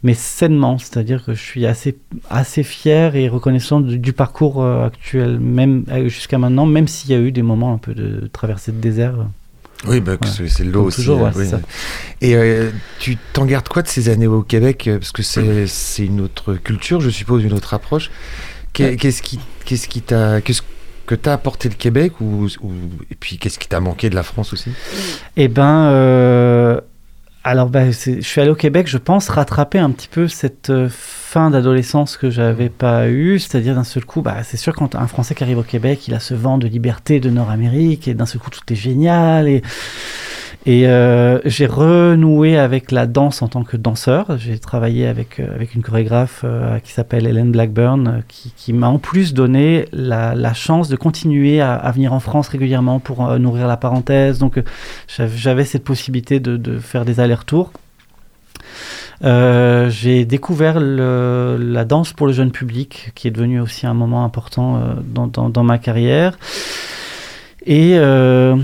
mais 0.04 0.14
sainement. 0.14 0.78
C'est-à-dire 0.78 1.24
que 1.26 1.34
je 1.34 1.42
suis 1.42 1.66
assez 1.66 1.98
assez 2.30 2.64
fier 2.64 3.16
et 3.16 3.28
reconnaissant 3.30 3.82
du, 3.82 3.98
du 3.98 4.14
parcours 4.14 4.66
actuel, 4.66 5.40
même 5.40 5.86
jusqu'à 6.08 6.38
maintenant, 6.38 6.66
même 6.66 6.88
s'il 6.88 7.12
y 7.12 7.14
a 7.14 7.20
eu 7.20 7.32
des 7.32 7.44
moments 7.44 7.74
un 7.74 7.78
peu 7.78 7.94
de 7.94 8.28
traversée 8.32 8.72
de 8.72 8.78
désert. 8.78 9.16
Oui, 9.88 10.00
bah, 10.00 10.18
c'est 10.26 10.48
c'est 10.48 10.64
le 10.64 10.72
lot 10.72 10.80
Comme 10.80 10.88
aussi. 10.88 10.98
toujours, 10.98 11.22
euh, 11.22 11.24
ouais, 11.30 11.32
oui. 11.36 11.44
c'est 11.46 11.52
ça. 11.52 11.60
Et 12.22 12.36
euh, 12.36 12.70
tu 13.00 13.18
t'en 13.34 13.46
gardes 13.46 13.68
quoi 13.68 13.82
de 13.82 13.88
ces 13.88 14.10
années 14.10 14.28
au 14.28 14.44
Québec 14.44 14.88
euh, 14.88 15.00
Parce 15.00 15.12
que 15.12 15.24
c'est 15.24 16.06
une 16.06 16.22
autre 16.22 16.54
culture, 16.56 17.02
je 17.02 17.10
suppose, 17.10 17.44
une 17.44 17.54
autre 17.54 17.74
approche. 17.74 18.12
Qu'est-ce 18.74 19.22
qui 19.22 19.40
qu'est-ce 19.66 19.88
qui 19.88 20.02
t'a 20.02 20.40
qu'est-ce 20.42 20.62
que 21.08 21.16
t'as 21.16 21.34
apporté 21.34 21.68
le 21.68 21.76
Québec 21.76 22.22
ou, 22.22 22.46
ou- 22.62 22.72
et 23.10 23.16
puis 23.16 23.38
qu'est-ce 23.38 23.60
qui 23.60 23.68
t'a 23.68 23.80
manqué 23.80 24.10
de 24.10 24.16
la 24.16 24.24
France 24.24 24.54
aussi? 24.54 24.72
Eh 25.36 25.48
ben, 25.48 25.90
euh, 25.92 26.80
alors 27.44 27.70
ben, 27.70 27.92
je 27.92 28.22
suis 28.22 28.40
allé 28.42 28.52
au 28.52 28.56
Québec, 28.56 28.88
je 28.88 29.00
pense, 29.00 29.30
rattraper 29.30 29.80
un 29.80 29.90
petit 29.90 30.08
peu 30.08 30.28
cette 30.28 30.70
euh, 30.70 30.90
fin 30.90 31.50
d'adolescence 31.50 32.16
que 32.16 32.30
j'avais 32.30 32.70
pas 32.70 33.10
eue, 33.10 33.40
c'est-à-dire 33.40 33.74
d'un 33.74 33.84
seul 33.84 34.06
coup, 34.06 34.22
bah, 34.22 34.44
c'est 34.44 34.58
sûr 34.58 34.76
quand 34.76 34.96
un 34.96 35.08
Français 35.08 35.34
qui 35.34 35.44
arrive 35.44 35.58
au 35.58 35.64
Québec, 35.64 36.08
il 36.08 36.14
a 36.14 36.20
ce 36.20 36.36
vent 36.36 36.60
de 36.60 36.68
liberté 36.68 37.20
de 37.20 37.32
Nord-Amérique 37.32 38.08
et 38.08 38.14
d'un 38.14 38.28
seul 38.28 38.40
coup 38.40 38.52
tout 38.52 38.62
est 38.72 38.76
génial 38.76 39.48
et 39.48 39.64
et 40.66 40.88
euh, 40.88 41.40
j'ai 41.46 41.66
renoué 41.66 42.58
avec 42.58 42.92
la 42.92 43.08
danse 43.08 43.42
en 43.42 43.48
tant 43.48 43.64
que 43.64 43.78
danseur. 43.78 44.38
J'ai 44.38 44.60
travaillé 44.60 45.08
avec, 45.08 45.40
euh, 45.40 45.56
avec 45.56 45.74
une 45.74 45.82
chorégraphe 45.82 46.42
euh, 46.44 46.78
qui 46.80 46.92
s'appelle 46.92 47.26
Hélène 47.26 47.52
Blackburn, 47.52 48.08
euh, 48.08 48.22
qui, 48.28 48.54
qui 48.56 48.72
m'a 48.72 48.88
en 48.88 49.00
plus 49.00 49.34
donné 49.34 49.86
la, 49.92 50.36
la 50.36 50.54
chance 50.54 50.88
de 50.88 50.96
continuer 50.96 51.62
à, 51.62 51.74
à 51.74 51.92
venir 51.92 52.14
en 52.14 52.20
France 52.20 52.48
régulièrement 52.48 53.00
pour 53.00 53.28
euh, 53.28 53.40
nourrir 53.40 53.68
la 53.68 53.78
parenthèse. 53.78 54.38
Donc 54.38 54.58
euh, 54.58 54.64
j'av- 55.08 55.36
j'avais 55.36 55.66
cette 55.66 55.84
possibilité 55.84 56.40
de, 56.40 56.58
de 56.58 56.78
faire 56.78 57.06
des 57.06 57.20
allers-retours. 57.20 57.72
Euh, 59.24 59.90
j'ai 59.90 60.26
découvert 60.26 60.80
le- 60.80 61.58
la 61.60 61.86
danse 61.86 62.14
pour 62.14 62.28
le 62.28 62.34
jeune 62.34 62.52
public, 62.52 63.12
qui 63.16 63.28
est 63.28 63.32
devenu 63.32 63.60
aussi 63.60 63.86
un 63.88 63.94
moment 63.94 64.24
important 64.26 64.78
euh, 64.78 64.94
dans, 65.04 65.28
dans- 65.28 65.50
dans 65.50 65.64
ma 65.64 65.78
carrière. 65.80 66.38
Et 67.66 67.94
euh, 67.96 68.56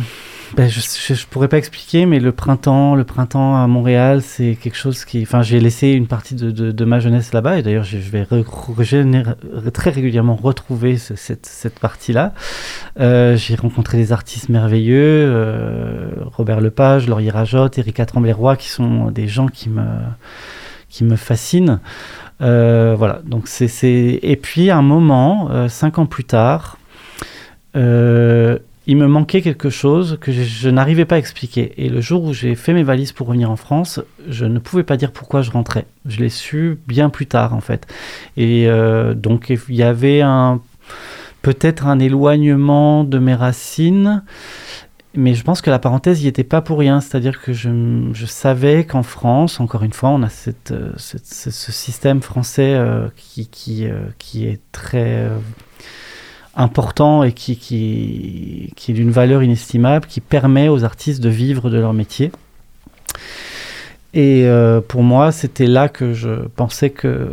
ben, 0.55 0.69
je, 0.69 0.79
je, 1.13 1.25
pourrais 1.25 1.47
pas 1.47 1.57
expliquer, 1.57 2.05
mais 2.05 2.19
le 2.19 2.31
printemps, 2.31 2.95
le 2.95 3.03
printemps 3.03 3.61
à 3.61 3.67
Montréal, 3.67 4.21
c'est 4.21 4.55
quelque 4.55 4.77
chose 4.77 5.03
qui. 5.03 5.21
Enfin, 5.23 5.41
j'ai 5.41 5.59
laissé 5.59 5.89
une 5.89 6.07
partie 6.07 6.35
de, 6.35 6.85
ma 6.85 6.99
jeunesse 6.99 7.33
là-bas, 7.33 7.59
et 7.59 7.63
d'ailleurs, 7.63 7.83
je, 7.83 7.97
vais 7.97 8.25
très 9.71 9.89
régulièrement 9.89 10.35
retrouver 10.35 10.97
ce- 10.97 11.15
cette, 11.15 11.79
partie-là. 11.79 12.33
Euh, 12.99 13.35
j'ai 13.35 13.55
rencontré 13.55 13.97
des 13.97 14.11
artistes 14.11 14.49
merveilleux, 14.49 15.25
euh, 15.27 16.09
Robert 16.25 16.61
Lepage, 16.61 17.07
Laurier 17.07 17.31
Rajotte, 17.31 17.77
Erika 17.77 18.05
Tremblay-Roy, 18.05 18.55
qui 18.55 18.69
sont 18.69 19.11
des 19.11 19.27
gens 19.27 19.47
qui 19.47 19.69
me, 19.69 19.85
qui 20.89 21.03
me 21.03 21.17
fascinent. 21.17 21.79
Euh, 22.41 22.95
voilà, 22.97 23.21
donc 23.25 23.47
c'est. 23.47 24.19
Et 24.21 24.37
puis, 24.37 24.71
un 24.71 24.81
moment, 24.81 25.49
euh, 25.51 25.67
cinq 25.67 25.99
ans 25.99 26.05
plus 26.05 26.23
tard, 26.23 26.77
il 28.87 28.95
me 28.95 29.07
manquait 29.07 29.41
quelque 29.41 29.69
chose 29.69 30.17
que 30.21 30.31
je, 30.31 30.69
n'arrivais 30.69 31.03
pas 31.03 31.15
à 31.15 31.17
expliquer. 31.19 31.73
Et 31.77 31.89
le 31.89 31.99
jour 31.99 32.23
où 32.23 32.33
j'ai 32.33 32.55
fait 32.55 32.73
mes 32.73 32.83
valises 32.83 33.11
pour 33.11 33.27
revenir 33.27 33.51
en 33.51 33.57
France, 33.57 33.99
je 34.29 34.45
ne 34.45 34.59
pouvais 34.59 34.83
pas 34.83 34.95
dire 34.95 35.11
pourquoi 35.11 35.41
je 35.41 35.51
rentrais. 35.51 35.85
Je 36.05 36.19
l'ai 36.19 36.29
su 36.29 36.79
bien 36.87 37.09
plus 37.09 37.27
tard, 37.27 37.53
en 37.53 37.59
fait. 37.59 37.85
Et 38.37 38.69
euh, 38.69 39.13
donc, 39.13 39.49
il 39.49 39.75
y 39.75 39.83
avait 39.83 40.21
un 40.21 40.61
peut-être 41.41 41.85
un 41.85 41.99
éloignement 41.99 43.03
de 43.03 43.19
mes 43.19 43.35
racines. 43.35 44.23
Mais 45.15 45.33
je 45.33 45.43
pense 45.43 45.61
que 45.61 45.69
la 45.69 45.79
parenthèse 45.79 46.21
n'y 46.21 46.27
était 46.27 46.45
pas 46.45 46.61
pour 46.61 46.79
rien. 46.79 47.01
C'est-à-dire 47.01 47.41
que 47.41 47.51
je, 47.51 48.25
savais 48.25 48.85
qu'en 48.85 49.03
France, 49.03 49.59
encore 49.59 49.83
une 49.83 49.93
fois, 49.93 50.09
on 50.09 50.23
a 50.23 50.29
euh, 50.71 50.93
ce, 50.95 51.51
système 51.51 52.21
français 52.21 52.75
euh, 52.75 53.09
qui, 53.17 53.83
est 53.83 54.61
très 54.71 55.29
important 56.57 57.23
et 57.23 57.31
qui, 57.31 57.55
qui, 57.55 58.73
qui 58.75 58.91
est 58.91 58.93
d'une 58.93 59.11
valeur 59.11 59.43
inestimable, 59.43 60.05
qui 60.07 60.19
permet 60.19 60.67
aux 60.67 60.83
artistes 60.83 61.21
de 61.21 61.29
vivre 61.29 61.69
de 61.69 61.79
leur 61.79 61.93
métier. 61.93 62.31
Et 64.13 64.45
euh, 64.45 64.81
pour 64.81 65.03
moi, 65.03 65.31
c'était 65.31 65.67
là 65.67 65.89
que 65.89 66.13
je 66.13 66.47
pensais 66.55 66.89
que 66.89 67.27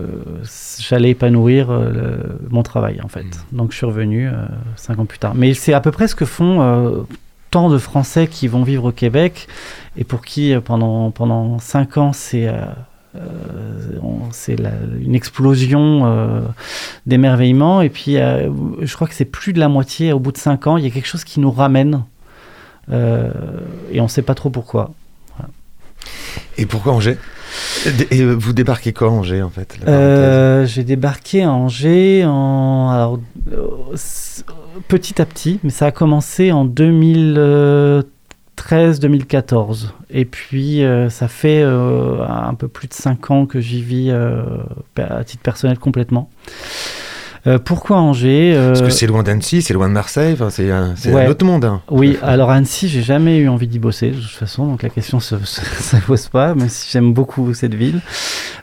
j'allais 0.79 1.11
épanouir 1.11 1.70
euh, 1.70 1.91
le- 1.91 2.49
mon 2.51 2.62
travail, 2.62 3.01
en 3.03 3.09
fait. 3.09 3.25
Donc 3.53 3.72
je 3.72 3.77
suis 3.79 3.87
revenu 3.87 4.29
euh, 4.29 4.33
cinq 4.77 4.99
ans 4.99 5.07
plus 5.07 5.18
tard. 5.18 5.35
Mais 5.35 5.55
c'est 5.55 5.72
à 5.72 5.81
peu 5.81 5.91
près 5.93 6.09
ce 6.09 6.14
que 6.14 6.27
font 6.27 7.07
tant 7.51 7.70
de 7.70 7.79
Français 7.79 8.27
qui 8.27 8.49
vont 8.49 8.64
vivre 8.64 8.87
au 8.87 8.93
Québec 8.93 9.49
et 9.97 10.05
pour 10.05 10.22
qui, 10.22 10.55
pendant, 10.64 11.11
pendant 11.11 11.59
cinq 11.59 11.97
ans, 11.97 12.12
c'est... 12.12 12.53
euh, 13.17 13.21
c'est 14.33 14.57
une 15.01 15.15
explosion 15.15 16.03
euh, 16.05 16.41
d'émerveillement. 17.07 17.81
Et 17.81 17.89
puis 17.89 18.19
euh, 18.19 18.51
je 18.81 18.95
crois 18.95 19.07
que 19.07 19.15
c'est 19.15 19.25
plus 19.25 19.53
de 19.53 19.61
la 19.61 19.69
moitié 19.69 20.12
au 20.12 20.19
bout 20.19 20.33
de 20.33 20.39
cinq 20.39 20.67
ans 20.67 20.77
il 20.77 20.85
y 20.85 20.87
a 20.87 20.91
quelque 20.91 21.07
chose 21.07 21.25
qui 21.25 21.41
nous 21.41 21.51
ramène. 21.51 22.05
Et 22.91 24.01
on 24.01 24.09
sait 24.09 24.23
pas 24.23 24.35
trop 24.35 24.51
pourquoi. 24.51 24.93
Et 26.59 26.67
pourquoi 26.67 26.93
Angers? 26.93 27.17
Et, 28.11 28.25
vous 28.25 28.53
débarquez 28.53 28.93
quand 28.93 29.09
Angers 29.09 29.43
en 29.43 29.51
fait 29.51 29.79
Euh, 29.87 30.67
j'ai 30.67 30.85
débarqué 30.85 31.43
à 31.43 31.53
Angers 31.53 32.25
en 32.27 32.91
alors, 32.91 33.21
petit 34.89 35.21
à 35.21 35.27
petit, 35.27 35.61
mais 35.62 35.71
ça 35.71 35.87
a 35.87 35.91
commencé 35.93 36.53
en 36.53 36.65
2013-2014. 38.59 39.89
Et 40.11 40.25
puis 40.25 40.83
euh, 40.85 41.11
ça 41.11 41.29
fait 41.29 41.63
euh, 41.63 42.25
un 42.27 42.55
peu 42.55 42.69
plus 42.69 42.89
de 42.89 42.95
5 42.95 43.31
ans 43.31 43.47
que 43.47 43.61
j'y 43.61 43.83
vis 43.83 44.09
euh, 44.11 44.43
à 44.99 45.25
titre 45.25 45.43
personnel 45.43 45.79
complètement. 45.79 46.31
Pourquoi 47.67 47.99
Angers 47.99 48.55
Parce 48.69 48.81
que 48.81 48.89
c'est 48.89 49.07
loin 49.07 49.23
d'Annecy, 49.23 49.61
c'est 49.61 49.75
loin 49.75 49.89
de 49.89 49.93
Marseille, 49.93 50.33
enfin, 50.33 50.49
c'est 50.49 50.71
un, 50.71 50.95
Ouais. 51.05 51.27
un 51.27 51.29
autre 51.29 51.45
monde. 51.45 51.67
hein. 51.67 51.83
Oui, 51.91 52.17
alors 52.23 52.51
Annecy, 52.51 52.89
j'ai 52.89 53.03
jamais 53.03 53.37
eu 53.37 53.51
envie 53.51 53.67
d'y 53.69 53.79
bosser 53.79 54.13
de 54.13 54.17
toute 54.19 54.31
façon, 54.31 54.67
donc 54.67 54.83
la 54.83 54.89
question 54.89 55.21
se, 55.21 55.37
se, 55.45 55.61
se 55.83 55.97
pose 56.07 56.29
pas, 56.29 56.55
même 56.55 56.71
si 56.71 56.91
j'aime 56.91 57.13
beaucoup 57.13 57.53
cette 57.53 57.75
ville. 57.75 58.01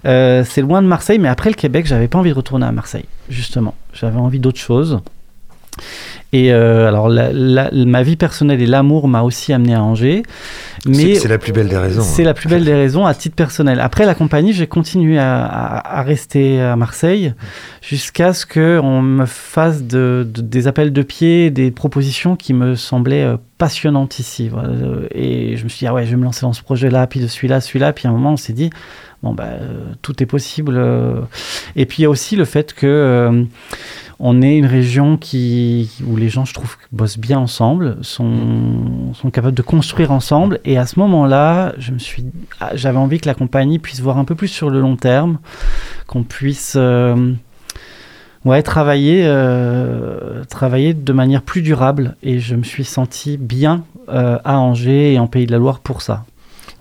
C'est 0.03 0.61
loin 0.61 0.81
de 0.81 0.87
Marseille, 0.87 1.19
mais 1.19 1.27
après 1.29 1.51
le 1.51 1.55
Québec, 1.55 1.85
j'avais 1.85 2.07
pas 2.07 2.17
envie 2.17 2.31
de 2.31 2.35
retourner 2.35 2.65
à 2.65 2.71
Marseille, 2.71 3.05
justement. 3.29 3.75
J'avais 3.93 4.17
envie 4.17 4.39
d'autre 4.39 4.57
chose. 4.59 4.99
Et 6.33 6.53
euh, 6.53 6.87
alors, 6.87 7.09
la- 7.09 7.33
la- 7.33 7.69
ma 7.73 8.03
vie 8.03 8.15
personnelle 8.15 8.61
et 8.61 8.65
l'amour 8.65 9.07
m'a 9.09 9.21
aussi 9.21 9.51
amené 9.51 9.73
à 9.75 9.83
Angers. 9.83 10.23
Mais 10.85 11.15
c'est 11.15 11.27
la 11.27 11.37
plus 11.37 11.51
belle 11.51 11.67
des 11.67 11.77
raisons. 11.77 12.01
c'est 12.01 12.21
hein. 12.21 12.25
la 12.25 12.33
plus 12.33 12.47
belle 12.47 12.63
des 12.63 12.73
raisons 12.73 13.05
à 13.05 13.13
titre 13.13 13.35
personnel. 13.35 13.79
Après 13.81 14.05
la 14.05 14.15
compagnie, 14.15 14.53
j'ai 14.53 14.65
continué 14.67 15.19
à, 15.19 15.43
à- 15.43 15.99
à 15.99 16.03
rester 16.03 16.61
à 16.61 16.75
Marseille 16.77 17.33
jusqu'à 17.81 18.33
ce 18.33 18.45
qu'on 18.45 19.01
me 19.01 19.25
fasse 19.25 19.83
de- 19.83 20.25
de- 20.33 20.41
des 20.41 20.67
appels 20.67 20.93
de 20.93 21.01
pied, 21.01 21.49
des 21.49 21.69
propositions 21.69 22.35
qui 22.37 22.53
me 22.53 22.75
semblaient 22.75 23.35
passionnantes 23.61 24.17
ici. 24.17 24.49
Voilà. 24.49 24.69
Euh, 24.69 25.07
Et 25.13 25.55
je 25.55 25.63
me 25.63 25.69
suis 25.69 25.79
dit, 25.79 25.87
ah 25.87 25.93
ouais, 25.93 26.03
je 26.07 26.09
vais 26.11 26.17
me 26.17 26.23
lancer 26.23 26.41
dans 26.41 26.53
ce 26.53 26.63
projet-là, 26.63 27.05
puis 27.05 27.19
de 27.19 27.27
celui-là, 27.27 27.61
celui-là. 27.61 27.93
Puis 27.93 28.07
à 28.07 28.09
un 28.09 28.13
moment, 28.13 28.31
on 28.31 28.37
s'est 28.37 28.53
dit, 28.53 28.71
bon, 29.21 29.35
bah, 29.35 29.43
euh, 29.49 29.83
tout 30.01 30.23
est 30.23 30.25
possible. 30.25 30.73
euh. 30.77 31.21
Et 31.75 31.85
puis 31.85 31.99
il 31.99 32.01
y 32.01 32.05
a 32.05 32.09
aussi 32.09 32.35
le 32.35 32.45
fait 32.45 32.73
que. 32.73 33.45
on 34.19 34.41
est 34.41 34.57
une 34.57 34.65
région 34.65 35.15
qui, 35.17 35.91
où 36.07 36.15
les 36.15 36.29
gens, 36.29 36.43
je 36.45 36.53
trouve, 36.55 36.75
bossent 36.91 37.19
bien 37.19 37.37
ensemble, 37.39 37.97
sont, 38.01 39.13
sont 39.13 39.29
capables 39.29 39.55
de 39.55 39.61
construire 39.63 40.11
ensemble. 40.11 40.59
Et 40.65 40.77
à 40.79 40.87
ce 40.87 40.99
moment-là, 40.99 41.73
je 41.77 41.91
me 41.91 41.99
suis, 41.99 42.25
ah, 42.59 42.71
j'avais 42.73 42.97
envie 42.97 43.19
que 43.19 43.27
la 43.27 43.35
compagnie 43.35 43.77
puisse 43.77 43.99
voir 43.99 44.17
un 44.17 44.25
peu 44.25 44.33
plus 44.33 44.47
sur 44.47 44.71
le 44.71 44.79
long 44.79 44.95
terme, 44.95 45.37
qu'on 46.07 46.23
puisse, 46.23 46.75
ouais, 48.45 48.63
travailler, 48.63 49.23
euh, 49.25 50.43
travailler 50.45 50.93
de 50.93 51.13
manière 51.13 51.41
plus 51.41 51.61
durable. 51.61 52.15
Et 52.23 52.39
je 52.39 52.55
me 52.55 52.63
suis 52.63 52.83
senti 52.83 53.37
bien 53.37 53.83
euh, 54.09 54.37
à 54.43 54.59
Angers 54.59 55.13
et 55.13 55.19
en 55.19 55.27
Pays 55.27 55.45
de 55.45 55.51
la 55.51 55.57
Loire 55.57 55.79
pour 55.79 56.01
ça. 56.01 56.25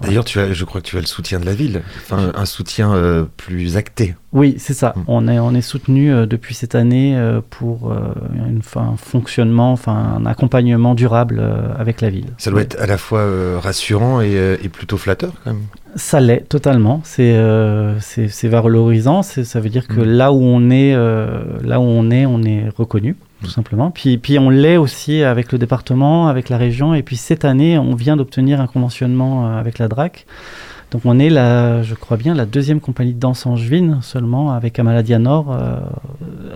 D'ailleurs, 0.02 0.24
tu 0.24 0.38
as, 0.40 0.52
je 0.52 0.64
crois 0.64 0.80
que 0.80 0.86
tu 0.86 0.96
as 0.96 1.00
le 1.00 1.06
soutien 1.06 1.40
de 1.40 1.46
la 1.46 1.54
ville, 1.54 1.82
enfin 1.98 2.32
un 2.34 2.46
soutien 2.46 2.94
euh, 2.94 3.24
plus 3.36 3.76
acté. 3.76 4.14
Oui, 4.32 4.54
c'est 4.58 4.74
ça. 4.74 4.94
Mm. 4.96 5.00
On 5.08 5.28
est, 5.28 5.38
on 5.38 5.54
est 5.54 5.60
soutenu 5.60 6.12
euh, 6.12 6.26
depuis 6.26 6.54
cette 6.54 6.74
année 6.74 7.16
euh, 7.16 7.40
pour 7.50 7.92
une, 8.34 8.60
un 8.76 8.96
fonctionnement, 8.96 9.72
enfin 9.72 10.16
un 10.18 10.26
accompagnement 10.26 10.94
durable 10.94 11.42
avec 11.78 12.00
la 12.00 12.10
ville. 12.10 12.26
Ça 12.38 12.50
doit 12.50 12.62
être 12.62 12.80
à 12.80 12.86
la 12.86 12.98
fois 12.98 13.60
rassurant 13.60 14.20
et, 14.20 14.58
et 14.62 14.68
plutôt 14.68 14.96
flatteur 14.96 15.32
quand 15.44 15.52
même. 15.52 15.62
Ça 15.96 16.20
l'est 16.20 16.48
totalement. 16.48 17.00
C'est 17.04 17.36
c'est 18.00 18.48
valorisant. 18.48 19.22
Ça 19.22 19.60
veut 19.60 19.70
dire 19.70 19.86
que 19.86 20.00
Mm. 20.00 20.04
là 20.04 20.32
où 20.32 20.40
on 20.42 20.70
est, 20.70 20.94
là 20.94 21.80
où 21.80 21.84
on 21.84 22.10
est, 22.10 22.26
on 22.26 22.42
est 22.42 22.68
reconnu, 22.76 23.16
tout 23.42 23.50
simplement. 23.50 23.90
Puis, 23.90 24.18
puis 24.18 24.38
on 24.38 24.50
l'est 24.50 24.76
aussi 24.76 25.22
avec 25.22 25.52
le 25.52 25.58
département, 25.58 26.28
avec 26.28 26.48
la 26.48 26.58
région. 26.58 26.94
Et 26.94 27.02
puis 27.02 27.16
cette 27.16 27.44
année, 27.44 27.78
on 27.78 27.94
vient 27.94 28.16
d'obtenir 28.16 28.60
un 28.60 28.66
conventionnement 28.66 29.46
euh, 29.46 29.58
avec 29.58 29.78
la 29.78 29.88
DRAC. 29.88 30.26
Donc 30.90 31.02
on 31.04 31.18
est, 31.20 31.30
la, 31.30 31.82
je 31.82 31.94
crois 31.94 32.16
bien, 32.16 32.34
la 32.34 32.46
deuxième 32.46 32.80
compagnie 32.80 33.14
de 33.14 33.20
danse 33.20 33.46
angevine 33.46 34.00
seulement 34.02 34.52
avec 34.52 34.78
Amaladia 34.78 35.20
Nord 35.20 35.52
euh, 35.52 35.78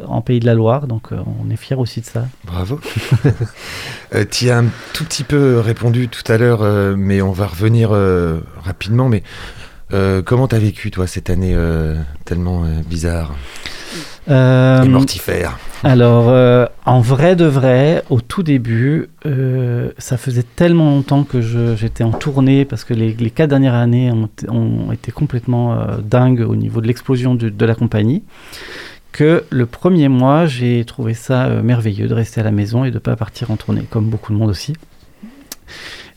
en 0.07 0.22
Pays 0.22 0.41
de 0.41 0.47
la 0.47 0.55
Loire. 0.55 0.89
Donc 0.89 1.12
euh, 1.12 1.16
on 1.41 1.51
est 1.51 1.57
fiers 1.57 1.76
aussi 1.76 2.01
de 2.01 2.07
ça. 2.07 2.26
Bravo. 2.45 2.80
euh, 4.14 4.24
tu 4.28 4.51
as 4.51 4.59
un 4.59 4.64
tout 4.93 5.05
petit 5.05 5.22
peu 5.22 5.61
répondu 5.61 6.09
tout 6.09 6.32
à 6.32 6.37
l'heure, 6.37 6.62
mais 6.97 7.22
on 7.22 7.32
va 7.32 7.47
revenir 7.47 7.91
rapidement. 8.62 9.09
Mais 9.09 9.22
comment 10.24 10.49
t'as 10.49 10.59
vécu 10.59 10.91
toi 10.91 11.07
cette 11.07 11.30
année 11.30 11.57
tellement 12.24 12.64
bizarre? 12.89 13.32
Euh, 14.31 14.85
mortifère 14.87 15.59
Alors, 15.83 16.29
euh, 16.31 16.64
en 16.87 17.01
vrai 17.01 17.37
de 17.37 17.45
vrai, 17.45 18.03
au 18.09 18.20
tout 18.22 18.43
début, 18.43 19.09
euh, 19.27 19.91
ça 19.99 20.16
faisait 20.16 20.45
tellement 20.57 20.91
longtemps 20.91 21.25
que 21.25 21.41
j'étais 21.77 22.05
en 22.05 22.11
tournée 22.12 22.64
parce 22.64 22.85
que 22.85 22.95
les, 22.95 23.12
les 23.12 23.31
quatre 23.31 23.51
dernières 23.51 23.75
années 23.75 24.11
ont, 24.11 24.29
ont 24.49 24.93
été 24.93 25.12
complètement 25.12 25.75
euh, 25.75 25.99
dingues 26.03 26.41
au 26.49 26.57
niveau 26.57 26.81
de 26.81 26.87
l'explosion 26.87 27.35
de, 27.35 27.49
de 27.51 27.64
la 27.66 27.75
compagnie 27.75 28.22
que 29.12 29.45
le 29.51 29.66
premier 29.66 30.09
mois, 30.09 30.47
j'ai 30.47 30.85
trouvé 30.85 31.14
ça 31.14 31.49
merveilleux 31.62 32.09
de 32.09 32.14
rester 32.14 32.41
à 32.41 32.45
la 32.45 32.51
maison 32.51 32.85
et 32.85 32.89
de 32.91 32.95
ne 32.95 32.99
pas 33.01 33.14
partir 33.14 33.51
en 33.53 33.57
tournée, 33.57 33.85
comme 33.89 34.07
beaucoup 34.07 34.33
de 34.33 34.39
monde 34.39 34.51
aussi. 34.51 34.72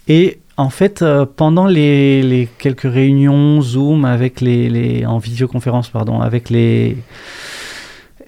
Et 0.07 0.39
en 0.55 0.69
fait, 0.71 1.03
euh, 1.03 1.25
pendant 1.27 1.67
les, 1.67 2.23
les 2.23 2.47
quelques 2.57 2.91
réunions 2.91 3.61
Zoom 3.61 4.05
avec 4.05 4.41
les, 4.41 4.69
les- 4.69 5.05
en 5.05 5.19
visioconférence, 5.19 5.89
pardon, 5.89 6.21
avec 6.21 6.49
les 6.49 6.97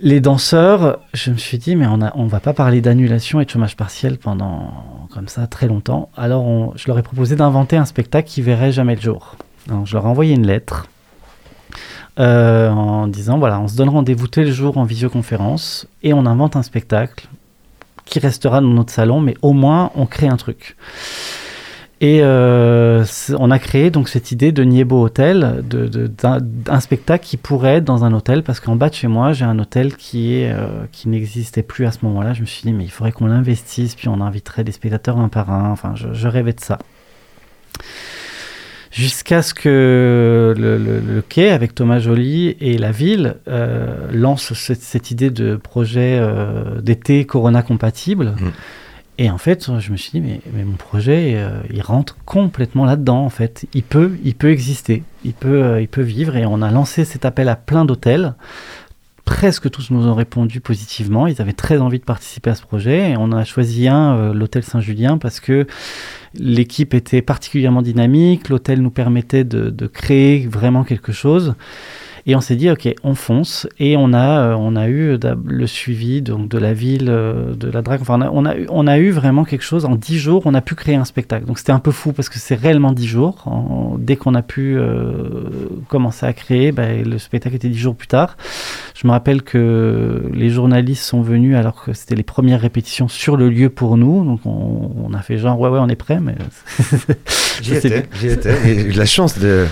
les 0.01 0.19
danseurs, 0.21 0.99
je 1.13 1.31
me 1.31 1.37
suis 1.37 1.57
dit, 1.57 1.75
mais 1.75 1.87
on 1.87 1.99
on 2.15 2.27
va 2.27 2.39
pas 2.39 2.53
parler 2.53 2.81
d'annulation 2.81 3.41
et 3.41 3.45
de 3.45 3.49
chômage 3.49 3.75
partiel 3.75 4.17
pendant 4.17 5.07
comme 5.13 5.27
ça 5.27 5.47
très 5.47 5.67
longtemps. 5.67 6.09
Alors, 6.15 6.73
je 6.77 6.87
leur 6.87 6.97
ai 6.97 7.03
proposé 7.03 7.35
d'inventer 7.35 7.77
un 7.77 7.85
spectacle 7.85 8.27
qui 8.27 8.41
verrait 8.41 8.71
jamais 8.71 8.95
le 8.95 9.01
jour. 9.01 9.35
Alors, 9.69 9.85
je 9.85 9.93
leur 9.93 10.05
ai 10.05 10.09
envoyé 10.09 10.35
une 10.35 10.47
lettre 10.47 10.87
euh, 12.19 12.69
en 12.69 13.07
disant, 13.07 13.37
voilà, 13.37 13.59
on 13.59 13.67
se 13.67 13.75
donne 13.75 13.89
rendez-vous 13.89 14.27
tel 14.27 14.51
jour 14.51 14.77
en 14.77 14.83
visioconférence 14.83 15.87
et 16.03 16.13
on 16.13 16.25
invente 16.25 16.55
un 16.55 16.63
spectacle 16.63 17.27
qui 18.05 18.19
restera 18.19 18.61
dans 18.61 18.67
notre 18.67 18.91
salon, 18.91 19.21
mais 19.21 19.35
au 19.41 19.53
moins 19.53 19.91
on 19.95 20.05
crée 20.05 20.27
un 20.27 20.37
truc. 20.37 20.75
Et 22.01 22.19
euh, 22.23 23.03
on 23.37 23.51
a 23.51 23.59
créé 23.59 23.91
donc 23.91 24.07
cette 24.07 24.31
idée 24.31 24.53
de 24.53 24.63
Niebo 24.63 25.03
Hotel, 25.03 25.63
de, 25.67 25.85
de- 25.87 26.07
d'un, 26.07 26.37
d'un 26.41 26.79
spectacle 26.79 27.25
qui 27.25 27.35
pourrait 27.35 27.77
être 27.77 27.83
dans 27.83 28.05
un 28.05 28.13
hôtel, 28.13 28.43
parce 28.43 28.61
qu'en 28.61 28.77
bas 28.77 28.89
de 28.89 28.93
chez 28.95 29.07
moi, 29.07 29.33
j'ai 29.33 29.43
un 29.43 29.59
hôtel 29.59 29.95
qui, 29.97 30.35
est, 30.35 30.51
euh, 30.51 30.85
qui 30.93 31.09
n'existait 31.09 31.63
plus 31.63 31.85
à 31.85 31.91
ce 31.91 31.99
moment-là. 32.03 32.33
Je 32.33 32.41
me 32.41 32.45
suis 32.45 32.63
dit, 32.63 32.71
mais 32.71 32.85
il 32.85 32.91
faudrait 32.91 33.11
qu'on 33.11 33.27
l'investisse, 33.27 33.95
puis 33.95 34.07
on 34.07 34.21
inviterait 34.21 34.63
des 34.63 34.71
spectateurs 34.71 35.19
un 35.19 35.27
par 35.27 35.51
un. 35.51 35.71
Enfin, 35.71 35.93
je, 35.95 36.27
rêvais 36.29 36.53
de 36.53 36.61
ça. 36.61 36.79
Jusqu'à 38.91 39.41
ce 39.41 39.53
que 39.53 40.53
le, 40.57 41.21
quai, 41.27 41.49
avec 41.49 41.75
Thomas 41.75 41.99
Joly 41.99 42.55
et 42.61 42.77
la 42.77 42.91
ville, 42.91 43.35
euh, 43.49 44.07
lance 44.13 44.53
cette, 44.53 45.11
idée 45.11 45.31
de 45.31 45.57
projet 45.57 46.17
euh, 46.17 46.79
d'été 46.79 47.25
Corona 47.25 47.61
compatible. 47.61 48.35
Mm. 48.39 48.51
Et 49.21 49.29
en 49.29 49.37
fait, 49.37 49.69
je 49.79 49.91
me 49.91 49.97
suis 49.97 50.11
dit, 50.11 50.21
mais, 50.21 50.63
mon 50.63 50.77
projet, 50.77 51.33
euh, 51.35 51.59
il 51.69 51.81
rentre 51.81 52.15
complètement 52.23 52.85
là-dedans, 52.85 53.25
en 53.25 53.29
fait. 53.29 53.65
Il 53.73 53.83
peut, 53.83 54.17
il 54.23 54.33
peut 54.33 54.49
exister, 54.49 55.03
il 55.25 55.33
peut, 55.33 55.61
euh, 55.61 55.81
il 55.81 55.89
peut 55.89 56.01
vivre. 56.01 56.37
Et 56.37 56.45
on 56.45 56.61
a 56.61 56.71
lancé 56.71 57.03
cet 57.03 57.25
appel 57.25 57.49
à 57.49 57.57
plein 57.57 57.83
d'hôtels. 57.83 58.35
Presque 59.25 59.69
tous 59.69 59.91
nous 59.91 60.07
ont 60.07 60.15
répondu 60.15 60.61
positivement. 60.61 61.27
Ils 61.27 61.41
avaient 61.41 61.51
très 61.51 61.79
envie 61.79 61.99
de 61.99 62.05
participer 62.05 62.51
à 62.51 62.55
ce 62.55 62.61
projet. 62.61 63.11
Et 63.11 63.17
on 63.17 63.33
a 63.33 63.43
choisi 63.43 63.89
un, 63.89 64.15
euh, 64.15 64.33
l'hôtel 64.33 64.63
Saint-Julien, 64.63 65.17
parce 65.17 65.41
que 65.41 65.67
l'équipe 66.33 66.93
était 66.93 67.21
particulièrement 67.21 67.81
dynamique. 67.81 68.47
L'hôtel 68.47 68.81
nous 68.81 68.89
permettait 68.89 69.43
de, 69.43 69.69
de 69.69 69.87
créer 69.87 70.47
vraiment 70.47 70.85
quelque 70.85 71.11
chose. 71.11 71.55
Et 72.29 72.35
on 72.35 72.41
s'est 72.41 72.55
dit, 72.55 72.69
ok, 72.69 72.87
on 73.03 73.15
fonce. 73.15 73.67
Et 73.79 73.97
on 73.97 74.13
a, 74.13 74.39
euh, 74.51 74.55
on 74.55 74.75
a 74.75 74.87
eu 74.87 75.17
d'ab- 75.17 75.49
le 75.49 75.65
suivi 75.65 76.21
donc, 76.21 76.47
de 76.47 76.59
la 76.59 76.73
ville, 76.73 77.07
euh, 77.09 77.55
de 77.55 77.67
la 77.71 77.81
drague. 77.81 78.01
Enfin, 78.01 78.19
on 78.19 78.21
a, 78.21 78.29
on, 78.29 78.45
a, 78.45 78.55
eu- 78.55 78.67
on 78.69 78.85
a 78.85 78.99
eu 78.99 79.09
vraiment 79.09 79.45
quelque 79.45 79.63
chose. 79.63 79.85
En 79.85 79.95
10 79.95 80.19
jours, 80.19 80.43
on 80.45 80.53
a 80.53 80.61
pu 80.61 80.75
créer 80.75 80.93
un 80.95 81.05
spectacle. 81.05 81.45
Donc 81.47 81.57
c'était 81.57 81.71
un 81.71 81.79
peu 81.79 81.89
fou 81.89 82.13
parce 82.13 82.29
que 82.29 82.37
c'est 82.37 82.53
réellement 82.53 82.91
10 82.91 83.07
jours. 83.07 83.41
En- 83.47 83.95
dès 83.97 84.15
qu'on 84.15 84.35
a 84.35 84.43
pu 84.43 84.77
euh, 84.77 85.23
commencer 85.87 86.27
à 86.27 86.33
créer, 86.33 86.71
ben, 86.71 87.03
le 87.03 87.17
spectacle 87.17 87.55
était 87.55 87.67
10 87.69 87.79
jours 87.79 87.95
plus 87.95 88.07
tard. 88.07 88.37
Je 88.95 89.07
me 89.07 89.11
rappelle 89.11 89.41
que 89.41 90.21
les 90.31 90.49
journalistes 90.51 91.03
sont 91.05 91.23
venus 91.23 91.55
alors 91.55 91.83
que 91.83 91.93
c'était 91.93 92.15
les 92.15 92.21
premières 92.21 92.61
répétitions 92.61 93.07
sur 93.07 93.37
le 93.37 93.49
lieu 93.49 93.71
pour 93.71 93.97
nous. 93.97 94.23
Donc 94.23 94.41
on, 94.45 94.91
on 95.03 95.13
a 95.15 95.21
fait 95.23 95.39
genre, 95.39 95.59
ouais, 95.59 95.69
ouais, 95.69 95.79
on 95.81 95.89
est 95.89 95.95
prêt. 95.95 96.19
Mais 96.19 96.35
J'y 97.63 97.73
étais, 97.75 98.05
j'y 98.19 98.27
étais. 98.27 98.51
Et 98.69 98.75
j'ai 98.79 98.85
eu 98.89 98.93
de 98.93 98.97
la 98.99 99.05
chance 99.07 99.39
de- 99.39 99.65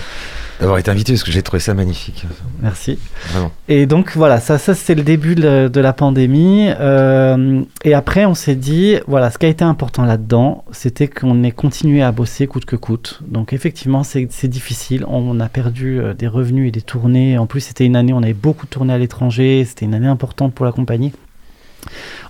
d'avoir 0.60 0.78
été 0.78 0.90
invité 0.90 1.12
parce 1.12 1.22
que 1.22 1.30
j'ai 1.30 1.42
trouvé 1.42 1.60
ça 1.60 1.74
magnifique. 1.74 2.24
merci. 2.60 2.98
Vraiment. 3.30 3.52
Et 3.68 3.86
donc 3.86 4.12
voilà, 4.16 4.40
ça, 4.40 4.58
ça 4.58 4.74
c'était 4.74 4.94
le 4.94 5.02
début 5.02 5.34
de, 5.34 5.68
de 5.68 5.80
la 5.80 5.92
pandémie. 5.92 6.68
Euh, 6.80 7.62
et 7.84 7.94
après, 7.94 8.24
on 8.24 8.34
s'est 8.34 8.54
dit, 8.54 8.96
voilà, 9.06 9.30
ce 9.30 9.38
qui 9.38 9.46
a 9.46 9.48
été 9.48 9.64
important 9.64 10.04
là-dedans, 10.04 10.64
c'était 10.72 11.08
qu'on 11.08 11.42
ait 11.44 11.52
continué 11.52 12.02
à 12.02 12.12
bosser 12.12 12.46
coûte 12.46 12.64
que 12.64 12.76
coûte. 12.76 13.20
Donc 13.26 13.52
effectivement, 13.52 14.02
c'est 14.02 14.28
c'est 14.30 14.48
difficile. 14.48 15.04
On 15.08 15.38
a 15.40 15.48
perdu 15.48 16.00
euh, 16.00 16.14
des 16.14 16.28
revenus 16.28 16.68
et 16.68 16.70
des 16.72 16.82
tournées. 16.82 17.38
En 17.38 17.46
plus, 17.46 17.60
c'était 17.60 17.86
une 17.86 17.96
année, 17.96 18.12
on 18.12 18.22
avait 18.22 18.34
beaucoup 18.34 18.66
de 18.66 18.70
tournées 18.70 18.94
à 18.94 18.98
l'étranger. 18.98 19.64
C'était 19.66 19.86
une 19.86 19.94
année 19.94 20.06
importante 20.08 20.54
pour 20.54 20.66
la 20.66 20.72
compagnie. 20.72 21.12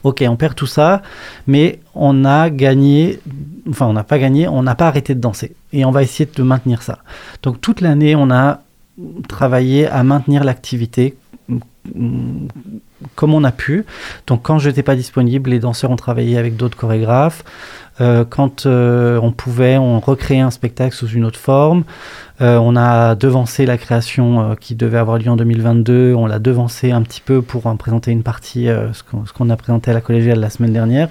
Ok, 0.05 0.25
on 0.29 0.37
perd 0.37 0.55
tout 0.55 0.67
ça, 0.67 1.03
mais 1.47 1.81
on 1.95 2.25
a 2.25 2.51
gagné, 2.51 3.21
enfin 3.69 3.87
on 3.87 3.93
n'a 3.93 4.05
pas 4.05 4.19
gagné, 4.19 4.49
on 4.49 4.63
n'a 4.63 4.75
pas 4.75 4.89
arrêté 4.89 5.15
de 5.15 5.21
danser. 5.21 5.55
Et 5.73 5.85
on 5.85 5.91
va 5.91 6.03
essayer 6.03 6.29
de 6.33 6.43
maintenir 6.43 6.83
ça. 6.83 6.99
Donc 7.43 7.61
toute 7.61 7.81
l'année, 7.81 8.15
on 8.17 8.31
a 8.31 8.61
travaillé 9.29 9.87
à 9.87 10.03
maintenir 10.03 10.45
l'activité 10.45 11.17
comme 13.15 13.35
on 13.35 13.45
a 13.45 13.53
pu. 13.53 13.85
Donc 14.27 14.43
quand 14.43 14.59
je 14.59 14.69
n'étais 14.69 14.83
pas 14.83 14.97
disponible, 14.97 15.51
les 15.51 15.59
danseurs 15.59 15.91
ont 15.91 15.97
travaillé 15.97 16.37
avec 16.39 16.57
d'autres 16.57 16.77
chorégraphes. 16.77 17.45
Euh, 18.01 18.25
quand 18.29 18.67
euh, 18.67 19.19
on 19.23 19.33
pouvait, 19.33 19.77
on 19.77 19.99
recréait 19.99 20.41
un 20.41 20.51
spectacle 20.53 20.95
sous 20.95 21.09
une 21.09 21.25
autre 21.25 21.39
forme. 21.39 21.83
Euh, 22.41 22.57
on 22.59 22.77
a 22.77 23.15
devancé 23.17 23.67
la 23.67 23.77
création 23.77 24.55
qui 24.61 24.75
devait 24.77 24.99
avoir 24.99 25.19
lieu 25.19 25.29
en 25.31 25.37
2022. 25.37 26.15
On 26.15 26.27
l'a 26.27 26.39
devancé 26.39 26.93
un 26.93 27.03
petit 27.03 27.21
peu 27.21 27.43
pour 27.43 27.67
en 27.67 27.77
présenter 27.77 28.13
une 28.13 28.23
partie, 28.23 28.67
ce 28.93 29.33
qu'on 29.33 29.51
a 29.51 29.57
présenté 29.57 29.91
à 29.91 29.95
la 29.95 30.01
collégiale 30.01 30.39
la 30.39 30.51
semaine 30.51 30.73
dernière. 30.73 31.09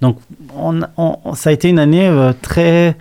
Donc 0.00 0.18
on- 0.56 0.82
on- 0.96 1.34
ça 1.34 1.50
a 1.50 1.52
été 1.52 1.68
une 1.68 1.80
année 1.80 2.08
très 2.42 2.96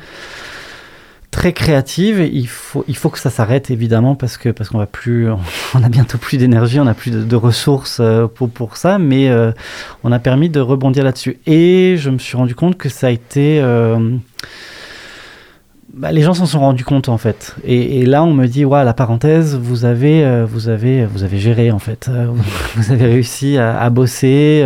très 1.34 1.52
créative. 1.52 2.30
Il 2.32 2.48
faut, 2.48 2.86
il 2.88 2.96
faut 2.96 3.10
que 3.10 3.20
ça 3.20 3.30
s'arrête 3.30 3.72
évidemment 3.72 4.16
parce 4.16 4.38
que 4.38 4.50
parce 4.50 4.70
qu'on 4.70 4.78
va 4.78 4.86
plus, 4.86 5.28
on 5.74 5.84
a 5.84 5.90
bientôt 5.90 6.18
plus 6.18 6.38
d'énergie, 6.38 6.80
on 6.80 6.88
a 6.88 6.94
plus 6.94 7.12
de, 7.12 7.36
ressources 7.36 7.98
euh, 8.00 8.28
pour 8.28 8.50
pour 8.50 8.78
ça, 8.78 9.00
mais 9.00 9.30
euh, 9.30 9.52
on 10.04 10.12
a 10.12 10.20
permis 10.20 10.50
de 10.50 10.62
rebondir 10.62 11.04
là-dessus. 11.04 11.40
Et 11.46 11.96
je 11.98 12.10
me 12.12 12.20
suis 12.20 12.38
rendu 12.38 12.56
compte 12.56 12.78
que 12.78 12.88
ça 12.88 13.08
a 13.08 13.10
été 13.10 13.60
euh, 13.60 14.16
bah, 15.92 16.12
les 16.12 16.22
gens 16.22 16.36
s'en 16.36 16.46
sont 16.46 16.60
rendus 16.60 16.86
compte 16.86 17.10
en 17.10 17.18
fait. 17.18 17.56
Et, 17.64 18.06
là, 18.06 18.24
on 18.24 18.34
me 18.34 18.46
dit, 18.46 18.64
ouais, 18.64 18.84
la 18.84 18.94
parenthèse, 18.94 19.56
vous 19.56 19.86
avez, 19.86 20.46
vous 20.46 20.70
avez, 20.70 21.06
vous 21.06 21.24
avez 21.24 21.40
géré 21.40 21.72
en 21.72 21.80
fait. 21.80 22.10
Vous 22.76 22.92
avez 22.92 23.06
réussi 23.06 23.58
à, 23.58 23.90
bosser. 23.90 24.66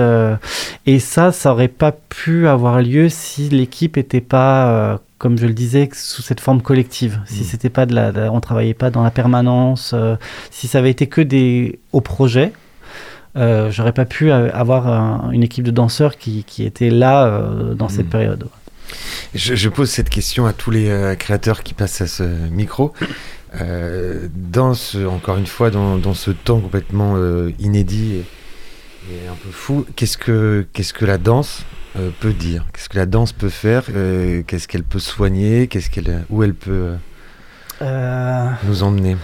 et 0.86 1.00
ça, 1.00 1.32
ça 1.32 1.52
aurait 1.52 1.68
pas 1.68 1.92
pu 1.92 2.48
avoir 2.48 2.82
lieu 2.82 3.10
si 3.10 3.50
l'équipe 3.50 3.98
était 3.98 4.22
pas, 4.22 5.00
comme 5.18 5.38
je 5.38 5.48
le 5.48 5.54
disais, 5.54 5.90
sous 5.94 6.22
cette 6.22 6.40
forme 6.40 6.62
collective. 6.62 7.20
Si 7.26 7.42
Mm. 7.42 7.46
c'était 7.46 7.70
pas 7.70 7.86
de 7.86 7.96
la, 7.96 8.12
de 8.12 8.22
on 8.30 8.40
travaillait 8.40 8.74
pas 8.74 8.90
dans 8.92 9.04
la 9.04 9.12
permanence. 9.12 9.92
euh, 9.94 10.16
si 10.52 10.68
ça 10.68 10.78
avait 10.80 10.92
été 10.92 11.08
que 11.08 11.22
des 11.22 11.80
au 11.92 12.02
projet. 12.02 12.54
Euh, 13.36 13.70
j'aurais 13.72 13.94
pas 13.94 14.06
pu 14.06 14.32
avoir 14.32 14.88
un- 14.88 15.30
une 15.32 15.44
équipe 15.44 15.64
de 15.64 15.70
danseurs 15.72 16.18
qui, 16.18 16.44
qui 16.44 16.64
était 16.64 16.90
là 16.90 17.26
euh, 17.28 17.74
dans 17.76 17.88
cette 17.90 18.08
Mm. 18.08 18.10
période. 18.10 18.48
Je, 19.36 19.54
je 19.56 19.70
pose 19.70 19.90
cette 19.90 20.10
question 20.10 20.46
à 20.46 20.54
tous 20.54 20.72
les 20.72 20.90
euh, 20.90 21.14
créateurs 21.16 21.62
qui 21.64 21.74
passent 21.74 22.02
à 22.02 22.08
ce 22.08 22.24
micro. 22.24 22.94
Dans 24.34 24.74
ce, 24.74 25.06
encore 25.06 25.38
une 25.38 25.46
fois, 25.48 25.70
dans, 25.72 25.98
dans 25.98 26.14
ce 26.14 26.32
temps 26.32 26.60
complètement 26.60 27.16
inédit 27.60 28.16
et, 28.16 29.14
et 29.14 29.28
un 29.28 29.36
peu 29.36 29.50
fou, 29.52 29.86
qu'est-ce 29.96 30.18
que, 30.18 30.66
qu'est-ce 30.74 30.94
que 30.94 31.06
la 31.06 31.18
danse 31.18 31.64
euh, 32.00 32.10
peut 32.20 32.34
dire 32.34 32.66
Qu'est-ce 32.74 32.90
que 32.90 32.98
la 32.98 33.06
danse 33.06 33.34
peut 33.34 33.50
faire 33.50 33.84
euh, 33.94 34.44
Qu'est-ce 34.46 34.68
qu'elle 34.68 34.84
peut 34.84 35.00
soigner 35.00 35.68
Qu'est-ce 35.68 35.90
qu'elle, 35.90 36.26
Où 36.30 36.44
elle 36.44 36.54
peut 36.54 36.94
euh, 37.82 38.50
nous 38.66 38.84
emmener 38.84 39.18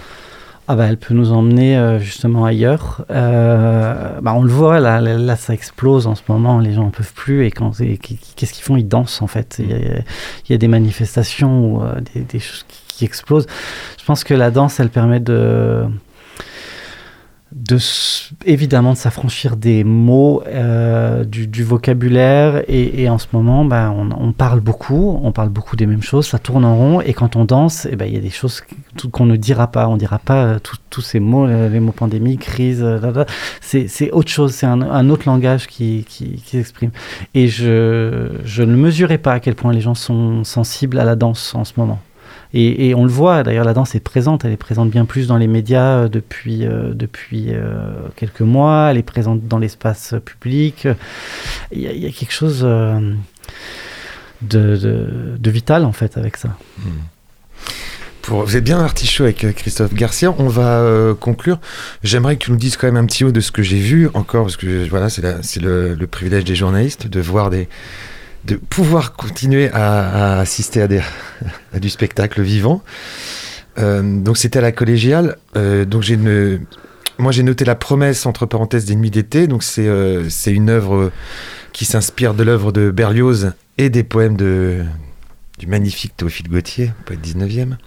Ah 0.68 0.76
bah 0.76 0.86
elle 0.86 0.98
peut 0.98 1.14
nous 1.14 1.32
emmener 1.32 1.98
justement 2.00 2.46
ailleurs. 2.46 3.06
Bah 3.10 4.34
on 4.36 4.44
le 4.44 4.50
voit 4.50 4.80
là, 4.80 5.02
là, 5.02 5.36
ça 5.36 5.54
explose 5.54 6.08
en 6.08 6.16
ce 6.16 6.24
moment, 6.28 6.60
les 6.60 6.74
gens 6.74 6.86
ne 6.86 6.92
peuvent 6.92 7.14
plus 7.14 7.46
et 7.46 7.52
quand 7.52 7.72
qu'est-ce 7.72 8.54
qu'ils 8.54 8.64
font? 8.64 8.78
Ils 8.78 8.88
dansent 8.88 9.22
en 9.22 9.28
fait. 9.28 9.58
Il 9.60 9.70
y 9.70 9.74
a, 9.74 9.78
il 9.78 10.52
y 10.52 10.54
a 10.54 10.58
des 10.58 10.68
manifestations 10.68 11.76
ou 11.76 11.84
des, 12.14 12.22
des 12.22 12.40
choses 12.40 12.66
qui, 12.68 12.80
qui 12.88 13.06
explosent. 13.06 13.48
Je 14.00 14.06
pense 14.06 14.24
que 14.24 14.34
la 14.34 14.52
danse, 14.52 14.80
elle 14.80 14.90
permet 14.90 15.20
de 15.20 15.86
de 17.56 17.78
évidemment 18.46 18.94
de 18.94 18.98
s'affranchir 18.98 19.56
des 19.58 19.84
mots, 19.84 20.44
euh, 20.48 21.24
du, 21.24 21.48
du 21.48 21.64
vocabulaire. 21.64 22.64
Et, 22.68 23.04
et 23.04 23.10
en 23.10 23.18
ce 23.18 23.28
moment 23.34 23.66
bah, 23.66 23.94
on, 23.96 24.10
on 24.12 24.32
parle 24.32 24.60
beaucoup, 24.60 25.20
on 25.24 25.32
parle 25.32 25.50
beaucoup 25.50 25.76
des 25.76 25.86
mêmes 25.86 26.02
choses, 26.02 26.28
ça 26.28 26.40
tourne 26.40 26.66
en 26.66 26.76
rond. 26.76 27.02
Et 27.02 27.14
quand 27.14 27.36
on 27.36 27.46
danse, 27.46 27.88
eh 27.92 27.96
ben, 27.96 28.06
il 28.06 28.14
y 28.14 28.18
a 28.18 28.22
des 28.22 28.30
choses 28.30 28.62
qu'on 29.12 29.26
ne 29.26 29.36
dira 29.36 29.68
pas, 29.68 29.88
on 29.88 29.98
dira 29.98 30.20
pas 30.20 30.44
euh, 30.46 30.60
tous- 30.90 31.02
ces 31.02 31.20
mots, 31.20 31.48
euh, 31.48 31.70
les 31.70 31.80
mots 31.80 31.92
pandémie, 31.92 32.38
crise, 32.38 32.86
c'est 33.62 34.12
autre 34.12 34.30
chose, 34.30 34.54
c'est 34.54 34.68
un, 34.68 34.82
un 34.82 35.10
autre 35.10 35.24
langage 35.28 35.68
qui, 35.68 36.06
qui, 36.08 36.34
qui 36.44 36.58
s'exprime. 36.58 36.92
Et 37.34 37.48
je, 37.48 38.30
je 38.46 38.64
ne 38.64 38.76
mesurais 38.76 39.18
pas 39.18 39.34
à 39.34 39.40
quel 39.40 39.56
point 39.56 39.74
les 39.74 39.82
gens 39.82 39.96
sont 39.96 40.44
sensibles 40.44 41.00
à 41.00 41.04
la 41.04 41.16
danse 41.16 41.56
en 41.56 41.64
ce 41.64 41.74
moment. 41.78 42.00
Et, 42.56 42.94
on 42.94 43.04
le 43.04 43.10
voit, 43.10 43.42
d'ailleurs, 43.42 43.66
la 43.66 43.74
danse 43.74 43.96
est 43.96 44.00
présente. 44.00 44.46
Elle 44.46 44.52
est 44.52 44.58
présente 44.58 44.92
bien 44.92 45.06
plus 45.06 45.26
dans 45.26 45.38
les 45.38 45.48
médias 45.48 46.04
euh, 46.04 46.08
depuis, 46.08 46.68
euh, 46.68 46.94
depuis 46.94 47.48
euh, 47.50 47.94
quelques 48.16 48.42
mois. 48.42 48.90
Elle 48.92 48.98
est 48.98 49.04
présente 49.04 49.48
dans 49.48 49.58
l'espace 49.58 50.14
public. 50.24 50.88
Il 51.72 51.82
y, 51.82 52.06
a, 52.06 52.12
quelque 52.12 52.32
chose 52.32 52.62
de, 52.62 53.08
de, 54.42 55.50
vital, 55.52 55.84
en 55.84 55.94
fait, 55.94 56.16
avec 56.16 56.38
ça. 56.38 56.56
Pour, 58.22 58.44
vous 58.44 58.56
êtes 58.56 58.64
bien 58.64 58.80
artichaut 58.80 59.24
avec 59.24 59.48
Christophe 59.56 59.96
Garcia. 59.96 60.36
On 60.38 60.48
va 60.48 61.16
conclure. 61.20 61.60
J'aimerais 62.04 62.36
que 62.36 62.46
tu 62.46 62.52
nous 62.52 62.58
dises 62.58 62.78
quand 62.78 62.86
même 62.86 62.98
un 62.98 63.08
petit 63.08 63.24
mot 63.24 63.32
de 63.32 63.42
ce 63.42 63.52
que 63.52 63.64
j'ai 63.64 63.80
vu 63.80 64.10
encore, 64.14 64.44
parce 64.44 64.58
que 64.58 64.88
voilà, 64.88 65.10
c'est 65.10 65.60
le, 65.60 65.96
le 65.96 66.08
privilège 66.08 66.44
des 66.44 66.56
journalistes 66.56 67.08
de 67.08 67.20
voir 67.20 67.50
des, 67.50 67.68
de 68.46 68.56
pouvoir 68.56 69.14
continuer 69.14 69.70
à, 69.74 70.40
assister 70.40 70.82
à, 70.82 71.80
du 71.80 71.90
spectacle 71.90 72.42
vivant. 72.42 72.84
Euh, 73.80 74.02
donc 74.22 74.38
c'était 74.38 74.60
à 74.60 74.62
la 74.62 74.72
collégiale. 74.72 75.38
Euh, 75.56 75.86
donc 75.86 76.04
j'ai 76.04 76.18
moi 77.20 77.32
j'ai 77.32 77.44
noté 77.44 77.64
la 77.64 77.76
promesse 77.76 78.26
entre 78.26 78.46
parenthèses 78.46 78.86
des 78.86 78.96
nuits 78.96 79.12
d'été. 79.12 79.48
Donc 79.48 79.64
c'est 79.64 79.88
euh, 79.88 80.30
c'est 80.30 80.52
une 80.52 80.70
œuvre 80.70 81.12
qui 81.72 81.86
s'inspire 81.86 82.34
de 82.34 82.44
l'œuvre 82.44 82.72
de 82.72 82.92
Berlioz 82.92 83.54
et 83.78 83.90
des 83.90 84.04
poèmes 84.04 84.38
de 84.38 84.84
du 85.60 85.68
magnifique 85.68 86.18
Théophile 86.18 86.50
Gautier, 86.50 86.92
poète 87.06 87.20
19e. 87.26 87.78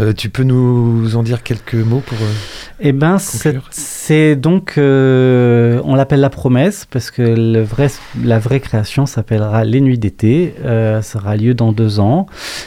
Euh, 0.00 0.12
tu 0.12 0.28
peux 0.30 0.44
nous 0.44 1.16
en 1.16 1.22
dire 1.22 1.42
quelques 1.42 1.74
mots 1.74 2.02
pour. 2.06 2.18
euh, 2.18 2.32
Eh 2.80 2.92
ben, 2.92 3.18
c'est 3.18 4.36
donc, 4.36 4.74
euh, 4.78 5.80
on 5.84 5.94
l'appelle 5.96 6.20
la 6.20 6.30
promesse 6.30 6.86
parce 6.88 7.10
que 7.10 7.22
le 7.22 7.62
vrai, 7.62 7.88
la 8.24 8.38
vraie 8.38 8.60
création 8.60 9.06
s'appellera 9.06 9.64
Les 9.64 9.80
Nuits 9.80 9.98
d'été. 9.98 10.54
Ça 10.64 11.18
aura 11.18 11.36
lieu 11.36 11.54
dans 11.54 11.72
deux 11.72 11.98
ans. 12.00 12.26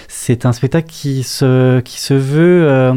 C'est 0.10 0.46
un 0.46 0.52
spectacle 0.52 0.90
qui 0.90 1.24
se, 1.24 1.80
qui 1.80 2.02
se 2.02 2.14
veut 2.14 2.94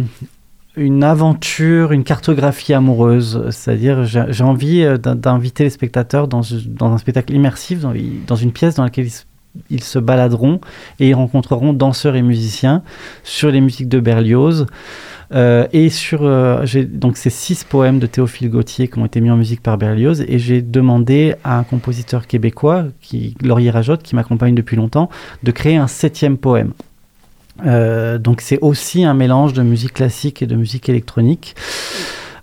une 0.77 1.05
aventure, 1.05 1.93
une 1.93 2.03
cartographie 2.03 2.75
amoureuse. 2.75 3.45
C'est-à-dire, 3.51 4.05
j'ai 4.05 4.43
envie 4.45 4.85
d'in- 4.99 5.15
d'inviter 5.15 5.63
les 5.65 5.71
spectateurs 5.71 6.27
dans, 6.27 6.41
dans 6.67 6.93
un 6.93 6.99
spectacle 6.99 7.33
immersif, 7.33 7.79
dans, 7.81 7.93
dans 8.27 8.37
une 8.37 8.51
pièce 8.51 8.75
dans 8.75 8.83
laquelle 8.83 9.07
ils 9.07 9.11
se, 9.11 9.23
ils 9.71 9.83
se 9.83 9.99
baladeront 9.99 10.61
et 11.01 11.09
ils 11.09 11.15
rencontreront 11.15 11.73
danseurs 11.73 12.17
et 12.17 12.23
musiciens 12.23 12.83
sur 13.23 13.51
les 13.51 13.61
musiques 13.61 13.89
de 13.89 14.01
Berlioz. 14.01 14.67
Euh, 15.33 15.67
et 15.73 15.89
sur 15.89 16.21
euh, 16.23 16.65
donc 16.87 17.17
ces 17.17 17.31
six 17.31 17.65
poèmes 17.65 17.99
de 17.99 18.07
Théophile 18.07 18.51
Gautier 18.51 18.89
qui 18.89 18.99
ont 18.99 19.07
été 19.07 19.21
mis 19.21 19.31
en 19.31 19.37
musique 19.37 19.63
par 19.63 19.79
Berlioz 19.79 20.23
et 20.29 20.39
j'ai 20.39 20.61
demandé 20.61 21.35
à 21.45 21.59
un 21.59 21.65
compositeur 21.65 22.27
québécois 22.27 22.85
qui 23.01 23.35
Laurier 23.43 23.71
Rajotte 23.71 24.03
qui 24.03 24.15
m'accompagne 24.15 24.55
depuis 24.55 24.77
longtemps 24.77 25.09
de 25.43 25.51
créer 25.51 25.77
un 25.77 25.87
septième 25.87 26.37
poème. 26.37 26.73
Euh, 27.65 28.19
donc 28.19 28.43
c'est 28.43 28.59
aussi 28.61 29.05
un 29.05 29.15
mélange 29.15 29.55
de 29.55 29.63
musique 29.63 29.95
classique 29.95 30.43
et 30.43 30.47
de 30.47 30.57
musique 30.57 30.89
électronique. 30.89 31.55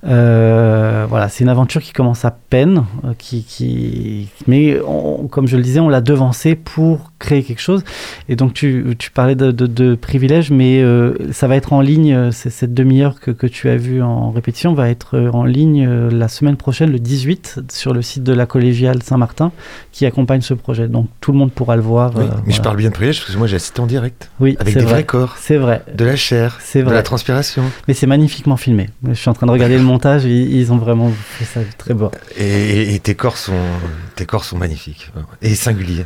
Euh, 0.04 1.06
voilà, 1.08 1.30
c'est 1.30 1.44
une 1.44 1.50
aventure 1.50 1.82
qui 1.82 1.94
commence 1.94 2.26
à 2.26 2.32
peine, 2.32 2.84
euh, 3.06 3.14
qui, 3.18 3.44
qui, 3.44 4.30
mais 4.48 4.80
on- 4.86 5.28
comme 5.28 5.48
je 5.48 5.58
le 5.58 5.64
disais, 5.64 5.80
on 5.80 5.90
l'a 5.90 6.02
devancé 6.02 6.56
pour 6.56 7.12
créer 7.20 7.44
quelque 7.44 7.62
chose. 7.62 7.84
Et 8.28 8.36
donc 8.36 8.54
tu, 8.54 8.96
tu 8.98 9.12
parlais 9.12 9.36
de, 9.36 9.52
de, 9.52 9.68
de 9.68 9.96
privilèges, 9.96 10.50
mais 10.52 10.82
euh, 10.82 11.14
ça 11.32 11.48
va 11.48 11.56
être 11.56 11.74
en 11.74 11.82
ligne. 11.82 12.32
c'est- 12.32 12.50
Cette 12.50 12.74
demi-heure 12.74 13.20
que, 13.20 13.32
que 13.32 13.48
tu 13.48 13.70
as 13.70 13.78
vue 13.78 14.02
en 14.02 14.32
répétition 14.32 14.74
va 14.74 14.90
être 14.90 15.18
en 15.34 15.44
ligne 15.44 15.88
la 16.10 16.28
semaine 16.28 16.56
prochaine, 16.58 16.92
le 16.92 17.00
18, 17.00 17.62
sur 17.72 17.94
le 17.94 18.02
site 18.02 18.24
de 18.24 18.34
la 18.34 18.46
collégiale 18.46 19.02
Saint-Martin, 19.04 19.52
qui 19.92 20.06
accompagne 20.06 20.42
ce 20.42 20.54
projet. 20.54 20.88
Donc 20.88 21.08
tout 21.22 21.32
le 21.32 21.38
monde 21.38 21.52
pourra 21.52 21.76
le 21.76 21.82
voir. 21.82 22.12
oui, 22.16 22.24
euh, 22.26 22.36
mais 22.46 22.54
je 22.54 22.62
parle 22.62 22.78
bien 22.78 22.90
de 22.90 22.94
privilège 22.94 23.20
parce 23.22 23.32
que 23.34 23.38
moi 23.38 23.48
j'ai 23.48 23.56
assisté 23.58 23.80
en 23.82 23.86
direct 23.88 24.32
Oui, 24.40 24.58
avec 24.60 24.74
des 24.74 24.82
vrai. 24.82 24.92
vrais 24.94 25.04
corps, 25.04 25.36
C'est 25.38 25.58
vrai. 25.58 25.84
de 25.96 26.06
la 26.06 26.16
chair, 26.16 26.58
C'est 26.62 26.80
de 26.80 26.86
vrai. 26.86 26.96
la 26.96 27.04
transpiration. 27.04 27.64
Mais 27.88 27.94
c'est 27.94 28.08
magnifiquement 28.08 28.58
filmé. 28.58 28.90
Je 29.08 29.14
suis 29.14 29.30
en 29.30 29.34
train 29.34 29.46
de 29.48 29.52
regarder 29.52 29.78
le 29.78 29.84
montage. 29.92 30.26
Ils, 30.26 30.54
ils 30.54 30.72
ont 30.74 30.78
vraiment 30.78 31.10
fait 31.12 31.46
ça 31.46 31.60
très 31.78 31.94
beau. 31.94 32.10
Et, 32.38 33.00
tes 33.04 33.16
corps 33.16 33.38
sont 33.38 33.54
tes 34.16 34.26
corps 34.26 34.44
sont 34.46 34.58
magnifiques 34.58 35.12
et 35.42 35.56
singuliers. 35.56 36.06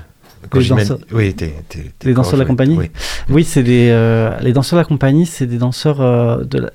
Les 0.53 0.63
danseurs- 0.67 0.99
oui, 1.11 1.35
Les 2.03 2.13
danseurs 2.13 2.33
de 2.33 2.39
la 2.39 2.45
compagnie 2.45 2.77
oui. 2.77 2.91
Oui, 3.29 3.43
c'est 3.43 3.63
des 3.63 3.89
euh, 3.89 4.29
les 4.41 4.53
danseurs 4.53 4.77
de 4.77 4.81
la 4.81 4.87
compagnie, 4.87 5.25
c'est 5.25 5.47
des 5.47 5.57
danseurs 5.57 6.01
euh, 6.01 6.43
de 6.43 6.59
la- 6.59 6.71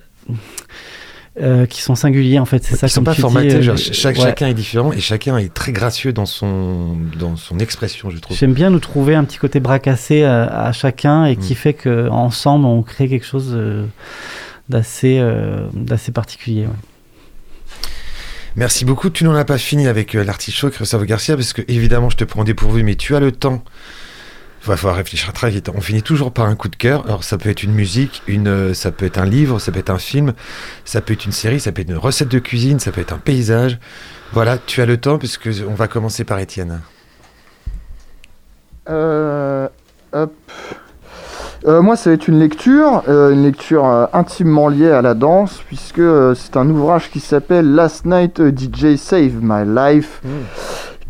euh, 1.40 1.66
qui 1.66 1.80
sont 1.80 1.94
singuliers 1.94 2.40
en 2.40 2.44
fait. 2.44 2.64
C'est 2.64 2.74
ça. 2.74 2.88
Sont 2.88 3.04
pas 3.04 3.14
dis, 3.14 3.20
formatés. 3.20 3.62
genre, 3.62 3.76
chaque, 3.78 4.16
ouais. 4.16 4.22
Chacun 4.24 4.48
est 4.48 4.54
différent 4.54 4.92
et 4.92 4.98
chacun 5.00 5.38
est 5.38 5.54
très 5.54 5.70
gracieux 5.70 6.12
dans 6.12 6.26
son 6.26 6.96
dans 7.18 7.36
son 7.36 7.61
expression, 7.61 8.11
je 8.11 8.18
trouve. 8.18 8.36
J'aime 8.36 8.54
bien 8.54 8.70
nous 8.70 8.80
trouver 8.80 9.14
un 9.14 9.22
petit 9.24 9.38
côté 9.38 9.61
bracassé 9.61 10.24
à, 10.24 10.42
à 10.66 10.72
chacun 10.72 11.26
et 11.26 11.36
qui 11.36 11.52
Mm. 11.52 11.56
fait 11.56 11.74
que 11.74 12.08
ensemble 12.08 12.66
on 12.66 12.82
crée 12.82 13.08
quelque 13.08 13.24
chose 13.26 13.56
d'assez 14.68 15.22
d'assez 15.74 16.11
particulier. 16.11 16.62
ouais. 16.62 16.72
Merci 18.57 18.84
beaucoup. 18.84 19.11
Tu 19.11 19.24
n'en 19.24 19.34
as 19.34 19.44
pas 19.44 19.59
fini 19.59 19.86
avec 19.86 20.14
euh, 20.14 20.24
l'artichaut, 20.24 20.70
Christophe 20.70 21.05
Garcia, 21.05 21.36
parce 21.36 21.53
que 21.53 21.62
évidemment, 21.68 22.11
je 22.11 22.16
te 22.16 22.24
prends 22.24 22.44
dépourvu, 22.44 22.82
mais 22.82 22.96
tu 22.96 23.14
as 23.14 23.20
le 23.20 23.32
temps. 23.32 23.62
Il 24.62 24.66
va 24.66 24.76
falloir 24.76 24.96
réfléchir 24.96 25.32
très 25.32 25.51
vite. 25.51 25.70
On 25.74 25.80
finit 25.80 26.03
toujours 26.03 26.32
par 26.32 26.46
un 26.46 26.55
coup 26.55 26.68
de 26.68 26.76
cœur. 26.76 27.07
Alors, 27.07 27.24
ça 27.24 27.38
peut 27.38 27.48
être 27.48 27.62
une 27.62 27.72
musique, 27.72 28.22
une, 28.26 28.48
euh, 28.48 28.74
ça 28.74 28.90
peut 28.90 29.07
être 29.07 29.18
un 29.18 29.24
livre, 29.24 29.59
ça 29.59 29.72
peut 29.72 29.78
être 29.78 29.90
un 29.90 29.98
film, 29.98 30.34
ça 30.84 31.01
peut 31.01 31.14
être 31.14 31.24
une 31.24 31.32
série, 31.32 31.61
ça 31.61 31.72
peut 31.72 31.80
être 31.82 31.88
une 31.88 31.96
recette 31.96 32.28
de 32.28 32.38
cuisine, 32.38 32.78
ça 32.78 32.92
peut 32.92 33.01
être 33.01 33.12
un 33.12 33.18
paysage. 33.18 33.78
Voilà, 34.32 34.59
tu 34.59 34.82
as 34.82 34.86
le 34.86 34.98
temps, 34.98 35.18
puisque 35.18 35.48
on 35.66 35.74
va 35.74 35.88
commencer 35.88 36.24
par 36.24 36.38
Étienne. 36.38 36.80
Euh, 38.88 39.68
hop. 40.12 40.34
Euh, 41.66 41.82
moi, 41.82 41.96
ça 41.96 42.11
va 42.11 42.14
être 42.14 42.28
une 42.28 42.38
lecture, 42.38 43.02
euh, 43.08 43.32
une 43.32 43.42
lecture 43.42 43.84
euh, 43.84 44.06
intimement 44.12 44.68
liée 44.68 44.90
à 44.90 45.02
la 45.02 45.14
danse, 45.14 45.62
puisque 45.66 46.02
c'est 46.34 46.56
un 46.56 46.68
ouvrage 46.70 47.11
qui 47.11 47.20
s'appelle 47.20 47.74
Last 47.74 48.06
Night 48.06 48.40
a 48.40 48.48
DJ 48.48 48.96
Saved 48.96 49.40
My 49.42 49.64
Life, 49.66 50.22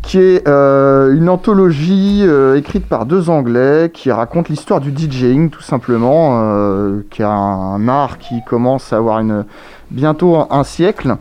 qui 0.01 0.19
est 0.19 0.47
une 0.47 1.29
anthologie 1.29 2.25
écrite 2.55 2.87
par 2.87 3.05
deux 3.05 3.29
Anglais 3.29 3.91
qui 3.93 4.11
raconte 4.11 4.49
l'histoire 4.49 4.81
du 4.81 4.91
DJing, 4.91 5.51
tout 5.51 5.61
simplement, 5.61 6.99
qui 7.09 7.23
a 7.23 7.29
un, 7.29 7.87
art 7.87 8.17
qui 8.17 8.43
commence 8.45 8.91
à 8.91 8.97
avoir 8.97 9.19
une, 9.19 9.45
bientôt 9.91 10.37
un, 10.49 10.63
siècle. 10.63 11.15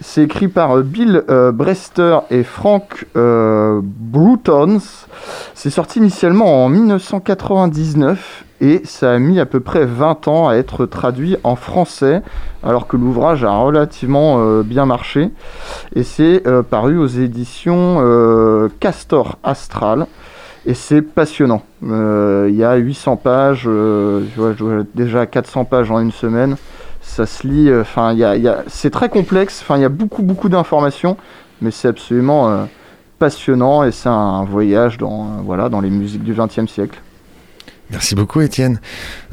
C'est 0.00 0.22
écrit 0.22 0.48
par 0.48 0.76
euh, 0.76 0.82
Bill 0.82 1.24
euh, 1.28 1.52
Brester 1.52 2.18
et 2.30 2.42
Frank 2.42 3.06
euh, 3.16 3.80
Broutons. 3.82 4.78
C'est 5.54 5.70
sorti 5.70 5.98
initialement 5.98 6.64
en 6.64 6.68
1999 6.68 8.44
et 8.62 8.80
ça 8.84 9.12
a 9.12 9.18
mis 9.18 9.40
à 9.40 9.46
peu 9.46 9.58
près 9.58 9.84
20 9.84 10.28
ans 10.28 10.48
à 10.48 10.54
être 10.54 10.86
traduit 10.86 11.36
en 11.42 11.56
français, 11.56 12.22
alors 12.62 12.86
que 12.86 12.96
l'ouvrage 12.96 13.42
a 13.42 13.50
relativement 13.50 14.36
euh, 14.38 14.62
bien 14.62 14.86
marché. 14.86 15.30
Et 15.96 16.04
c'est 16.04 16.46
euh, 16.46 16.62
paru 16.62 16.96
aux 16.96 17.08
éditions 17.08 17.98
Castor 18.78 19.38
Astral. 19.42 20.06
Et 20.64 20.74
c'est 20.74 21.02
passionnant. 21.02 21.62
Il 21.82 22.54
y 22.54 22.62
a 22.62 22.76
800 22.76 23.16
pages, 23.16 23.64
euh, 23.66 24.22
je 24.36 24.40
vois 24.40 24.84
déjà 24.94 25.26
400 25.26 25.64
pages 25.64 25.90
en 25.90 25.98
une 25.98 26.12
semaine. 26.12 26.56
Ça 27.02 27.26
se 27.26 27.46
lit, 27.46 27.68
euh, 27.68 27.82
enfin, 27.82 28.14
y 28.14 28.48
c'est 28.68 28.90
très 28.90 29.08
complexe, 29.08 29.60
enfin, 29.62 29.76
il 29.76 29.82
y 29.82 29.84
a 29.84 29.88
beaucoup, 29.88 30.22
beaucoup 30.22 30.48
d'informations, 30.48 31.16
mais 31.60 31.70
c'est 31.70 31.88
absolument 31.88 32.48
euh, 32.48 32.64
passionnant 33.18 33.84
et 33.84 33.92
c'est 33.92 34.08
un 34.08 34.44
voyage 34.44 34.98
dans, 34.98 35.24
euh, 35.24 35.42
voilà, 35.44 35.68
dans 35.68 35.80
les 35.80 35.90
musiques 35.90 36.22
du 36.22 36.32
XXe 36.32 36.70
siècle. 36.70 37.00
Merci 37.90 38.14
beaucoup, 38.14 38.40
Étienne. 38.40 38.80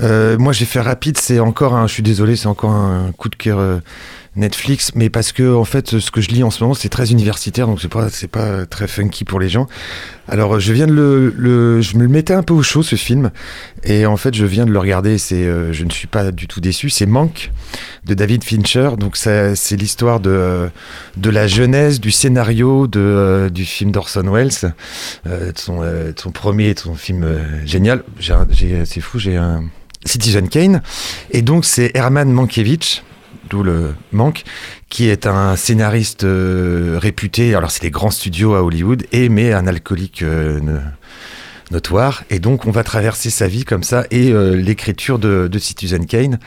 Moi, 0.01 0.51
j'ai 0.51 0.65
fait 0.65 0.81
rapide. 0.81 1.17
C'est 1.17 1.39
encore 1.39 1.75
un. 1.75 1.87
Je 1.87 1.93
suis 1.93 2.03
désolé, 2.03 2.35
c'est 2.35 2.47
encore 2.47 2.71
un 2.71 3.13
coup 3.17 3.29
de 3.29 3.37
cœur 3.37 3.79
Netflix, 4.39 4.91
mais 4.95 5.09
parce 5.09 5.31
que 5.31 5.53
en 5.55 5.65
fait, 5.65 5.99
ce 5.99 6.11
que 6.11 6.21
je 6.21 6.29
lis 6.29 6.43
en 6.43 6.49
ce 6.49 6.63
moment, 6.63 6.73
c'est 6.73 6.89
très 6.89 7.11
universitaire, 7.11 7.67
donc 7.67 7.79
c'est 7.81 7.87
pas, 7.89 8.09
c'est 8.09 8.27
pas 8.27 8.65
très 8.65 8.87
funky 8.87 9.25
pour 9.25 9.39
les 9.39 9.49
gens. 9.49 9.67
Alors, 10.27 10.59
je 10.59 10.73
viens 10.73 10.87
de 10.87 10.93
le, 10.93 11.81
je 11.81 11.97
me 11.97 12.03
le 12.03 12.07
mettais 12.09 12.33
un 12.33 12.43
peu 12.43 12.53
au 12.53 12.61
chaud 12.63 12.81
ce 12.83 12.95
film, 12.95 13.31
et 13.83 14.05
en 14.05 14.15
fait, 14.17 14.33
je 14.35 14.45
viens 14.45 14.65
de 14.65 14.71
le 14.71 14.79
regarder. 14.79 15.17
C'est, 15.17 15.43
euh, 15.45 15.73
je 15.73 15.83
ne 15.83 15.89
suis 15.89 16.07
pas 16.07 16.31
du 16.31 16.47
tout 16.47 16.61
déçu. 16.61 16.89
C'est 16.89 17.05
Manque 17.05 17.51
de 18.05 18.13
David 18.13 18.43
Fincher. 18.43 18.91
Donc, 18.97 19.17
c'est 19.17 19.55
l'histoire 19.77 20.19
de 20.19 20.69
de 21.17 21.29
la 21.29 21.47
jeunesse, 21.47 21.99
du 21.99 22.11
scénario 22.11 22.87
de 22.87 22.99
euh, 22.99 23.49
du 23.49 23.65
film 23.65 23.91
d'Orson 23.91 24.23
Welles, 24.31 24.73
euh, 25.27 25.51
de 25.51 25.57
son, 25.57 25.83
son 26.15 26.31
premier, 26.31 26.73
de 26.73 26.79
son 26.79 26.95
film 26.95 27.25
génial. 27.65 28.03
J'ai- 28.19 28.85
c'est 28.85 29.01
fou, 29.01 29.19
j'ai 29.19 29.35
un 29.35 29.63
Citizen 30.05 30.47
Kane, 30.47 30.81
et 31.31 31.41
donc 31.41 31.65
c'est 31.65 31.91
Herman 31.93 32.31
Mankiewicz 32.31 33.03
d'où 33.49 33.63
le 33.63 33.93
manque, 34.11 34.43
qui 34.89 35.09
est 35.09 35.27
un 35.27 35.55
scénariste 35.55 36.23
euh, 36.23 36.97
réputé. 37.01 37.55
Alors, 37.55 37.71
c'est 37.71 37.83
les 37.83 37.91
grands 37.91 38.11
studios 38.11 38.55
à 38.55 38.63
Hollywood, 38.63 39.05
et 39.11 39.29
mais 39.29 39.53
un 39.53 39.67
alcoolique 39.67 40.21
euh, 40.21 40.59
notoire. 41.71 42.23
Et 42.29 42.39
donc, 42.39 42.65
on 42.65 42.71
va 42.71 42.83
traverser 42.83 43.29
sa 43.29 43.47
vie 43.47 43.65
comme 43.65 43.83
ça 43.83 44.05
et 44.11 44.31
euh, 44.31 44.55
l'écriture 44.55 45.19
de, 45.19 45.49
Citizen 45.59 46.05
Kane. 46.05 46.39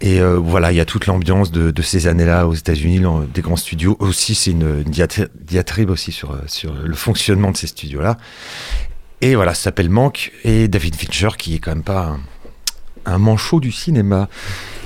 Et 0.00 0.20
voilà, 0.20 0.70
il 0.70 0.76
y 0.76 0.80
a 0.80 0.84
toute 0.84 1.06
l'ambiance 1.06 1.50
de, 1.50 1.82
ces 1.82 2.06
années-là 2.06 2.46
aux 2.46 2.54
États-Unis, 2.54 3.02
des 3.34 3.42
grands 3.42 3.56
studios. 3.56 3.96
Aussi, 3.98 4.36
c'est 4.36 4.52
une, 4.52 4.82
une 4.86 4.92
diatri- 4.92 5.26
diatribe 5.40 5.90
aussi 5.90 6.12
sur, 6.12 6.38
sur 6.46 6.72
le 6.72 6.94
fonctionnement 6.94 7.50
de 7.50 7.56
ces 7.56 7.66
studios-là. 7.66 8.16
Et 9.22 9.34
voilà, 9.34 9.54
ça 9.54 9.64
s'appelle 9.64 9.90
Manque. 9.90 10.30
Et 10.44 10.68
David 10.68 10.94
Fincher, 10.94 11.30
qui 11.36 11.56
est 11.56 11.58
quand 11.58 11.72
même 11.72 11.82
pas 11.82 12.16
un 13.08 13.18
manchot 13.18 13.60
du 13.60 13.72
cinéma. 13.72 14.28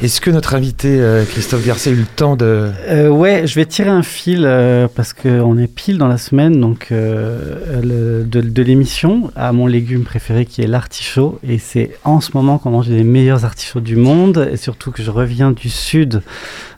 Est-ce 0.02 0.20
que 0.20 0.32
notre 0.32 0.56
invité 0.56 1.00
euh, 1.00 1.24
Christophe 1.24 1.64
Garcia 1.64 1.92
a 1.92 1.94
eu 1.94 1.98
le 1.98 2.06
temps 2.06 2.34
de... 2.34 2.72
Euh, 2.88 3.08
ouais, 3.08 3.46
je 3.46 3.54
vais 3.54 3.66
tirer 3.66 3.88
un 3.88 4.02
fil 4.02 4.42
euh, 4.44 4.88
parce 4.92 5.12
qu'on 5.12 5.56
est 5.56 5.72
pile 5.72 5.96
dans 5.96 6.08
la 6.08 6.18
semaine 6.18 6.60
donc 6.60 6.88
euh, 6.90 8.24
de, 8.24 8.62
l'émission 8.64 9.30
à 9.36 9.52
mon 9.52 9.68
légume 9.68 10.02
préféré 10.02 10.44
qui 10.44 10.60
est 10.60 10.66
l'artichaut. 10.66 11.38
Et 11.46 11.58
c'est 11.58 11.92
en 12.02 12.20
ce 12.20 12.32
moment 12.34 12.58
qu'on 12.58 12.70
mange 12.70 12.88
les 12.88 13.04
meilleurs 13.04 13.44
artichauts 13.44 13.78
du 13.78 13.94
monde. 13.94 14.48
Et 14.52 14.56
surtout 14.56 14.90
que 14.90 15.04
je 15.04 15.10
reviens 15.12 15.52
du 15.52 15.70
sud 15.70 16.20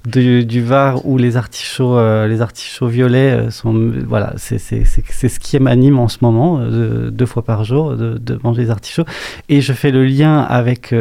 du, 0.05 0.63
Var 0.63 1.07
où 1.07 1.17
les 1.17 1.39
artichauts, 1.39 1.97
euh, 1.97 2.27
les 2.27 2.43
artichauts 2.43 2.89
violets 2.89 3.51
sont. 3.51 3.75
Voilà, 4.07 4.35
c'est 4.37 4.59
ce 4.59 5.39
qui 5.39 5.59
m'anime 5.59 5.99
en 5.99 6.09
ce 6.09 6.19
moment, 6.21 6.61
deux 6.69 7.27
fois 7.27 7.43
par 7.43 7.65
jour, 7.65 7.97
de, 7.97 8.39
manger 8.43 8.65
des 8.65 8.71
artichauts. 8.71 9.07
Et 9.49 9.63
je 9.63 9.73
fais 9.73 9.91
le 9.91 10.05
lien 10.05 10.41
avec 10.41 10.93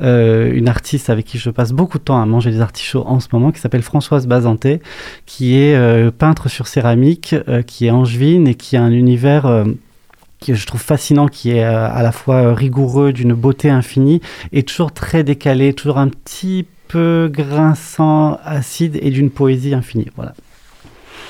une 0.00 0.68
artiste 0.68 1.10
avec 1.10 1.26
qui 1.26 1.38
je 1.43 1.43
passe 1.50 1.72
beaucoup 1.72 1.98
de 1.98 2.04
temps 2.04 2.20
à 2.20 2.26
manger 2.26 2.50
des 2.50 2.60
artichauts 2.60 3.04
en 3.06 3.20
ce 3.20 3.28
moment, 3.32 3.52
qui 3.52 3.60
s'appelle 3.60 3.82
Françoise 3.82 4.26
Bazanté, 4.26 4.80
qui 5.26 5.56
est 5.56 5.74
euh, 5.74 6.10
peintre 6.10 6.48
sur 6.48 6.66
céramique, 6.66 7.34
euh, 7.48 7.62
qui 7.62 7.86
est 7.86 7.90
angevine 7.90 8.48
et 8.48 8.54
qui 8.54 8.76
a 8.76 8.82
un 8.82 8.92
univers 8.92 9.46
euh, 9.46 9.64
que 10.44 10.54
je 10.54 10.66
trouve 10.66 10.80
fascinant, 10.80 11.28
qui 11.28 11.52
est 11.52 11.62
à 11.62 12.02
la 12.02 12.12
fois 12.12 12.54
rigoureux, 12.54 13.12
d'une 13.12 13.32
beauté 13.32 13.70
infinie, 13.70 14.20
et 14.52 14.62
toujours 14.62 14.92
très 14.92 15.24
décalé, 15.24 15.72
toujours 15.72 15.98
un 15.98 16.08
petit 16.08 16.66
peu 16.88 17.30
grinçant, 17.32 18.38
acide, 18.44 18.98
et 19.00 19.10
d'une 19.10 19.30
poésie 19.30 19.72
infinie. 19.72 20.08
Voilà. 20.16 20.34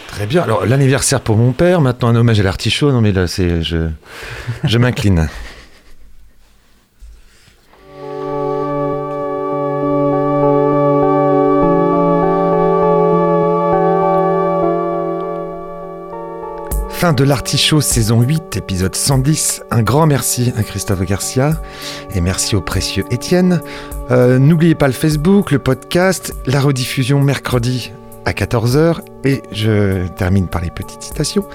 Très 0.09 0.27
bien. 0.27 0.43
Alors, 0.43 0.67
l'anniversaire 0.67 1.21
pour 1.21 1.37
mon 1.37 1.53
père, 1.53 1.81
maintenant 1.81 2.09
un 2.09 2.17
hommage 2.17 2.41
à 2.41 2.43
l'artichaut. 2.43 2.91
Non, 2.91 3.01
mais 3.01 3.12
là, 3.12 3.29
c'est... 3.29 3.62
Je, 3.62 3.89
je 4.65 4.79
m'incline. 4.79 5.29
De 17.13 17.23
l'artichaut 17.23 17.83
saison 17.83 18.23
8, 18.23 18.57
épisode 18.57 18.97
110. 18.97 19.65
Un 19.71 19.83
grand 19.83 20.07
merci 20.07 20.55
à 20.57 20.63
Christophe 20.63 21.03
Garcia 21.03 21.61
et 22.15 22.23
merci 22.23 22.57
au 22.57 22.63
précieux 22.63 23.05
Étienne. 23.11 23.61
Euh, 24.11 24.39
N'oubliez 24.39 24.75
pas 24.75 24.87
le 24.87 24.95
Facebook, 24.95 25.51
le 25.51 25.59
podcast, 25.59 26.35
la 26.47 26.63
rediffusion 26.63 27.21
mercredi 27.21 27.93
à 28.25 28.33
14h. 28.33 29.01
Et 29.25 29.43
je 29.53 30.07
termine 30.17 30.49
par 30.49 30.63
les 30.63 30.71
petites 30.71 31.03
citations. 31.03 31.47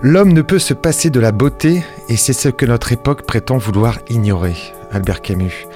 L'homme 0.00 0.32
ne 0.32 0.40
peut 0.40 0.58
se 0.58 0.72
passer 0.72 1.10
de 1.10 1.20
la 1.20 1.30
beauté 1.30 1.84
et 2.08 2.16
c'est 2.16 2.32
ce 2.32 2.48
que 2.48 2.64
notre 2.64 2.90
époque 2.90 3.26
prétend 3.26 3.58
vouloir 3.58 3.98
ignorer. 4.08 4.56
Albert 4.92 5.20
Camus. 5.20 5.66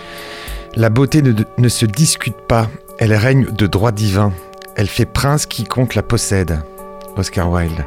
La 0.77 0.89
beauté 0.89 1.21
ne, 1.21 1.35
ne 1.59 1.69
se 1.69 1.85
discute 1.85 2.41
pas, 2.49 2.71
elle 2.99 3.13
règne 3.13 3.45
de 3.53 3.67
droit 3.67 3.93
divin. 3.93 4.33
Elle 4.77 4.89
fait 4.89 5.05
prince 5.05 5.45
quiconque 5.45 5.95
la 5.95 6.03
possède. 6.03 6.63
Oscar 7.17 7.51
Wilde. 7.51 7.85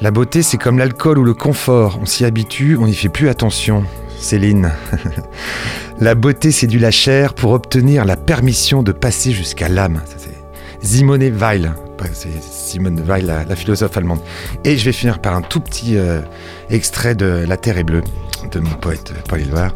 La 0.00 0.12
beauté, 0.12 0.42
c'est 0.42 0.58
comme 0.58 0.78
l'alcool 0.78 1.18
ou 1.18 1.24
le 1.24 1.34
confort. 1.34 1.98
On 2.00 2.06
s'y 2.06 2.24
habitue, 2.24 2.76
on 2.76 2.86
n'y 2.86 2.94
fait 2.94 3.08
plus 3.08 3.28
attention. 3.28 3.84
Céline. 4.20 4.70
la 6.00 6.14
beauté 6.14 6.52
séduit 6.52 6.78
la 6.78 6.92
chair 6.92 7.34
pour 7.34 7.50
obtenir 7.50 8.04
la 8.04 8.16
permission 8.16 8.84
de 8.84 8.92
passer 8.92 9.32
jusqu'à 9.32 9.68
l'âme. 9.68 10.00
Simone 10.80 11.28
Weil. 11.30 11.74
C'est 12.12 12.40
Simone 12.40 13.02
Weil, 13.04 13.26
la, 13.26 13.56
philosophe 13.56 13.96
allemande. 13.96 14.20
Et 14.62 14.76
je 14.76 14.84
vais 14.84 14.92
finir 14.92 15.18
par 15.18 15.34
un 15.34 15.42
tout 15.42 15.58
petit 15.58 15.96
euh, 15.96 16.20
extrait 16.70 17.16
de 17.16 17.44
La 17.48 17.56
Terre 17.56 17.78
est 17.78 17.84
bleue 17.84 18.04
de 18.52 18.60
mon 18.60 18.70
poète 18.70 19.12
Paul 19.28 19.40
Éluard. 19.40 19.74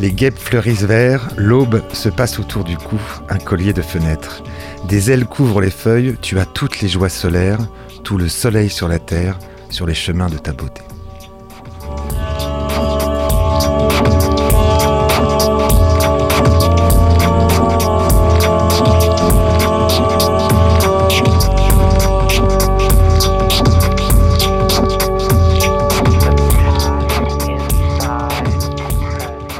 Les 0.00 0.10
guêpes 0.10 0.38
fleurissent 0.38 0.82
vert, 0.82 1.28
l'aube 1.36 1.82
se 1.92 2.08
passe 2.08 2.40
autour 2.40 2.64
du 2.64 2.76
cou, 2.76 2.98
un 3.28 3.38
collier 3.38 3.72
de 3.72 3.82
fenêtres. 3.82 4.42
Des 4.88 5.12
ailes 5.12 5.24
couvrent 5.24 5.60
les 5.60 5.70
feuilles, 5.70 6.16
tu 6.20 6.40
as 6.40 6.46
toutes 6.46 6.80
les 6.80 6.88
joies 6.88 7.08
solaires, 7.08 7.60
tout 8.02 8.18
le 8.18 8.28
soleil 8.28 8.68
sur 8.68 8.88
la 8.88 8.98
terre, 8.98 9.38
sur 9.72 9.86
les 9.86 9.94
chemins 9.94 10.28
de 10.28 10.36
ta 10.36 10.52
beauté. 10.52 10.82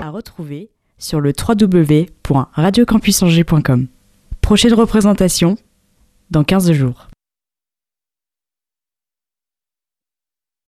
À 0.00 0.10
retrouver 0.10 0.68
sur 0.98 1.20
le 1.20 1.32
www.radiocampusangers.com. 1.32 3.86
Prochaine 4.42 4.74
représentation 4.74 5.56
dans 6.30 6.44
15 6.44 6.72
jours. 6.72 7.08